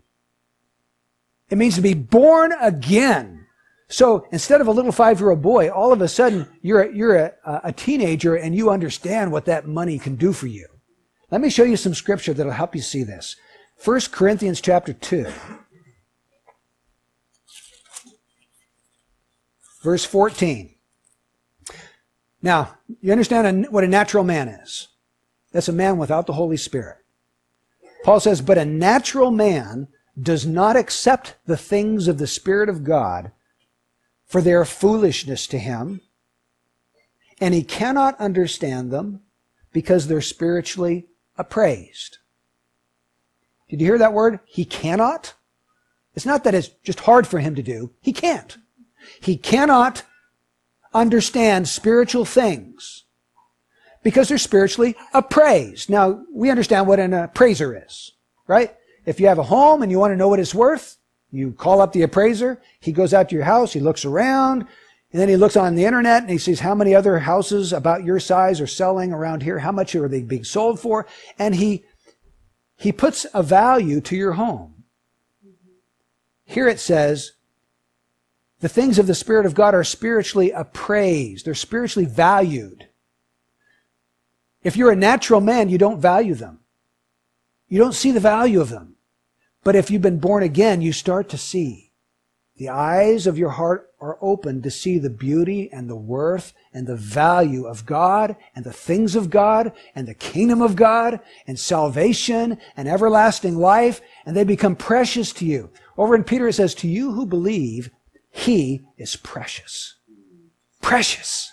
It 1.48 1.58
means 1.58 1.76
to 1.76 1.80
be 1.80 1.94
born 1.94 2.52
again. 2.60 3.39
So 3.90 4.24
instead 4.30 4.60
of 4.60 4.68
a 4.68 4.70
little 4.70 4.92
five-year-old 4.92 5.42
boy, 5.42 5.68
all 5.68 5.92
of 5.92 6.00
a 6.00 6.06
sudden 6.06 6.46
you're, 6.62 6.82
a, 6.82 6.94
you're 6.94 7.16
a, 7.16 7.32
a 7.64 7.72
teenager 7.72 8.36
and 8.36 8.54
you 8.54 8.70
understand 8.70 9.32
what 9.32 9.46
that 9.46 9.66
money 9.66 9.98
can 9.98 10.14
do 10.14 10.32
for 10.32 10.46
you. 10.46 10.68
Let 11.32 11.40
me 11.40 11.50
show 11.50 11.64
you 11.64 11.76
some 11.76 11.94
scripture 11.94 12.32
that'll 12.32 12.52
help 12.52 12.76
you 12.76 12.82
see 12.82 13.02
this. 13.02 13.34
1 13.84 14.00
Corinthians 14.12 14.60
chapter 14.60 14.92
2. 14.92 15.26
Verse 19.82 20.04
14. 20.04 20.74
Now, 22.42 22.76
you 23.00 23.10
understand 23.10 23.66
what 23.70 23.84
a 23.84 23.88
natural 23.88 24.22
man 24.22 24.48
is. 24.48 24.86
That's 25.50 25.68
a 25.68 25.72
man 25.72 25.98
without 25.98 26.26
the 26.28 26.34
Holy 26.34 26.56
Spirit. 26.56 26.98
Paul 28.04 28.20
says, 28.20 28.40
but 28.40 28.56
a 28.56 28.64
natural 28.64 29.32
man 29.32 29.88
does 30.20 30.46
not 30.46 30.76
accept 30.76 31.36
the 31.46 31.56
things 31.56 32.06
of 32.06 32.18
the 32.18 32.26
Spirit 32.28 32.68
of 32.68 32.84
God 32.84 33.32
for 34.30 34.40
their 34.40 34.64
foolishness 34.64 35.48
to 35.48 35.58
him, 35.58 36.00
and 37.40 37.52
he 37.52 37.64
cannot 37.64 38.18
understand 38.20 38.92
them 38.92 39.22
because 39.72 40.06
they're 40.06 40.20
spiritually 40.20 41.08
appraised. 41.36 42.18
Did 43.68 43.80
you 43.80 43.86
hear 43.88 43.98
that 43.98 44.12
word? 44.12 44.38
He 44.44 44.64
cannot? 44.64 45.34
It's 46.14 46.26
not 46.26 46.44
that 46.44 46.54
it's 46.54 46.68
just 46.84 47.00
hard 47.00 47.26
for 47.26 47.40
him 47.40 47.56
to 47.56 47.62
do. 47.62 47.92
He 48.00 48.12
can't. 48.12 48.56
He 49.20 49.36
cannot 49.36 50.04
understand 50.94 51.68
spiritual 51.68 52.24
things 52.24 53.06
because 54.04 54.28
they're 54.28 54.38
spiritually 54.38 54.94
appraised. 55.12 55.90
Now, 55.90 56.22
we 56.32 56.50
understand 56.50 56.86
what 56.86 57.00
an 57.00 57.14
appraiser 57.14 57.84
is, 57.84 58.12
right? 58.46 58.76
If 59.04 59.18
you 59.18 59.26
have 59.26 59.40
a 59.40 59.44
home 59.44 59.82
and 59.82 59.90
you 59.90 59.98
want 59.98 60.12
to 60.12 60.16
know 60.16 60.28
what 60.28 60.38
it's 60.38 60.54
worth, 60.54 60.98
you 61.30 61.52
call 61.52 61.80
up 61.80 61.92
the 61.92 62.02
appraiser. 62.02 62.60
He 62.80 62.92
goes 62.92 63.14
out 63.14 63.28
to 63.28 63.34
your 63.34 63.44
house. 63.44 63.72
He 63.72 63.80
looks 63.80 64.04
around. 64.04 64.66
And 65.12 65.20
then 65.20 65.28
he 65.28 65.36
looks 65.36 65.56
on 65.56 65.74
the 65.74 65.84
internet 65.84 66.22
and 66.22 66.30
he 66.30 66.38
sees 66.38 66.60
how 66.60 66.74
many 66.74 66.94
other 66.94 67.18
houses 67.18 67.72
about 67.72 68.04
your 68.04 68.20
size 68.20 68.60
are 68.60 68.66
selling 68.66 69.12
around 69.12 69.42
here. 69.42 69.58
How 69.58 69.72
much 69.72 69.94
are 69.94 70.08
they 70.08 70.22
being 70.22 70.44
sold 70.44 70.78
for? 70.78 71.06
And 71.38 71.54
he, 71.54 71.84
he 72.76 72.92
puts 72.92 73.26
a 73.34 73.42
value 73.42 74.00
to 74.02 74.16
your 74.16 74.32
home. 74.32 74.84
Here 76.44 76.68
it 76.68 76.80
says, 76.80 77.32
the 78.60 78.68
things 78.68 78.98
of 78.98 79.06
the 79.06 79.14
Spirit 79.14 79.46
of 79.46 79.54
God 79.54 79.74
are 79.74 79.84
spiritually 79.84 80.50
appraised. 80.50 81.46
They're 81.46 81.54
spiritually 81.54 82.06
valued. 82.06 82.88
If 84.62 84.76
you're 84.76 84.92
a 84.92 84.96
natural 84.96 85.40
man, 85.40 85.70
you 85.70 85.78
don't 85.78 86.00
value 86.00 86.34
them. 86.34 86.60
You 87.68 87.78
don't 87.78 87.94
see 87.94 88.10
the 88.10 88.20
value 88.20 88.60
of 88.60 88.68
them. 88.68 88.96
But 89.62 89.76
if 89.76 89.90
you've 89.90 90.02
been 90.02 90.18
born 90.18 90.42
again, 90.42 90.80
you 90.80 90.92
start 90.92 91.28
to 91.30 91.38
see. 91.38 91.90
The 92.56 92.68
eyes 92.68 93.26
of 93.26 93.38
your 93.38 93.50
heart 93.50 93.90
are 94.00 94.18
open 94.20 94.60
to 94.62 94.70
see 94.70 94.98
the 94.98 95.10
beauty 95.10 95.70
and 95.72 95.88
the 95.88 95.96
worth 95.96 96.52
and 96.74 96.86
the 96.86 96.96
value 96.96 97.64
of 97.66 97.86
God 97.86 98.36
and 98.54 98.64
the 98.64 98.72
things 98.72 99.16
of 99.16 99.30
God 99.30 99.72
and 99.94 100.06
the 100.06 100.14
kingdom 100.14 100.60
of 100.60 100.76
God 100.76 101.20
and 101.46 101.58
salvation 101.58 102.58
and 102.76 102.88
everlasting 102.88 103.56
life, 103.56 104.00
and 104.26 104.36
they 104.36 104.44
become 104.44 104.76
precious 104.76 105.32
to 105.34 105.46
you. 105.46 105.70
Over 105.96 106.14
in 106.14 106.24
Peter 106.24 106.48
it 106.48 106.54
says, 106.54 106.74
To 106.76 106.88
you 106.88 107.12
who 107.12 107.24
believe, 107.24 107.90
he 108.30 108.82
is 108.98 109.16
precious. 109.16 109.96
Precious. 110.82 111.50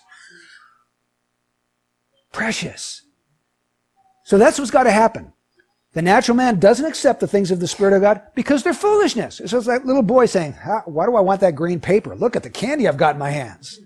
Precious. 2.31 3.03
So 4.25 4.37
that's 4.37 4.59
what's 4.59 4.71
got 4.71 4.83
to 4.83 4.91
happen. 4.91 5.31
The 5.97 6.03
natural 6.03 6.37
man 6.37 6.59
doesn't 6.59 6.85
accept 6.85 7.21
the 7.21 7.27
things 7.27 7.49
of 7.49 7.59
the 7.59 7.67
Spirit 7.67 7.95
of 7.95 8.03
God 8.03 8.21
because 8.35 8.61
they're 8.61 8.71
foolishness. 8.71 9.39
It's 9.39 9.51
just 9.51 9.65
like 9.65 9.83
little 9.83 10.03
boy 10.03 10.27
saying, 10.27 10.53
why 10.85 11.07
do 11.07 11.15
I 11.15 11.21
want 11.21 11.41
that 11.41 11.55
green 11.55 11.79
paper? 11.79 12.15
Look 12.15 12.35
at 12.35 12.43
the 12.43 12.51
candy 12.51 12.87
I've 12.87 12.97
got 12.97 13.15
in 13.15 13.19
my 13.19 13.31
hands. 13.31 13.79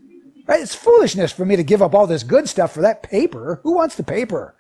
Right? 0.46 0.60
It's 0.60 0.76
foolishness 0.76 1.32
for 1.32 1.46
me 1.46 1.56
to 1.56 1.64
give 1.64 1.82
up 1.82 1.96
all 1.96 2.08
this 2.08 2.24
good 2.24 2.50
stuff 2.50 2.74
for 2.74 2.82
that 2.82 3.02
paper. 3.02 3.62
Who 3.64 3.76
wants 3.76 3.96
the 3.96 4.04
paper? 4.04 4.58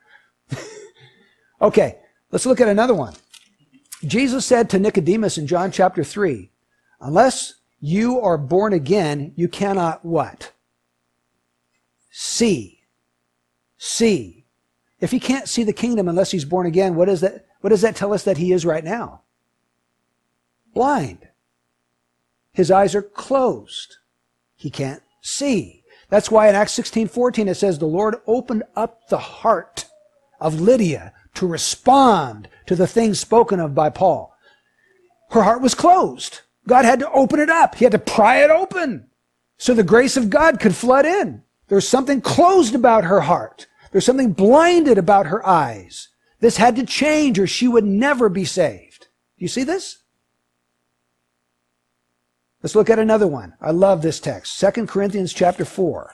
okay, 1.62 1.97
let's 2.32 2.45
look 2.45 2.62
at 2.62 2.70
another 2.70 2.93
one. 2.93 3.16
Jesus 4.06 4.45
said 4.45 4.70
to 4.70 4.80
Nicodemus 4.80 5.38
in 5.38 5.45
John 5.45 5.72
chapter 5.72 6.06
3, 6.06 6.49
unless 7.02 7.56
you 7.82 8.22
are 8.22 8.38
born 8.38 8.72
again, 8.72 9.34
you 9.36 9.49
cannot 9.49 10.06
what? 10.06 10.54
See. 12.12 12.80
See. 13.78 14.41
If 15.02 15.12
he 15.12 15.20
can't 15.20 15.49
see 15.49 15.64
the 15.64 15.74
kingdom 15.74 16.08
unless 16.08 16.32
he's 16.32 16.45
born 16.45 16.68
again, 16.68 16.95
what, 16.95 17.10
is 17.10 17.22
that, 17.22 17.45
what 17.62 17.72
does 17.72 17.82
that 17.82 17.95
tell 17.95 18.14
us 18.14 18.24
that 18.24 18.38
he 18.38 18.52
is 18.52 18.66
right 18.66 18.84
now? 18.84 19.22
Blind. 20.74 21.28
His 22.54 22.70
eyes 22.70 22.93
are 22.93 23.02
closed. 23.02 23.97
He 24.56 24.70
can't 24.70 25.02
see. 25.22 25.84
That's 26.10 26.30
why 26.30 26.49
in 26.49 26.56
Acts 26.56 26.74
16, 26.74 27.08
14 27.08 27.47
it 27.47 27.56
says 27.56 27.80
the 27.80 27.86
Lord 27.86 28.18
opened 28.28 28.64
up 28.76 29.08
the 29.10 29.18
heart 29.18 29.86
of 30.39 30.62
Lydia 30.62 31.14
to 31.36 31.47
respond 31.47 32.47
to 32.68 32.76
the 32.76 32.88
things 32.88 33.20
spoken 33.20 33.60
of 33.60 33.74
by 33.74 33.89
Paul. 33.89 34.36
Her 35.32 35.43
heart 35.43 35.62
was 35.62 35.74
closed. 35.74 36.41
God 36.68 36.86
had 36.86 36.99
to 36.99 37.12
open 37.12 37.39
it 37.39 37.49
up. 37.49 37.76
He 37.76 37.86
had 37.86 37.93
to 37.93 37.99
pry 37.99 38.43
it 38.43 38.52
open 38.52 39.08
so 39.58 39.74
the 39.74 39.84
grace 39.84 40.18
of 40.18 40.30
God 40.30 40.60
could 40.60 40.76
flood 40.76 41.06
in. 41.06 41.43
There 41.68 41.76
was 41.76 41.88
something 41.88 42.20
closed 42.22 42.76
about 42.76 43.06
her 43.06 43.22
heart. 43.22 43.68
There's 43.92 44.06
something 44.06 44.32
blinded 44.32 44.98
about 44.98 45.28
her 45.28 45.46
eyes. 45.46 46.10
This 46.39 46.58
had 46.58 46.76
to 46.78 46.86
change 46.86 47.38
or 47.38 47.48
she 47.48 47.68
would 47.68 47.86
never 47.86 48.30
be 48.30 48.46
saved. 48.46 49.08
Do 49.38 49.46
you 49.46 49.48
see 49.48 49.64
this? 49.64 50.00
Let's 52.64 52.76
look 52.76 52.89
at 52.89 53.00
another 53.00 53.28
one. 53.28 53.54
I 53.60 53.72
love 53.72 54.02
this 54.02 54.20
text. 54.20 54.60
2 54.60 54.86
Corinthians 54.86 55.34
chapter 55.34 55.66
4. 55.66 56.14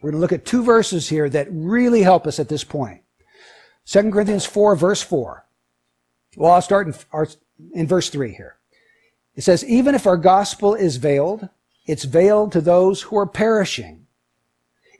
We're 0.00 0.10
going 0.10 0.18
to 0.18 0.20
look 0.20 0.32
at 0.32 0.44
two 0.44 0.64
verses 0.64 1.08
here 1.08 1.28
that 1.28 1.48
really 1.50 2.02
help 2.02 2.26
us 2.26 2.40
at 2.40 2.48
this 2.48 2.64
point. 2.64 3.02
2 3.86 4.10
Corinthians 4.10 4.46
4 4.46 4.76
verse 4.76 5.02
4. 5.02 5.46
Well, 6.36 6.52
I'll 6.52 6.62
start 6.62 6.86
in, 6.86 6.94
in 7.74 7.86
verse 7.86 8.08
3 8.08 8.32
here. 8.32 8.56
It 9.34 9.42
says, 9.42 9.64
even 9.64 9.94
if 9.94 10.06
our 10.06 10.16
gospel 10.16 10.74
is 10.74 10.96
veiled, 10.96 11.48
it's 11.86 12.04
veiled 12.04 12.52
to 12.52 12.60
those 12.60 13.02
who 13.02 13.18
are 13.18 13.26
perishing 13.26 14.01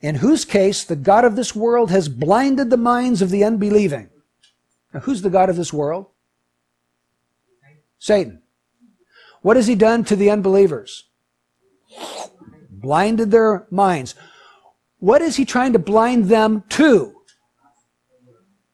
in 0.03 0.15
whose 0.15 0.43
case 0.43 0.83
the 0.83 0.97
God 0.97 1.23
of 1.23 1.37
this 1.37 1.55
world 1.55 1.89
has 1.89 2.09
blinded 2.09 2.69
the 2.69 2.77
minds 2.77 3.21
of 3.21 3.29
the 3.29 3.43
unbelieving. 3.43 4.09
Now, 4.93 4.99
who's 4.99 5.21
the 5.21 5.29
God 5.29 5.49
of 5.49 5.55
this 5.55 5.71
world? 5.71 6.07
Satan. 7.97 8.41
What 9.41 9.55
has 9.55 9.65
he 9.65 9.75
done 9.75 10.03
to 10.03 10.17
the 10.17 10.29
unbelievers? 10.29 11.05
Blinded 12.69 13.31
their 13.31 13.65
minds. 13.71 14.13
What 14.99 15.21
is 15.21 15.37
he 15.37 15.45
trying 15.45 15.71
to 15.71 15.79
blind 15.79 16.25
them 16.25 16.65
to? 16.69 17.15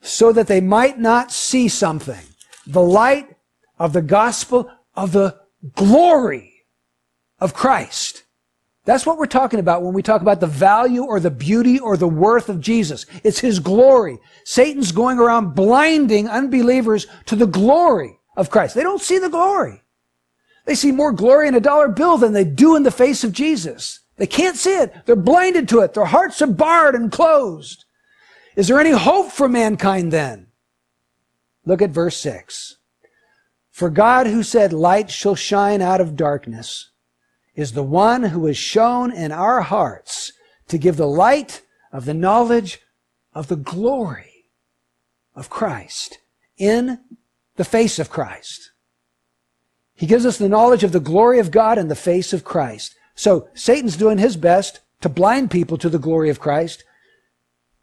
So 0.01 0.31
that 0.31 0.47
they 0.47 0.61
might 0.61 0.99
not 0.99 1.31
see 1.31 1.67
something. 1.67 2.25
The 2.65 2.81
light 2.81 3.35
of 3.77 3.93
the 3.93 4.01
gospel 4.01 4.71
of 4.95 5.11
the 5.11 5.39
glory 5.75 6.65
of 7.39 7.53
Christ. 7.53 8.23
That's 8.89 9.05
what 9.05 9.19
we're 9.19 9.27
talking 9.27 9.59
about 9.59 9.83
when 9.83 9.93
we 9.93 10.01
talk 10.01 10.23
about 10.23 10.39
the 10.39 10.47
value 10.47 11.03
or 11.03 11.19
the 11.19 11.29
beauty 11.29 11.77
or 11.77 11.95
the 11.95 12.07
worth 12.07 12.49
of 12.49 12.59
Jesus. 12.59 13.05
It's 13.23 13.37
His 13.37 13.59
glory. 13.59 14.17
Satan's 14.45 14.91
going 14.91 15.19
around 15.19 15.53
blinding 15.53 16.27
unbelievers 16.27 17.05
to 17.27 17.35
the 17.35 17.45
glory 17.45 18.19
of 18.35 18.49
Christ. 18.49 18.73
They 18.73 18.81
don't 18.81 18.99
see 18.99 19.19
the 19.19 19.29
glory. 19.29 19.83
They 20.65 20.73
see 20.73 20.91
more 20.91 21.11
glory 21.11 21.47
in 21.47 21.53
a 21.53 21.59
dollar 21.59 21.89
bill 21.89 22.17
than 22.17 22.33
they 22.33 22.43
do 22.43 22.75
in 22.75 22.81
the 22.81 22.89
face 22.89 23.23
of 23.23 23.31
Jesus. 23.31 23.99
They 24.17 24.25
can't 24.25 24.57
see 24.57 24.73
it. 24.73 24.91
They're 25.05 25.15
blinded 25.15 25.69
to 25.69 25.81
it. 25.81 25.93
Their 25.93 26.05
hearts 26.05 26.41
are 26.41 26.47
barred 26.47 26.95
and 26.95 27.11
closed. 27.11 27.85
Is 28.55 28.69
there 28.69 28.79
any 28.79 28.89
hope 28.89 29.31
for 29.31 29.47
mankind 29.47 30.11
then? 30.11 30.47
Look 31.63 31.83
at 31.83 31.91
verse 31.91 32.17
6. 32.17 32.77
For 33.69 33.91
God 33.91 34.25
who 34.25 34.41
said, 34.41 34.73
light 34.73 35.11
shall 35.11 35.35
shine 35.35 35.83
out 35.83 36.01
of 36.01 36.15
darkness, 36.15 36.88
is 37.59 37.73
the 37.73 37.83
one 37.83 38.23
who 38.23 38.47
is 38.47 38.55
shone 38.55 39.11
in 39.11 39.33
our 39.33 39.59
hearts 39.59 40.31
to 40.69 40.77
give 40.77 40.95
the 40.95 41.05
light 41.05 41.61
of 41.91 42.05
the 42.05 42.13
knowledge 42.13 42.79
of 43.33 43.49
the 43.49 43.57
glory 43.57 44.45
of 45.35 45.49
Christ 45.49 46.19
in 46.57 47.01
the 47.57 47.65
face 47.65 47.99
of 47.99 48.09
Christ. 48.09 48.71
He 49.93 50.05
gives 50.05 50.25
us 50.25 50.37
the 50.37 50.47
knowledge 50.47 50.85
of 50.85 50.93
the 50.93 51.01
glory 51.01 51.37
of 51.39 51.51
God 51.51 51.77
in 51.77 51.89
the 51.89 51.95
face 51.95 52.31
of 52.31 52.45
Christ. 52.45 52.95
So 53.13 53.49
Satan's 53.53 53.97
doing 53.97 54.19
his 54.19 54.37
best 54.37 54.79
to 55.01 55.09
blind 55.09 55.51
people 55.51 55.77
to 55.79 55.89
the 55.89 55.99
glory 55.99 56.29
of 56.29 56.39
Christ. 56.39 56.85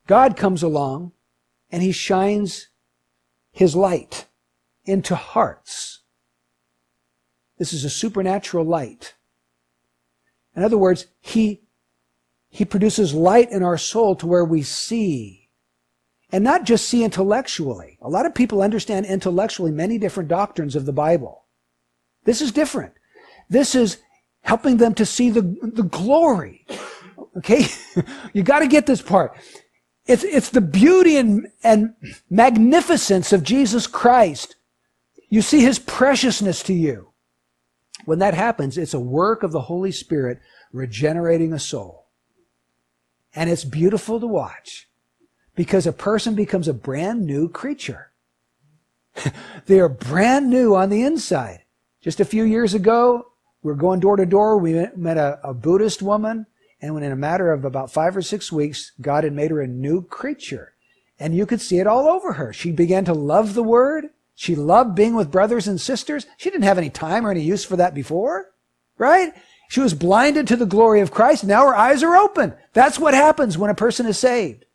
God 0.06 0.38
comes 0.38 0.62
along 0.62 1.12
and 1.70 1.82
he 1.82 1.92
shines 1.92 2.68
his 3.52 3.76
light 3.76 4.24
into 4.86 5.14
hearts. 5.14 6.00
This 7.58 7.74
is 7.74 7.84
a 7.84 7.90
supernatural 7.90 8.64
light. 8.64 9.12
In 10.56 10.64
other 10.64 10.78
words, 10.78 11.06
he, 11.20 11.60
he 12.48 12.64
produces 12.64 13.12
light 13.12 13.52
in 13.52 13.62
our 13.62 13.76
soul 13.76 14.16
to 14.16 14.26
where 14.26 14.44
we 14.44 14.62
see. 14.62 15.50
And 16.32 16.42
not 16.42 16.64
just 16.64 16.88
see 16.88 17.04
intellectually. 17.04 17.98
A 18.00 18.08
lot 18.08 18.26
of 18.26 18.34
people 18.34 18.62
understand 18.62 19.06
intellectually 19.06 19.70
many 19.70 19.98
different 19.98 20.28
doctrines 20.28 20.74
of 20.74 20.86
the 20.86 20.92
Bible. 20.92 21.44
This 22.24 22.40
is 22.40 22.50
different. 22.50 22.94
This 23.48 23.74
is 23.74 23.98
helping 24.40 24.78
them 24.78 24.94
to 24.94 25.06
see 25.06 25.30
the, 25.30 25.42
the 25.62 25.84
glory. 25.84 26.66
Okay? 27.36 27.66
you 28.32 28.42
gotta 28.42 28.66
get 28.66 28.86
this 28.86 29.02
part. 29.02 29.38
It's, 30.06 30.24
it's 30.24 30.50
the 30.50 30.60
beauty 30.60 31.16
and, 31.16 31.48
and 31.62 31.94
magnificence 32.30 33.32
of 33.32 33.42
Jesus 33.42 33.86
Christ. 33.86 34.56
You 35.28 35.42
see 35.42 35.60
his 35.60 35.78
preciousness 35.78 36.62
to 36.64 36.72
you. 36.72 37.12
When 38.06 38.20
that 38.20 38.34
happens, 38.34 38.78
it's 38.78 38.94
a 38.94 39.00
work 39.00 39.42
of 39.42 39.52
the 39.52 39.62
Holy 39.62 39.92
Spirit 39.92 40.40
regenerating 40.72 41.52
a 41.52 41.58
soul. 41.58 42.06
And 43.34 43.50
it's 43.50 43.64
beautiful 43.64 44.18
to 44.20 44.26
watch 44.26 44.88
because 45.56 45.86
a 45.86 45.92
person 45.92 46.34
becomes 46.34 46.68
a 46.68 46.72
brand 46.72 47.26
new 47.26 47.48
creature. 47.48 48.12
they 49.66 49.80
are 49.80 49.88
brand 49.88 50.48
new 50.48 50.74
on 50.74 50.88
the 50.88 51.02
inside. 51.02 51.64
Just 52.00 52.20
a 52.20 52.24
few 52.24 52.44
years 52.44 52.74
ago, 52.74 53.32
we 53.62 53.72
were 53.72 53.76
going 53.76 53.98
door 53.98 54.16
to 54.16 54.24
door. 54.24 54.56
We 54.56 54.86
met 54.94 55.16
a, 55.16 55.40
a 55.42 55.52
Buddhist 55.52 56.00
woman, 56.00 56.46
and 56.80 56.94
when 56.94 57.02
in 57.02 57.10
a 57.10 57.16
matter 57.16 57.52
of 57.52 57.64
about 57.64 57.90
five 57.90 58.16
or 58.16 58.22
six 58.22 58.52
weeks, 58.52 58.92
God 59.00 59.24
had 59.24 59.32
made 59.32 59.50
her 59.50 59.60
a 59.60 59.66
new 59.66 60.02
creature. 60.02 60.74
And 61.18 61.34
you 61.34 61.44
could 61.44 61.60
see 61.60 61.78
it 61.78 61.88
all 61.88 62.06
over 62.06 62.34
her. 62.34 62.52
She 62.52 62.70
began 62.70 63.04
to 63.06 63.14
love 63.14 63.54
the 63.54 63.64
Word. 63.64 64.10
She 64.36 64.54
loved 64.54 64.94
being 64.94 65.16
with 65.16 65.30
brothers 65.30 65.66
and 65.66 65.80
sisters. 65.80 66.26
She 66.36 66.50
didn't 66.50 66.64
have 66.64 66.78
any 66.78 66.90
time 66.90 67.26
or 67.26 67.30
any 67.30 67.40
use 67.40 67.64
for 67.64 67.76
that 67.76 67.94
before, 67.94 68.52
right? 68.98 69.32
She 69.70 69.80
was 69.80 69.94
blinded 69.94 70.46
to 70.48 70.56
the 70.56 70.66
glory 70.66 71.00
of 71.00 71.10
Christ. 71.10 71.42
Now 71.42 71.66
her 71.66 71.74
eyes 71.74 72.02
are 72.02 72.16
open. 72.16 72.54
That's 72.74 72.98
what 72.98 73.14
happens 73.14 73.56
when 73.56 73.70
a 73.70 73.74
person 73.74 74.06
is 74.06 74.18
saved. 74.18 74.66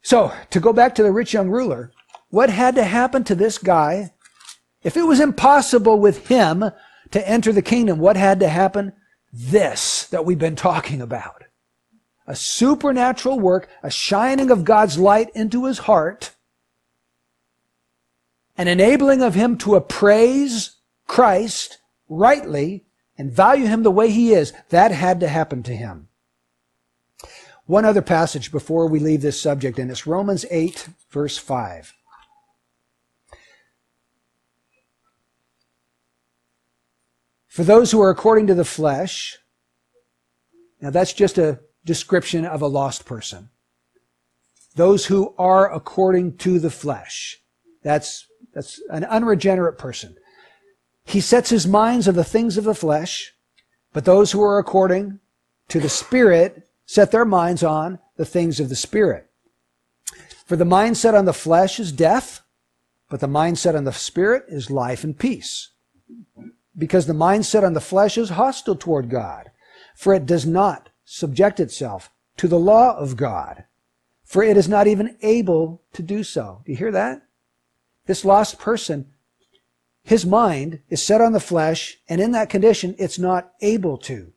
So, 0.00 0.32
to 0.50 0.60
go 0.60 0.72
back 0.72 0.94
to 0.94 1.02
the 1.02 1.12
rich 1.12 1.34
young 1.34 1.50
ruler, 1.50 1.92
what 2.30 2.50
had 2.50 2.76
to 2.76 2.84
happen 2.84 3.24
to 3.24 3.34
this 3.34 3.58
guy? 3.58 4.12
If 4.82 4.96
it 4.96 5.02
was 5.02 5.20
impossible 5.20 5.98
with 5.98 6.28
him 6.28 6.64
to 7.10 7.28
enter 7.28 7.52
the 7.52 7.62
kingdom, 7.62 7.98
what 7.98 8.16
had 8.16 8.40
to 8.40 8.48
happen? 8.48 8.92
This 9.32 10.06
that 10.06 10.24
we've 10.24 10.38
been 10.38 10.56
talking 10.56 11.00
about. 11.00 11.44
A 12.28 12.36
supernatural 12.36 13.40
work, 13.40 13.68
a 13.82 13.90
shining 13.90 14.50
of 14.52 14.64
God's 14.64 14.98
light 14.98 15.30
into 15.34 15.64
his 15.64 15.78
heart, 15.78 16.30
an 18.56 18.68
enabling 18.68 19.22
of 19.22 19.34
him 19.34 19.56
to 19.58 19.74
appraise 19.74 20.76
Christ 21.06 21.78
rightly, 22.08 22.84
and 23.16 23.30
value 23.30 23.66
him 23.66 23.82
the 23.82 23.90
way 23.90 24.10
he 24.10 24.32
is, 24.32 24.52
that 24.70 24.90
had 24.92 25.20
to 25.20 25.28
happen 25.28 25.62
to 25.62 25.74
him. 25.74 26.08
One 27.66 27.84
other 27.84 28.02
passage 28.02 28.50
before 28.50 28.88
we 28.88 28.98
leave 28.98 29.22
this 29.22 29.40
subject, 29.40 29.78
and 29.78 29.90
it's 29.90 30.06
Romans 30.06 30.44
8, 30.50 30.88
verse 31.10 31.38
5. 31.38 31.94
For 37.46 37.64
those 37.64 37.92
who 37.92 38.00
are 38.00 38.10
according 38.10 38.46
to 38.46 38.54
the 38.54 38.64
flesh, 38.64 39.38
now 40.80 40.90
that's 40.90 41.12
just 41.12 41.36
a 41.36 41.60
description 41.84 42.44
of 42.44 42.62
a 42.62 42.66
lost 42.66 43.04
person. 43.04 43.50
Those 44.74 45.06
who 45.06 45.34
are 45.36 45.70
according 45.70 46.38
to 46.38 46.58
the 46.58 46.70
flesh. 46.70 47.42
That's, 47.82 48.26
that's 48.54 48.80
an 48.90 49.04
unregenerate 49.04 49.78
person. 49.78 50.16
He 51.04 51.20
sets 51.20 51.50
his 51.50 51.66
minds 51.66 52.06
on 52.06 52.14
the 52.14 52.24
things 52.24 52.56
of 52.56 52.64
the 52.64 52.74
flesh, 52.74 53.32
but 53.92 54.04
those 54.04 54.32
who 54.32 54.42
are 54.42 54.58
according 54.58 55.18
to 55.68 55.80
the 55.80 55.88
Spirit 55.88 56.68
set 56.86 57.10
their 57.10 57.24
minds 57.24 57.62
on 57.62 57.98
the 58.16 58.24
things 58.24 58.60
of 58.60 58.68
the 58.68 58.76
Spirit. 58.76 59.28
For 60.46 60.56
the 60.56 60.64
mindset 60.64 61.14
on 61.14 61.24
the 61.24 61.32
flesh 61.32 61.80
is 61.80 61.92
death, 61.92 62.42
but 63.08 63.20
the 63.20 63.28
mindset 63.28 63.74
on 63.74 63.84
the 63.84 63.92
Spirit 63.92 64.44
is 64.48 64.70
life 64.70 65.02
and 65.04 65.18
peace 65.18 65.70
because 66.76 67.06
the 67.06 67.12
mindset 67.12 67.64
on 67.64 67.74
the 67.74 67.80
flesh 67.80 68.16
is 68.16 68.30
hostile 68.30 68.76
toward 68.76 69.10
God, 69.10 69.50
for 69.94 70.14
it 70.14 70.26
does 70.26 70.46
not 70.46 70.88
subject 71.04 71.60
itself 71.60 72.10
to 72.38 72.48
the 72.48 72.58
law 72.58 72.96
of 72.96 73.16
God, 73.16 73.64
for 74.24 74.42
it 74.42 74.56
is 74.56 74.68
not 74.68 74.86
even 74.86 75.16
able 75.22 75.82
to 75.92 76.02
do 76.02 76.24
so. 76.24 76.62
Do 76.64 76.72
you 76.72 76.78
hear 76.78 76.92
that? 76.92 77.22
This 78.06 78.24
lost 78.24 78.58
person, 78.58 79.06
his 80.02 80.26
mind 80.26 80.80
is 80.88 81.02
set 81.02 81.20
on 81.20 81.32
the 81.32 81.40
flesh, 81.40 81.98
and 82.08 82.20
in 82.20 82.32
that 82.32 82.50
condition, 82.50 82.96
it's 82.98 83.18
not 83.18 83.52
able 83.60 83.96
to 83.98 84.32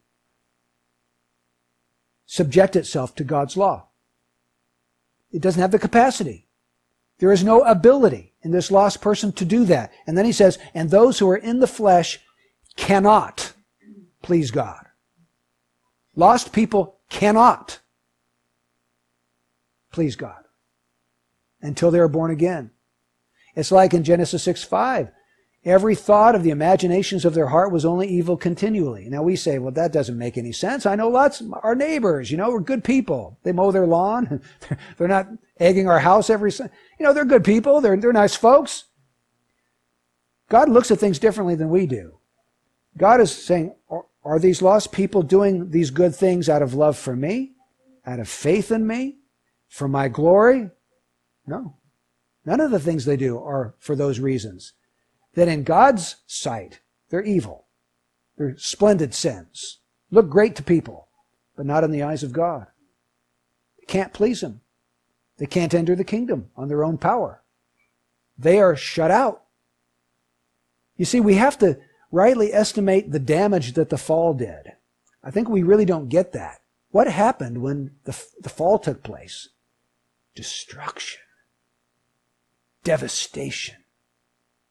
subject 2.26 2.76
itself 2.76 3.16
to 3.16 3.24
God's 3.24 3.57
law. 3.57 3.88
It 5.32 5.41
doesn't 5.41 5.61
have 5.61 5.72
the 5.72 5.80
capacity. 5.80 6.47
There 7.20 7.32
is 7.32 7.43
no 7.43 7.61
ability 7.61 8.34
in 8.41 8.51
this 8.51 8.72
lost 8.72 9.01
person 9.01 9.32
to 9.34 9.45
do 9.45 9.66
that. 9.66 9.91
And 10.05 10.18
then 10.18 10.26
he 10.26 10.32
says, 10.32 10.59
and 10.74 10.89
those 10.89 11.20
who 11.20 11.30
are 11.30 11.38
in 11.38 11.59
the 11.59 11.68
flesh 11.68 12.20
cannot 12.76 13.53
please 14.22 14.51
God. 14.51 14.86
Lost 16.16 16.53
people 16.53 16.97
cannot 17.09 17.80
please 19.91 20.16
God 20.16 20.43
until 21.61 21.91
they 21.91 21.99
are 21.99 22.07
born 22.07 22.32
again. 22.32 22.72
It's 23.55 23.71
like 23.71 23.93
in 23.93 24.03
Genesis 24.03 24.43
6 24.43 24.63
5. 24.63 25.11
Every 25.65 25.95
thought 25.95 26.35
of 26.35 26.43
the 26.43 26.51
imaginations 26.51 27.25
of 27.25 27.33
their 27.33 27.47
heart 27.47 27.71
was 27.71 27.85
only 27.85 28.07
evil 28.07 28.37
continually. 28.37 29.09
Now 29.09 29.23
we 29.23 29.35
say, 29.35 29.57
well, 29.57 29.71
that 29.71 29.91
doesn't 29.91 30.17
make 30.17 30.37
any 30.37 30.51
sense. 30.51 30.85
I 30.85 30.95
know 30.95 31.09
lots, 31.09 31.41
of 31.41 31.51
our 31.63 31.73
neighbors, 31.73 32.29
you 32.29 32.37
know, 32.37 32.51
we're 32.51 32.59
good 32.59 32.83
people. 32.83 33.39
They 33.41 33.51
mow 33.51 33.71
their 33.71 33.87
lawn. 33.87 34.41
they're 34.97 35.07
not 35.07 35.27
egging 35.59 35.89
our 35.89 35.97
house 35.97 36.29
every, 36.29 36.51
you 36.51 36.69
know, 37.03 37.13
they're 37.13 37.25
good 37.25 37.43
people. 37.43 37.81
They're, 37.81 37.97
they're 37.97 38.13
nice 38.13 38.35
folks. 38.35 38.85
God 40.49 40.69
looks 40.69 40.91
at 40.91 40.99
things 40.99 41.17
differently 41.17 41.55
than 41.55 41.69
we 41.69 41.87
do. 41.87 42.19
God 42.95 43.19
is 43.19 43.31
saying, 43.31 43.73
are, 43.89 44.05
are 44.23 44.39
these 44.39 44.61
lost 44.61 44.91
people 44.91 45.23
doing 45.23 45.71
these 45.71 45.89
good 45.89 46.15
things 46.15 46.47
out 46.47 46.61
of 46.61 46.75
love 46.75 46.95
for 46.95 47.15
me? 47.15 47.53
Out 48.05 48.19
of 48.19 48.29
faith 48.29 48.71
in 48.71 48.85
me? 48.85 49.17
For 49.67 49.87
my 49.87 50.09
glory? 50.09 50.69
No. 51.47 51.75
None 52.45 52.59
of 52.59 52.71
the 52.71 52.79
things 52.79 53.05
they 53.05 53.17
do 53.17 53.39
are 53.39 53.73
for 53.79 53.95
those 53.95 54.19
reasons. 54.19 54.73
That 55.33 55.47
in 55.47 55.63
God's 55.63 56.17
sight, 56.27 56.79
they're 57.09 57.23
evil. 57.23 57.65
They're 58.37 58.57
splendid 58.57 59.13
sins. 59.13 59.79
Look 60.11 60.29
great 60.29 60.55
to 60.57 60.63
people, 60.63 61.07
but 61.55 61.65
not 61.65 61.83
in 61.83 61.91
the 61.91 62.03
eyes 62.03 62.23
of 62.23 62.31
God. 62.31 62.67
They 63.79 63.85
can't 63.85 64.13
please 64.13 64.41
Him. 64.43 64.61
They 65.37 65.45
can't 65.45 65.73
enter 65.73 65.95
the 65.95 66.03
kingdom 66.03 66.49
on 66.55 66.67
their 66.67 66.83
own 66.83 66.97
power. 66.97 67.41
They 68.37 68.59
are 68.59 68.75
shut 68.75 69.11
out. 69.11 69.43
You 70.97 71.05
see, 71.05 71.19
we 71.19 71.35
have 71.35 71.57
to 71.59 71.79
rightly 72.11 72.53
estimate 72.53 73.11
the 73.11 73.19
damage 73.19 73.73
that 73.73 73.89
the 73.89 73.97
fall 73.97 74.33
did. 74.33 74.73
I 75.23 75.31
think 75.31 75.49
we 75.49 75.63
really 75.63 75.85
don't 75.85 76.09
get 76.09 76.31
that. 76.33 76.59
What 76.91 77.07
happened 77.07 77.61
when 77.61 77.95
the, 78.05 78.17
the 78.39 78.49
fall 78.49 78.79
took 78.79 79.03
place? 79.03 79.49
Destruction. 80.35 81.24
Devastation. 82.86 83.75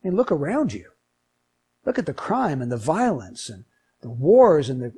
I 0.02 0.08
mean, 0.08 0.16
look 0.16 0.32
around 0.32 0.72
you. 0.72 0.86
Look 1.84 1.98
at 1.98 2.06
the 2.06 2.14
crime 2.14 2.62
and 2.62 2.72
the 2.72 2.78
violence 2.78 3.50
and 3.50 3.64
the 4.00 4.10
wars 4.10 4.70
and 4.70 4.80
the 4.80 4.94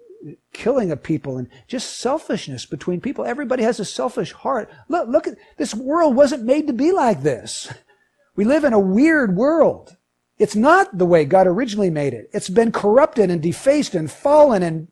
killing 0.52 0.90
of 0.90 1.02
people 1.02 1.36
and 1.38 1.48
just 1.68 1.98
selfishness 1.98 2.66
between 2.66 3.00
people. 3.00 3.24
Everybody 3.24 3.62
has 3.62 3.80
a 3.80 3.84
selfish 3.84 4.32
heart. 4.32 4.70
Look, 4.88 5.08
look 5.08 5.26
at 5.26 5.36
this 5.56 5.74
world 5.74 6.14
wasn't 6.14 6.44
made 6.44 6.66
to 6.68 6.72
be 6.72 6.92
like 6.92 7.22
this. 7.22 7.72
We 8.36 8.44
live 8.44 8.64
in 8.64 8.72
a 8.72 8.78
weird 8.78 9.36
world. 9.36 9.96
It's 10.38 10.56
not 10.56 10.98
the 10.98 11.06
way 11.06 11.24
God 11.24 11.46
originally 11.46 11.90
made 11.90 12.12
it. 12.12 12.28
It's 12.32 12.50
been 12.50 12.70
corrupted 12.70 13.30
and 13.30 13.40
defaced 13.40 13.94
and 13.94 14.10
fallen 14.10 14.62
and 14.62 14.88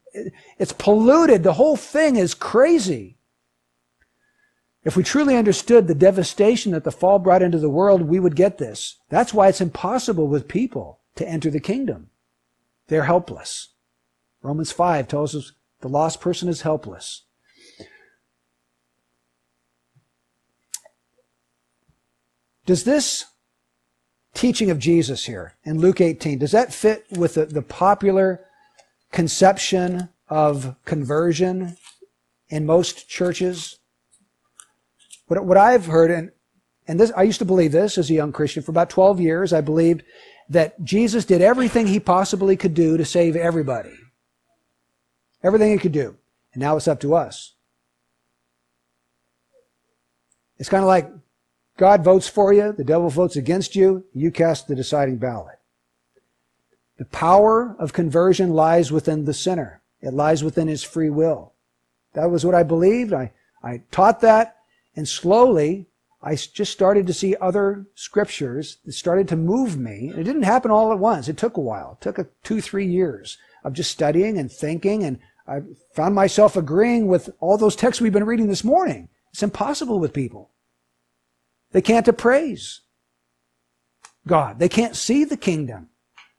it's 0.58 0.72
polluted. 0.72 1.42
The 1.42 1.52
whole 1.52 1.76
thing 1.76 2.16
is 2.16 2.34
crazy. 2.34 3.13
If 4.84 4.96
we 4.96 5.02
truly 5.02 5.36
understood 5.36 5.86
the 5.86 5.94
devastation 5.94 6.72
that 6.72 6.84
the 6.84 6.92
fall 6.92 7.18
brought 7.18 7.42
into 7.42 7.58
the 7.58 7.70
world, 7.70 8.02
we 8.02 8.20
would 8.20 8.36
get 8.36 8.58
this. 8.58 8.98
That's 9.08 9.32
why 9.32 9.48
it's 9.48 9.62
impossible 9.62 10.28
with 10.28 10.46
people 10.46 11.00
to 11.16 11.26
enter 11.26 11.50
the 11.50 11.60
kingdom. 11.60 12.10
They're 12.88 13.04
helpless. 13.04 13.68
Romans 14.42 14.72
5 14.72 15.08
tells 15.08 15.34
us 15.34 15.52
the 15.80 15.88
lost 15.88 16.20
person 16.20 16.50
is 16.50 16.62
helpless. 16.62 17.22
Does 22.66 22.84
this 22.84 23.24
teaching 24.34 24.70
of 24.70 24.78
Jesus 24.78 25.24
here 25.24 25.54
in 25.64 25.78
Luke 25.78 26.00
18, 26.00 26.38
does 26.38 26.52
that 26.52 26.74
fit 26.74 27.06
with 27.10 27.34
the, 27.34 27.46
the 27.46 27.62
popular 27.62 28.40
conception 29.12 30.10
of 30.28 30.74
conversion 30.84 31.76
in 32.48 32.66
most 32.66 33.08
churches? 33.08 33.78
What, 35.26 35.44
what 35.44 35.56
I've 35.56 35.86
heard, 35.86 36.10
and, 36.10 36.30
and 36.86 37.00
this, 37.00 37.12
I 37.16 37.22
used 37.22 37.38
to 37.38 37.44
believe 37.44 37.72
this 37.72 37.98
as 37.98 38.10
a 38.10 38.14
young 38.14 38.32
Christian 38.32 38.62
for 38.62 38.70
about 38.70 38.90
12 38.90 39.20
years. 39.20 39.52
I 39.52 39.60
believed 39.60 40.02
that 40.48 40.82
Jesus 40.84 41.24
did 41.24 41.40
everything 41.40 41.86
he 41.86 42.00
possibly 42.00 42.56
could 42.56 42.74
do 42.74 42.96
to 42.96 43.04
save 43.04 43.36
everybody. 43.36 43.94
Everything 45.42 45.72
he 45.72 45.78
could 45.78 45.92
do. 45.92 46.16
And 46.52 46.60
now 46.60 46.76
it's 46.76 46.88
up 46.88 47.00
to 47.00 47.14
us. 47.14 47.54
It's 50.58 50.68
kind 50.68 50.82
of 50.82 50.88
like 50.88 51.10
God 51.76 52.04
votes 52.04 52.28
for 52.28 52.52
you, 52.52 52.72
the 52.72 52.84
devil 52.84 53.08
votes 53.08 53.36
against 53.36 53.74
you, 53.74 54.04
you 54.14 54.30
cast 54.30 54.68
the 54.68 54.76
deciding 54.76 55.16
ballot. 55.16 55.58
The 56.96 57.04
power 57.06 57.74
of 57.78 57.92
conversion 57.92 58.50
lies 58.50 58.92
within 58.92 59.24
the 59.24 59.34
sinner. 59.34 59.82
It 60.00 60.14
lies 60.14 60.44
within 60.44 60.68
his 60.68 60.84
free 60.84 61.10
will. 61.10 61.52
That 62.12 62.30
was 62.30 62.46
what 62.46 62.54
I 62.54 62.62
believed. 62.62 63.12
I, 63.12 63.32
I 63.62 63.82
taught 63.90 64.20
that, 64.20 64.58
and 64.96 65.08
slowly 65.08 65.86
I 66.24 66.36
just 66.36 66.72
started 66.72 67.06
to 67.06 67.12
see 67.12 67.36
other 67.38 67.86
scriptures 67.94 68.78
that 68.86 68.92
started 68.92 69.28
to 69.28 69.36
move 69.36 69.78
me. 69.78 70.10
It 70.16 70.24
didn't 70.24 70.44
happen 70.44 70.70
all 70.70 70.90
at 70.90 70.98
once. 70.98 71.28
It 71.28 71.36
took 71.36 71.58
a 71.58 71.60
while. 71.60 71.98
It 72.00 72.02
took 72.02 72.18
a, 72.18 72.26
two, 72.42 72.62
three 72.62 72.86
years 72.86 73.36
of 73.62 73.74
just 73.74 73.90
studying 73.90 74.38
and 74.38 74.50
thinking, 74.50 75.04
and 75.04 75.18
I 75.46 75.60
found 75.92 76.14
myself 76.14 76.56
agreeing 76.56 77.08
with 77.08 77.28
all 77.40 77.58
those 77.58 77.76
texts 77.76 78.00
we've 78.00 78.12
been 78.12 78.24
reading 78.24 78.48
this 78.48 78.64
morning. 78.64 79.10
It's 79.32 79.42
impossible 79.42 79.98
with 79.98 80.14
people. 80.14 80.50
They 81.72 81.82
can't 81.82 82.08
appraise 82.08 82.80
God. 84.26 84.58
They 84.58 84.70
can't 84.70 84.96
see 84.96 85.24
the 85.24 85.36
kingdom. 85.36 85.90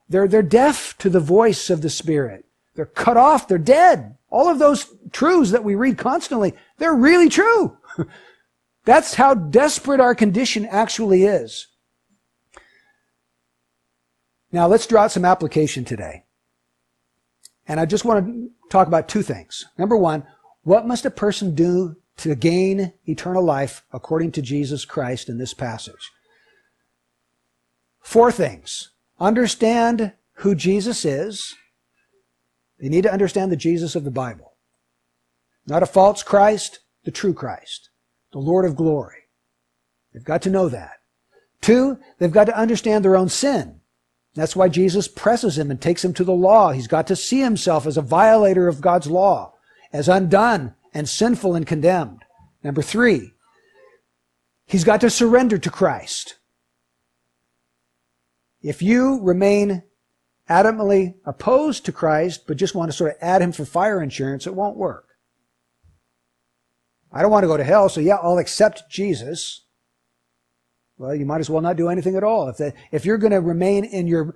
They're, 0.10 0.28
they're 0.28 0.42
deaf 0.42 0.98
to 1.00 1.12
the 1.12 1.20
voice 1.20 1.70
of 1.70 1.82
the 1.82 1.92
Spirit. 1.92 2.46
They're 2.74 2.86
cut 2.88 3.18
off. 3.18 3.48
They're 3.48 3.60
dead. 3.60 4.18
All 4.32 4.50
of 4.50 4.58
those 4.58 4.92
truths 5.12 5.52
that 5.52 5.64
we 5.64 5.76
read 5.76 6.00
constantly, 6.00 6.56
they're 6.80 6.96
really 6.96 7.30
true. 7.30 7.78
That's 8.86 9.16
how 9.16 9.34
desperate 9.34 10.00
our 10.00 10.16
condition 10.16 10.66
actually 10.66 11.24
is. 11.24 11.68
Now 14.52 14.68
let's 14.68 14.88
draw 14.88 15.04
out 15.04 15.12
some 15.12 15.26
application 15.26 15.84
today. 15.84 16.24
And 17.68 17.80
I 17.80 17.86
just 17.86 18.06
want 18.06 18.26
to 18.26 18.50
talk 18.70 18.88
about 18.88 19.10
two 19.10 19.24
things. 19.24 19.66
Number 19.78 19.98
one, 19.98 20.24
what 20.64 20.88
must 20.88 21.06
a 21.06 21.12
person 21.12 21.56
do 21.56 21.98
to 22.18 22.36
gain 22.36 22.94
eternal 23.06 23.44
life 23.44 23.84
according 23.92 24.32
to 24.34 24.42
Jesus 24.42 24.86
Christ 24.86 25.30
in 25.30 25.38
this 25.38 25.54
passage. 25.54 26.12
Four 28.00 28.32
things. 28.32 28.92
Understand 29.20 30.14
who 30.40 30.56
Jesus 30.56 31.06
is. 31.06 31.56
They 32.80 32.90
need 32.90 33.04
to 33.04 33.12
understand 33.12 33.52
the 33.52 33.58
Jesus 33.58 33.96
of 33.96 34.04
the 34.04 34.12
Bible. 34.12 34.54
Not 35.66 35.84
a 35.84 35.88
false 35.88 36.24
Christ, 36.24 36.80
the 37.04 37.12
true 37.12 37.34
Christ, 37.34 37.90
the 38.36 38.42
Lord 38.42 38.66
of 38.66 38.76
glory. 38.76 39.30
They've 40.12 40.22
got 40.22 40.42
to 40.42 40.50
know 40.50 40.68
that. 40.68 40.98
Two, 41.62 41.98
they've 42.20 42.34
got 42.34 42.48
to 42.48 42.60
understand 42.60 43.06
their 43.06 43.16
own 43.16 43.30
sin. 43.30 43.80
That's 44.34 44.58
why 44.58 44.68
Jesus 44.68 45.08
presses 45.08 45.58
him 45.58 45.72
and 45.72 45.80
takes 45.80 46.04
him 46.04 46.14
to 46.16 46.26
the 46.26 46.34
law. 46.34 46.74
He's 46.74 46.90
got 46.90 47.08
to 47.08 47.16
see 47.16 47.40
himself 47.40 47.88
as 47.88 47.96
a 47.96 48.02
violator 48.02 48.68
of 48.68 48.82
God's 48.82 49.08
law, 49.08 49.54
as 49.94 50.10
undone 50.10 50.76
and 50.94 51.08
sinful 51.08 51.56
and 51.56 51.66
condemned. 51.66 52.26
Number 52.62 52.82
three, 52.82 53.32
he's 54.66 54.84
got 54.84 55.00
to 55.00 55.10
surrender 55.10 55.58
to 55.58 55.70
Christ. 55.70 56.36
If 58.62 58.82
you 58.82 59.22
remain 59.22 59.84
adamantly 60.50 61.16
opposed 61.24 61.86
to 61.86 61.94
Christ, 61.94 62.48
but 62.48 62.58
just 62.58 62.76
want 62.76 62.92
to 62.92 62.98
sort 62.98 63.12
of 63.12 63.18
add 63.22 63.42
him 63.42 63.54
for 63.54 63.64
fire 63.64 64.04
insurance, 64.04 64.46
it 64.46 64.56
won't 64.56 64.76
work. 64.76 65.15
I 67.16 67.22
don't 67.22 67.32
want 67.32 67.44
to 67.44 67.48
go 67.48 67.56
to 67.56 67.64
hell, 67.64 67.88
so 67.88 68.02
yeah, 68.02 68.18
I'll 68.22 68.38
accept 68.38 68.90
Jesus. 68.90 69.64
Well, 70.98 71.16
you 71.16 71.26
might 71.26 71.40
as 71.40 71.50
well 71.50 71.62
not 71.62 71.78
do 71.78 71.88
anything 71.88 72.18
at 72.18 72.26
all. 72.26 72.50
If, 72.50 72.60
if 72.92 73.06
you're 73.06 73.18
going 73.18 73.32
to 73.32 73.40
remain 73.40 73.86
in 73.86 74.06
your 74.06 74.36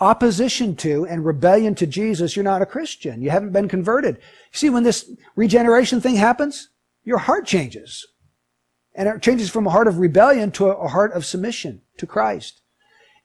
opposition 0.00 0.76
to 0.76 1.06
and 1.06 1.24
rebellion 1.24 1.74
to 1.76 1.86
Jesus, 1.86 2.36
you're 2.36 2.44
not 2.44 2.60
a 2.60 2.66
Christian. 2.66 3.22
You 3.22 3.30
haven't 3.30 3.52
been 3.52 3.68
converted. 3.68 4.16
You 4.16 4.58
see, 4.58 4.70
when 4.70 4.82
this 4.82 5.10
regeneration 5.34 6.02
thing 6.02 6.16
happens, 6.16 6.68
your 7.04 7.18
heart 7.18 7.46
changes. 7.46 8.06
And 8.94 9.08
it 9.08 9.22
changes 9.22 9.48
from 9.48 9.66
a 9.66 9.70
heart 9.70 9.88
of 9.88 9.98
rebellion 9.98 10.50
to 10.52 10.66
a 10.66 10.88
heart 10.88 11.12
of 11.12 11.24
submission 11.24 11.80
to 11.96 12.06
Christ. 12.06 12.60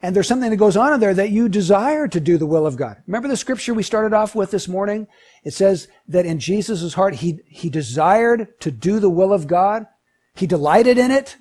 And 0.01 0.15
there's 0.15 0.27
something 0.27 0.49
that 0.49 0.57
goes 0.57 0.77
on 0.77 0.93
in 0.93 0.99
there 0.99 1.13
that 1.13 1.31
you 1.31 1.49
desire 1.49 2.07
to 2.07 2.19
do 2.21 2.37
the 2.37 2.45
will 2.45 2.65
of 2.65 2.77
God. 2.77 2.97
Remember 3.05 3.27
the 3.27 3.35
scripture 3.35 3.73
we 3.73 3.83
started 3.83 4.13
off 4.13 4.33
with 4.33 4.51
this 4.51 4.67
morning? 4.67 5.07
It 5.43 5.53
says 5.53 5.89
that 6.07 6.25
in 6.25 6.39
Jesus' 6.39 6.93
heart, 6.93 7.15
he, 7.15 7.39
he 7.45 7.69
desired 7.69 8.59
to 8.61 8.71
do 8.71 8.99
the 8.99 9.09
will 9.09 9.33
of 9.33 9.47
God. 9.47 9.87
He 10.35 10.47
delighted 10.47 10.97
in 10.97 11.11
it. 11.11 11.35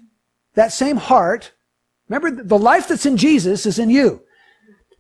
That 0.55 0.73
same 0.73 0.97
heart, 0.97 1.53
remember 2.09 2.43
the 2.43 2.59
life 2.59 2.89
that's 2.89 3.07
in 3.07 3.17
Jesus 3.17 3.65
is 3.65 3.79
in 3.79 3.91
you. 3.91 4.23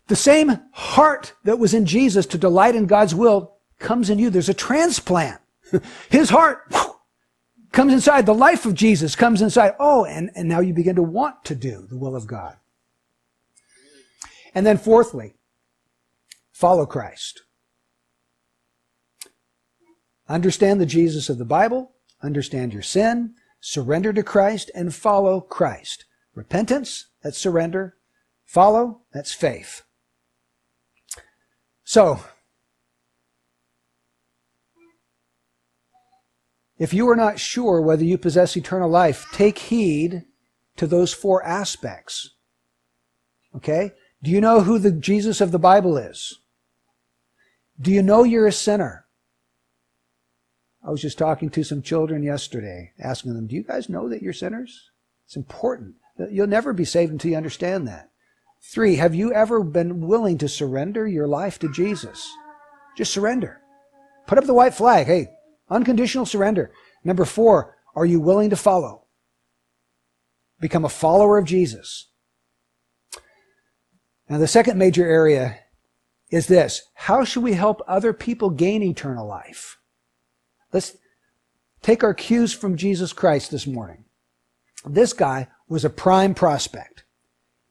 The 0.07 0.17
same 0.17 0.61
heart 0.73 1.35
that 1.43 1.59
was 1.59 1.75
in 1.75 1.85
Jesus 1.85 2.27
to 2.27 2.39
delight 2.39 2.77
in 2.77 2.87
God's 2.87 3.15
will 3.15 3.57
comes 3.81 4.09
in 4.09 4.21
you. 4.21 4.31
There's 4.31 4.49
a 4.49 4.55
transplant. 4.55 5.41
His 6.11 6.31
heart 6.31 6.63
whew, 6.71 6.95
comes 7.73 7.93
inside. 7.93 8.25
The 8.25 8.35
life 8.35 8.67
of 8.67 8.75
Jesus 8.75 9.17
comes 9.17 9.43
inside. 9.43 9.75
Oh, 9.81 10.05
and, 10.05 10.31
and 10.37 10.49
now 10.49 10.61
you 10.61 10.73
begin 10.73 10.95
to 10.95 11.03
want 11.03 11.45
to 11.47 11.57
do 11.57 11.87
the 11.91 11.99
will 11.99 12.15
of 12.15 12.29
God. 12.29 12.57
And 14.55 14.67
then 14.67 14.79
fourthly, 14.79 15.35
follow 16.53 16.87
Christ. 16.87 17.43
Understand 20.29 20.81
the 20.81 20.87
Jesus 20.87 21.29
of 21.29 21.39
the 21.39 21.45
Bible, 21.45 21.93
understand 22.23 22.73
your 22.73 22.83
sin, 22.83 23.35
surrender 23.61 24.13
to 24.13 24.23
Christ, 24.23 24.71
and 24.75 24.95
follow 24.95 25.41
Christ. 25.41 26.05
Repentance, 26.35 27.07
that's 27.23 27.39
surrender. 27.39 27.97
Follow, 28.45 29.03
that's 29.13 29.33
faith. 29.33 29.83
So, 31.85 32.21
if 36.79 36.95
you 36.95 37.09
are 37.09 37.17
not 37.17 37.39
sure 37.39 37.81
whether 37.81 38.05
you 38.05 38.19
possess 38.19 38.57
eternal 38.57 38.89
life, 38.89 39.27
take 39.33 39.59
heed 39.59 40.25
to 40.77 40.87
those 40.87 41.13
four 41.13 41.43
aspects. 41.45 42.35
Okay? 43.57 43.93
Do 44.23 44.31
you 44.31 44.41
know 44.41 44.63
who 44.63 44.79
the 44.79 44.91
Jesus 44.91 45.41
of 45.41 45.53
the 45.53 45.59
Bible 45.59 45.97
is? 45.97 46.41
Do 47.81 47.93
you 47.93 48.03
know 48.03 48.25
you're 48.25 48.47
a 48.47 48.53
sinner? 48.53 49.07
I 50.85 50.91
was 50.91 51.03
just 51.03 51.19
talking 51.19 51.51
to 51.51 51.63
some 51.63 51.83
children 51.83 52.23
yesterday, 52.23 52.93
asking 52.99 53.35
them, 53.35 53.47
Do 53.47 53.55
you 53.55 53.63
guys 53.63 53.89
know 53.89 54.09
that 54.09 54.23
you're 54.23 54.33
sinners? 54.33 54.91
It's 55.27 55.37
important. 55.37 55.95
You'll 56.31 56.47
never 56.47 56.73
be 56.73 56.85
saved 56.85 57.13
until 57.13 57.33
you 57.33 57.37
understand 57.37 57.87
that. 57.87 58.11
Three, 58.61 58.97
have 58.97 59.15
you 59.15 59.33
ever 59.33 59.63
been 59.63 60.01
willing 60.01 60.39
to 60.39 60.49
surrender 60.49 61.07
your 61.07 61.29
life 61.29 61.59
to 61.61 61.71
Jesus? 61.71 62.29
Just 62.97 63.13
surrender. 63.13 63.61
Put 64.27 64.39
up 64.39 64.45
the 64.45 64.55
white 64.55 64.75
flag. 64.75 65.07
Hey, 65.07 65.29
unconditional 65.71 66.27
surrender. 66.27 66.73
Number 67.05 67.25
four, 67.25 67.77
are 67.95 68.07
you 68.07 68.21
willing 68.21 68.51
to 68.51 68.57
follow? 68.57 69.05
Become 70.61 70.85
a 70.85 70.89
follower 70.89 71.39
of 71.39 71.45
Jesus. 71.45 72.08
Now, 74.29 74.39
the 74.39 74.47
second 74.47 74.79
major 74.79 75.07
area 75.07 75.59
is 76.31 76.47
this 76.47 76.83
how 76.95 77.25
should 77.25 77.43
we 77.43 77.55
help 77.55 77.83
other 77.87 78.13
people 78.13 78.51
gain 78.51 78.83
eternal 78.83 79.27
life? 79.27 79.79
Let's 80.73 80.97
take 81.83 82.05
our 82.05 82.15
cues 82.15 82.53
from 82.53 82.77
Jesus 82.77 83.13
Christ 83.13 83.51
this 83.51 83.67
morning. 83.67 84.05
This 84.85 85.13
guy 85.13 85.49
was 85.69 85.85
a 85.85 85.91
prime 85.91 86.35
prospect. 86.35 87.05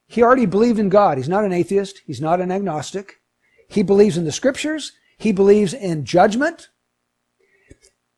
He 0.07 0.23
already 0.23 0.45
believed 0.45 0.79
in 0.79 0.89
God. 0.89 1.17
He's 1.17 1.29
not 1.29 1.43
an 1.43 1.53
atheist. 1.53 2.01
He's 2.05 2.21
not 2.21 2.41
an 2.41 2.51
agnostic. 2.51 3.21
He 3.67 3.83
believes 3.83 4.17
in 4.17 4.25
the 4.25 4.31
scriptures. 4.31 4.93
He 5.17 5.31
believes 5.31 5.73
in 5.73 6.05
judgment. 6.05 6.69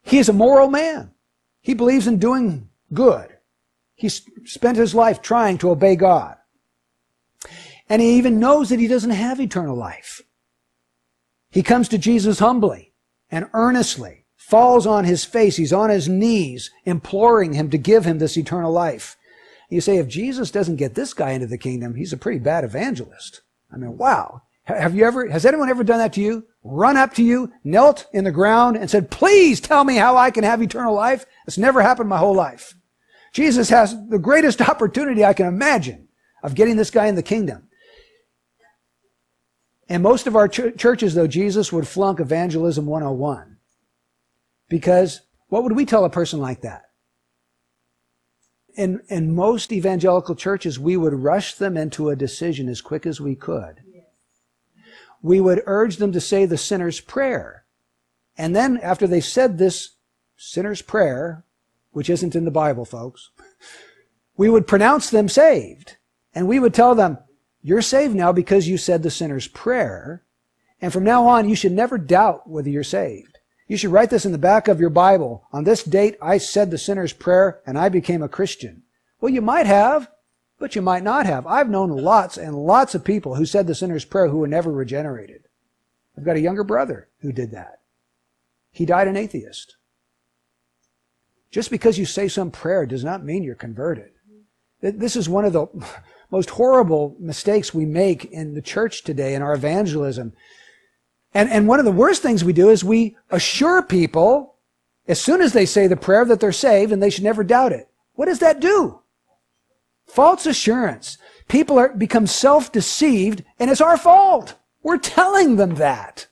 He 0.04 0.20
is 0.20 0.30
a 0.30 0.34
moral 0.34 0.70
man. 0.70 1.12
He 1.62 1.74
believes 1.74 2.08
in 2.08 2.20
doing 2.20 2.70
good. 2.94 3.30
He 3.96 4.08
spent 4.10 4.78
his 4.78 4.96
life 4.96 5.22
trying 5.22 5.58
to 5.60 5.72
obey 5.72 5.96
God. 5.96 6.38
And 7.90 8.02
he 8.02 8.18
even 8.18 8.40
knows 8.40 8.70
that 8.70 8.80
he 8.80 8.88
doesn't 8.88 9.10
have 9.10 9.42
eternal 9.42 9.76
life. 9.76 10.22
He 11.50 11.64
comes 11.64 11.90
to 11.90 11.98
Jesus 11.98 12.40
humbly 12.40 12.94
and 13.32 13.50
earnestly, 13.54 14.26
falls 14.38 14.86
on 14.86 15.06
his 15.06 15.26
face. 15.26 15.58
He's 15.58 15.74
on 15.74 15.90
his 15.90 16.08
knees, 16.08 16.70
imploring 16.86 17.54
him 17.54 17.72
to 17.72 17.78
give 17.78 18.06
him 18.06 18.20
this 18.20 18.38
eternal 18.38 18.72
life. 18.72 19.18
You 19.70 19.82
say, 19.82 19.98
if 19.98 20.08
Jesus 20.08 20.52
doesn't 20.52 20.78
get 20.78 20.96
this 20.96 21.14
guy 21.14 21.32
into 21.32 21.48
the 21.48 21.58
kingdom, 21.58 21.96
he's 21.96 22.14
a 22.14 22.18
pretty 22.18 22.40
bad 22.40 22.64
evangelist. 22.64 23.42
I 23.72 23.78
mean, 23.78 23.98
wow. 23.98 24.44
Have 24.64 24.96
you 24.96 25.06
ever, 25.06 25.28
has 25.30 25.46
anyone 25.46 25.70
ever 25.70 25.84
done 25.84 25.98
that 25.98 26.14
to 26.14 26.22
you? 26.22 26.46
Run 26.64 26.98
up 26.98 27.16
to 27.16 27.24
you, 27.24 27.52
knelt 27.64 28.06
in 28.14 28.24
the 28.24 28.32
ground 28.32 28.78
and 28.78 28.90
said, 28.90 29.10
please 29.10 29.60
tell 29.60 29.84
me 29.84 29.96
how 29.96 30.16
I 30.16 30.30
can 30.30 30.44
have 30.44 30.62
eternal 30.62 30.94
life? 30.94 31.26
It's 31.48 31.58
never 31.58 31.82
happened 31.82 32.10
my 32.10 32.20
whole 32.20 32.36
life. 32.36 32.76
Jesus 33.34 33.70
has 33.70 33.96
the 34.10 34.20
greatest 34.20 34.62
opportunity 34.70 35.26
I 35.26 35.34
can 35.34 35.48
imagine 35.48 36.08
of 36.44 36.56
getting 36.56 36.78
this 36.78 36.92
guy 36.92 37.08
in 37.08 37.16
the 37.16 37.24
kingdom. 37.24 37.69
And 39.90 40.04
most 40.04 40.28
of 40.28 40.36
our 40.36 40.48
ch- 40.48 40.78
churches, 40.78 41.16
though, 41.16 41.28
Jesus 41.28 41.74
would 41.74 41.88
flunk 41.88 42.20
evangelism 42.20 42.86
101. 42.86 43.58
Because 44.70 45.22
what 45.48 45.64
would 45.64 45.76
we 45.76 45.86
tell 45.86 46.06
a 46.06 46.10
person 46.12 46.40
like 46.40 46.62
that? 46.62 46.84
In, 48.76 49.02
in 49.10 49.36
most 49.36 49.74
evangelical 49.74 50.36
churches, 50.36 50.80
we 50.80 50.96
would 50.96 51.14
rush 51.14 51.56
them 51.56 51.76
into 51.76 52.10
a 52.10 52.16
decision 52.16 52.70
as 52.70 52.82
quick 52.82 53.08
as 53.08 53.20
we 53.20 53.36
could. 53.36 53.82
We 55.22 55.42
would 55.42 55.64
urge 55.66 55.98
them 55.98 56.12
to 56.14 56.22
say 56.22 56.46
the 56.46 56.58
sinner's 56.58 57.02
prayer. 57.02 57.66
And 58.38 58.56
then, 58.56 58.78
after 58.78 59.06
they 59.06 59.20
said 59.20 59.58
this 59.58 59.96
sinner's 60.38 60.82
prayer, 60.82 61.44
which 61.92 62.10
isn't 62.10 62.36
in 62.36 62.46
the 62.46 62.52
Bible, 62.52 62.86
folks, 62.86 63.32
we 64.38 64.50
would 64.50 64.68
pronounce 64.68 65.10
them 65.10 65.28
saved. 65.28 65.98
And 66.34 66.48
we 66.48 66.60
would 66.60 66.74
tell 66.74 66.96
them, 66.96 67.18
you're 67.62 67.82
saved 67.82 68.16
now 68.16 68.32
because 68.32 68.68
you 68.68 68.78
said 68.78 69.04
the 69.04 69.12
sinner's 69.12 69.48
prayer. 69.48 70.24
And 70.82 70.94
from 70.94 71.04
now 71.04 71.28
on, 71.28 71.50
you 71.50 71.56
should 71.56 71.74
never 71.74 71.98
doubt 71.98 72.50
whether 72.50 72.70
you're 72.70 72.84
saved. 72.84 73.38
You 73.68 73.78
should 73.78 73.92
write 73.92 74.10
this 74.10 74.26
in 74.26 74.32
the 74.32 74.38
back 74.38 74.68
of 74.68 74.80
your 74.80 74.90
Bible. 74.90 75.44
On 75.52 75.64
this 75.64 75.84
date, 75.84 76.18
I 76.22 76.38
said 76.38 76.72
the 76.72 76.78
sinner's 76.78 77.14
prayer 77.14 77.60
and 77.66 77.78
I 77.78 77.90
became 77.90 78.24
a 78.24 78.30
Christian. 78.30 78.84
Well, 79.22 79.32
you 79.32 79.42
might 79.42 79.66
have, 79.66 80.10
but 80.58 80.76
you 80.76 80.82
might 80.82 81.04
not 81.04 81.26
have. 81.26 81.46
I've 81.46 81.70
known 81.70 81.90
lots 81.90 82.38
and 82.38 82.56
lots 82.56 82.96
of 82.96 83.04
people 83.04 83.36
who 83.36 83.46
said 83.46 83.68
the 83.68 83.76
sinner's 83.76 84.06
prayer 84.06 84.30
who 84.30 84.38
were 84.38 84.48
never 84.48 84.72
regenerated. 84.72 85.44
I've 86.18 86.26
got 86.26 86.36
a 86.36 86.42
younger 86.42 86.64
brother 86.64 87.10
who 87.20 87.32
did 87.32 87.52
that. 87.52 87.80
He 88.72 88.86
died 88.86 89.08
an 89.08 89.18
atheist. 89.18 89.76
Just 91.52 91.72
because 91.72 91.98
you 91.98 92.06
say 92.06 92.28
some 92.28 92.52
prayer 92.52 92.86
does 92.86 93.04
not 93.04 93.24
mean 93.24 93.44
you're 93.44 93.56
converted. 93.56 94.12
This 94.82 95.16
is 95.16 95.28
one 95.28 95.46
of 95.46 95.54
the 95.54 95.68
most 96.32 96.52
horrible 96.52 97.16
mistakes 97.20 97.74
we 97.74 97.86
make 97.86 98.26
in 98.26 98.54
the 98.54 98.62
church 98.62 99.04
today 99.04 99.34
in 99.34 99.42
our 99.42 99.54
evangelism. 99.54 100.34
And, 101.34 101.50
and 101.50 101.68
one 101.68 101.80
of 101.80 101.86
the 101.86 101.92
worst 101.92 102.22
things 102.22 102.44
we 102.44 102.54
do 102.54 102.70
is 102.70 102.84
we 102.84 103.18
assure 103.30 103.82
people 103.82 104.56
as 105.08 105.20
soon 105.20 105.42
as 105.42 105.54
they 105.54 105.66
say 105.66 105.88
the 105.88 105.96
prayer 105.96 106.26
that 106.26 106.40
they're 106.40 106.52
saved 106.52 106.92
and 106.92 107.02
they 107.02 107.10
should 107.10 107.24
never 107.24 107.44
doubt 107.44 107.72
it. 107.72 107.90
What 108.14 108.26
does 108.26 108.40
that 108.40 108.60
do? 108.60 109.00
False 110.06 110.46
assurance. 110.46 111.18
People 111.48 111.80
are, 111.80 111.90
become 111.90 112.28
self-deceived 112.28 113.44
and 113.60 113.72
it's 113.72 113.82
our 113.82 113.98
fault. 113.98 114.56
We're 114.84 114.98
telling 114.98 115.56
them 115.56 115.76
that. 115.76 116.28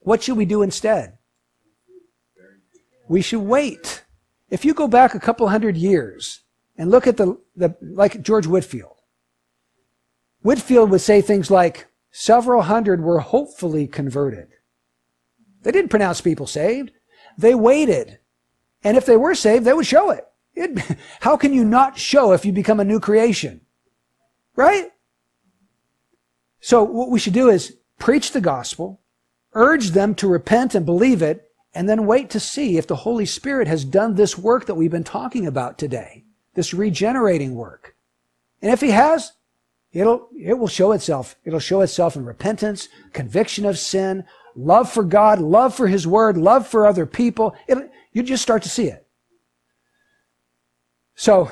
What 0.00 0.22
should 0.22 0.36
we 0.36 0.44
do 0.44 0.62
instead? 0.62 1.18
We 3.08 3.22
should 3.22 3.40
wait. 3.40 4.04
If 4.50 4.64
you 4.64 4.74
go 4.74 4.88
back 4.88 5.14
a 5.14 5.20
couple 5.20 5.48
hundred 5.48 5.76
years 5.76 6.40
and 6.76 6.90
look 6.90 7.06
at 7.06 7.16
the, 7.16 7.38
the 7.56 7.76
like 7.80 8.22
George 8.22 8.46
Whitefield, 8.46 8.93
Whitefield 10.44 10.90
would 10.90 11.00
say 11.00 11.22
things 11.22 11.50
like, 11.50 11.86
several 12.10 12.60
hundred 12.60 13.00
were 13.00 13.20
hopefully 13.20 13.86
converted. 13.86 14.48
They 15.62 15.72
didn't 15.72 15.88
pronounce 15.88 16.20
people 16.20 16.46
saved. 16.46 16.90
They 17.38 17.54
waited. 17.54 18.18
And 18.82 18.98
if 18.98 19.06
they 19.06 19.16
were 19.16 19.34
saved, 19.34 19.64
they 19.64 19.72
would 19.72 19.86
show 19.86 20.10
it. 20.10 20.26
it. 20.54 20.98
How 21.20 21.38
can 21.38 21.54
you 21.54 21.64
not 21.64 21.98
show 21.98 22.32
if 22.32 22.44
you 22.44 22.52
become 22.52 22.78
a 22.78 22.84
new 22.84 23.00
creation? 23.00 23.62
Right? 24.54 24.90
So 26.60 26.82
what 26.82 27.08
we 27.08 27.18
should 27.18 27.32
do 27.32 27.48
is 27.48 27.78
preach 27.98 28.32
the 28.32 28.42
gospel, 28.42 29.00
urge 29.54 29.92
them 29.92 30.14
to 30.16 30.28
repent 30.28 30.74
and 30.74 30.84
believe 30.84 31.22
it, 31.22 31.50
and 31.74 31.88
then 31.88 32.04
wait 32.04 32.28
to 32.30 32.38
see 32.38 32.76
if 32.76 32.86
the 32.86 32.96
Holy 32.96 33.24
Spirit 33.24 33.66
has 33.66 33.82
done 33.82 34.14
this 34.14 34.36
work 34.36 34.66
that 34.66 34.74
we've 34.74 34.90
been 34.90 35.04
talking 35.04 35.46
about 35.46 35.78
today, 35.78 36.26
this 36.52 36.74
regenerating 36.74 37.54
work. 37.54 37.96
And 38.60 38.70
if 38.70 38.82
he 38.82 38.90
has, 38.90 39.32
it'll, 39.94 40.28
it 40.38 40.58
will 40.58 40.68
show 40.68 40.92
itself. 40.92 41.36
It'll 41.44 41.60
show 41.60 41.80
itself 41.80 42.16
in 42.16 42.26
repentance, 42.26 42.88
conviction 43.12 43.64
of 43.64 43.78
sin, 43.78 44.24
love 44.54 44.92
for 44.92 45.04
God, 45.04 45.38
love 45.38 45.74
for 45.74 45.86
his 45.86 46.06
word, 46.06 46.36
love 46.36 46.66
for 46.66 46.86
other 46.86 47.06
people. 47.06 47.54
It, 47.66 47.90
you 48.12 48.22
just 48.22 48.42
start 48.42 48.62
to 48.64 48.68
see 48.68 48.88
it. 48.88 49.06
So, 51.14 51.50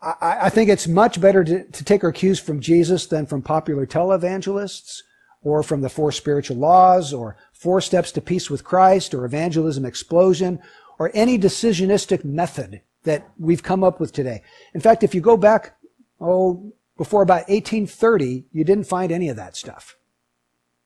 I, 0.00 0.38
I 0.42 0.48
think 0.50 0.68
it's 0.68 0.88
much 0.88 1.20
better 1.20 1.44
to, 1.44 1.64
to 1.64 1.84
take 1.84 2.02
our 2.02 2.12
cues 2.12 2.40
from 2.40 2.60
Jesus 2.60 3.06
than 3.06 3.26
from 3.26 3.42
popular 3.42 3.86
televangelists 3.86 5.02
or 5.42 5.62
from 5.62 5.82
the 5.82 5.88
four 5.88 6.10
spiritual 6.10 6.56
laws 6.56 7.12
or 7.12 7.36
four 7.52 7.80
steps 7.80 8.12
to 8.12 8.20
peace 8.20 8.50
with 8.50 8.64
Christ 8.64 9.14
or 9.14 9.24
evangelism 9.24 9.84
explosion 9.84 10.58
or 10.98 11.10
any 11.14 11.38
decisionistic 11.38 12.24
method 12.24 12.80
that 13.04 13.28
we've 13.38 13.62
come 13.62 13.84
up 13.84 14.00
with 14.00 14.12
today. 14.12 14.42
In 14.74 14.80
fact, 14.80 15.02
if 15.02 15.14
you 15.14 15.20
go 15.20 15.36
back, 15.36 15.76
oh, 16.22 16.72
before 16.96 17.22
about 17.22 17.48
1830, 17.48 18.44
you 18.52 18.64
didn't 18.64 18.84
find 18.84 19.10
any 19.10 19.28
of 19.28 19.36
that 19.36 19.56
stuff. 19.56 19.96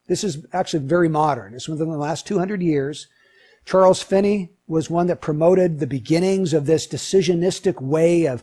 This 0.06 0.22
is 0.24 0.46
actually 0.52 0.86
very 0.86 1.08
modern. 1.08 1.54
It's 1.54 1.68
within 1.68 1.90
the 1.90 1.98
last 1.98 2.26
200 2.26 2.62
years. 2.62 3.08
Charles 3.64 4.02
Finney 4.02 4.52
was 4.68 4.88
one 4.88 5.08
that 5.08 5.20
promoted 5.20 5.78
the 5.78 5.86
beginnings 5.86 6.54
of 6.54 6.66
this 6.66 6.86
decisionistic 6.86 7.80
way 7.82 8.26
of 8.26 8.42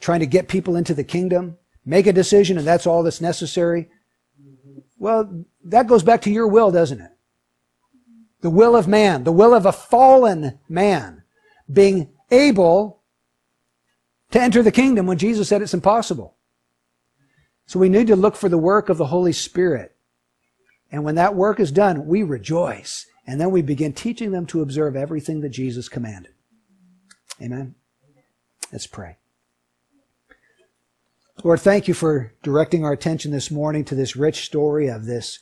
trying 0.00 0.20
to 0.20 0.26
get 0.26 0.48
people 0.48 0.76
into 0.76 0.94
the 0.94 1.04
kingdom. 1.04 1.56
Make 1.84 2.06
a 2.06 2.12
decision 2.12 2.58
and 2.58 2.66
that's 2.66 2.86
all 2.86 3.02
that's 3.02 3.20
necessary. 3.20 3.88
Well, 4.98 5.44
that 5.64 5.86
goes 5.86 6.02
back 6.02 6.22
to 6.22 6.30
your 6.30 6.46
will, 6.46 6.70
doesn't 6.70 7.00
it? 7.00 7.10
The 8.42 8.50
will 8.50 8.76
of 8.76 8.86
man, 8.86 9.24
the 9.24 9.32
will 9.32 9.54
of 9.54 9.64
a 9.64 9.72
fallen 9.72 10.58
man 10.68 11.22
being 11.70 12.10
able 12.30 13.02
to 14.34 14.42
enter 14.42 14.64
the 14.64 14.72
kingdom 14.72 15.06
when 15.06 15.16
Jesus 15.16 15.48
said 15.48 15.62
it's 15.62 15.74
impossible. 15.74 16.34
So 17.66 17.78
we 17.78 17.88
need 17.88 18.08
to 18.08 18.16
look 18.16 18.34
for 18.34 18.48
the 18.48 18.58
work 18.58 18.88
of 18.88 18.98
the 18.98 19.06
Holy 19.06 19.32
Spirit. 19.32 19.94
And 20.90 21.04
when 21.04 21.14
that 21.14 21.36
work 21.36 21.60
is 21.60 21.70
done, 21.70 22.08
we 22.08 22.24
rejoice. 22.24 23.06
And 23.28 23.40
then 23.40 23.52
we 23.52 23.62
begin 23.62 23.92
teaching 23.92 24.32
them 24.32 24.44
to 24.46 24.60
observe 24.60 24.96
everything 24.96 25.40
that 25.42 25.50
Jesus 25.50 25.88
commanded. 25.88 26.32
Amen. 27.40 27.76
Let's 28.72 28.88
pray. 28.88 29.18
Lord, 31.44 31.60
thank 31.60 31.86
you 31.86 31.94
for 31.94 32.32
directing 32.42 32.84
our 32.84 32.92
attention 32.92 33.30
this 33.30 33.52
morning 33.52 33.84
to 33.84 33.94
this 33.94 34.16
rich 34.16 34.44
story 34.44 34.88
of 34.88 35.06
this 35.06 35.38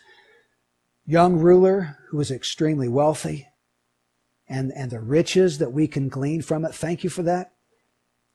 young 1.07 1.38
ruler 1.38 1.97
who 2.11 2.18
was 2.18 2.30
extremely 2.30 2.88
wealthy 2.88 3.49
and, 4.51 4.70
and 4.76 4.90
the 4.90 5.01
riches 5.01 5.57
that 5.57 5.72
we 5.72 5.88
can 5.88 6.11
glean 6.11 6.43
from 6.43 6.66
it. 6.66 6.74
Thank 6.74 7.03
you 7.03 7.09
for 7.09 7.22
that. 7.22 7.51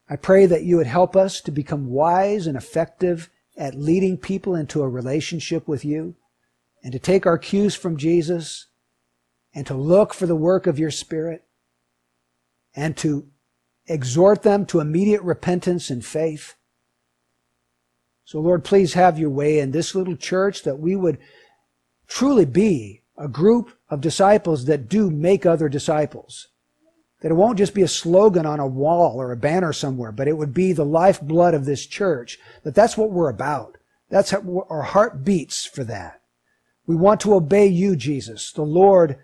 I 0.09 0.15
pray 0.15 0.45
that 0.45 0.63
you 0.63 0.77
would 0.77 0.87
help 0.87 1.15
us 1.15 1.41
to 1.41 1.51
become 1.51 1.89
wise 1.89 2.47
and 2.47 2.55
effective 2.55 3.29
at 3.57 3.75
leading 3.75 4.17
people 4.17 4.55
into 4.55 4.81
a 4.81 4.89
relationship 4.89 5.67
with 5.67 5.83
you 5.83 6.15
and 6.83 6.93
to 6.93 6.99
take 6.99 7.25
our 7.25 7.37
cues 7.37 7.75
from 7.75 7.97
Jesus 7.97 8.67
and 9.53 9.65
to 9.67 9.73
look 9.73 10.13
for 10.13 10.25
the 10.25 10.35
work 10.35 10.67
of 10.67 10.79
your 10.79 10.91
Spirit 10.91 11.43
and 12.75 12.95
to 12.97 13.27
exhort 13.87 14.43
them 14.43 14.65
to 14.67 14.79
immediate 14.79 15.21
repentance 15.23 15.89
and 15.89 16.05
faith 16.05 16.55
so, 18.27 18.41
Lord, 18.41 18.65
please 18.65 18.93
have 18.93 19.17
your 19.17 19.29
way 19.29 19.59
in 19.59 19.71
this 19.71 19.95
little 19.95 20.17
church 20.17 20.63
that 20.63 20.79
we 20.79 20.97
would 20.97 21.17
truly 22.09 22.43
be 22.43 23.03
a 23.17 23.29
group 23.29 23.71
of 23.89 24.01
disciples 24.01 24.65
that 24.65 24.89
do 24.89 25.09
make 25.09 25.45
other 25.45 25.69
disciples. 25.69 26.49
That 27.21 27.31
it 27.31 27.35
won't 27.35 27.57
just 27.57 27.73
be 27.73 27.81
a 27.81 27.87
slogan 27.87 28.45
on 28.45 28.59
a 28.59 28.67
wall 28.67 29.19
or 29.19 29.31
a 29.31 29.37
banner 29.37 29.73
somewhere, 29.73 30.11
but 30.11 30.27
it 30.27 30.37
would 30.37 30.53
be 30.53 30.71
the 30.71 30.85
lifeblood 30.85 31.53
of 31.53 31.65
this 31.65 31.85
church. 31.85 32.37
That 32.63 32.75
that's 32.75 32.95
what 32.95 33.11
we're 33.11 33.29
about. 33.29 33.77
That's 34.09 34.31
how 34.31 34.67
our 34.69 34.83
heart 34.83 35.23
beats 35.23 35.65
for 35.65 35.83
that. 35.85 36.21
We 36.85 36.95
want 36.95 37.19
to 37.21 37.33
obey 37.33 37.67
you, 37.67 37.95
Jesus, 37.95 38.51
the 38.51 38.61
Lord 38.61 39.17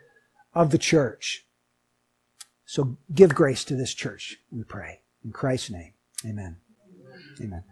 of 0.53 0.71
the 0.71 0.77
church. 0.77 1.45
So 2.65 2.97
give 3.13 3.35
grace 3.35 3.63
to 3.65 3.75
this 3.75 3.93
church, 3.93 4.37
we 4.51 4.63
pray. 4.63 5.01
In 5.23 5.31
Christ's 5.31 5.69
name, 5.69 5.93
amen. 6.25 6.57
Amen. 7.39 7.61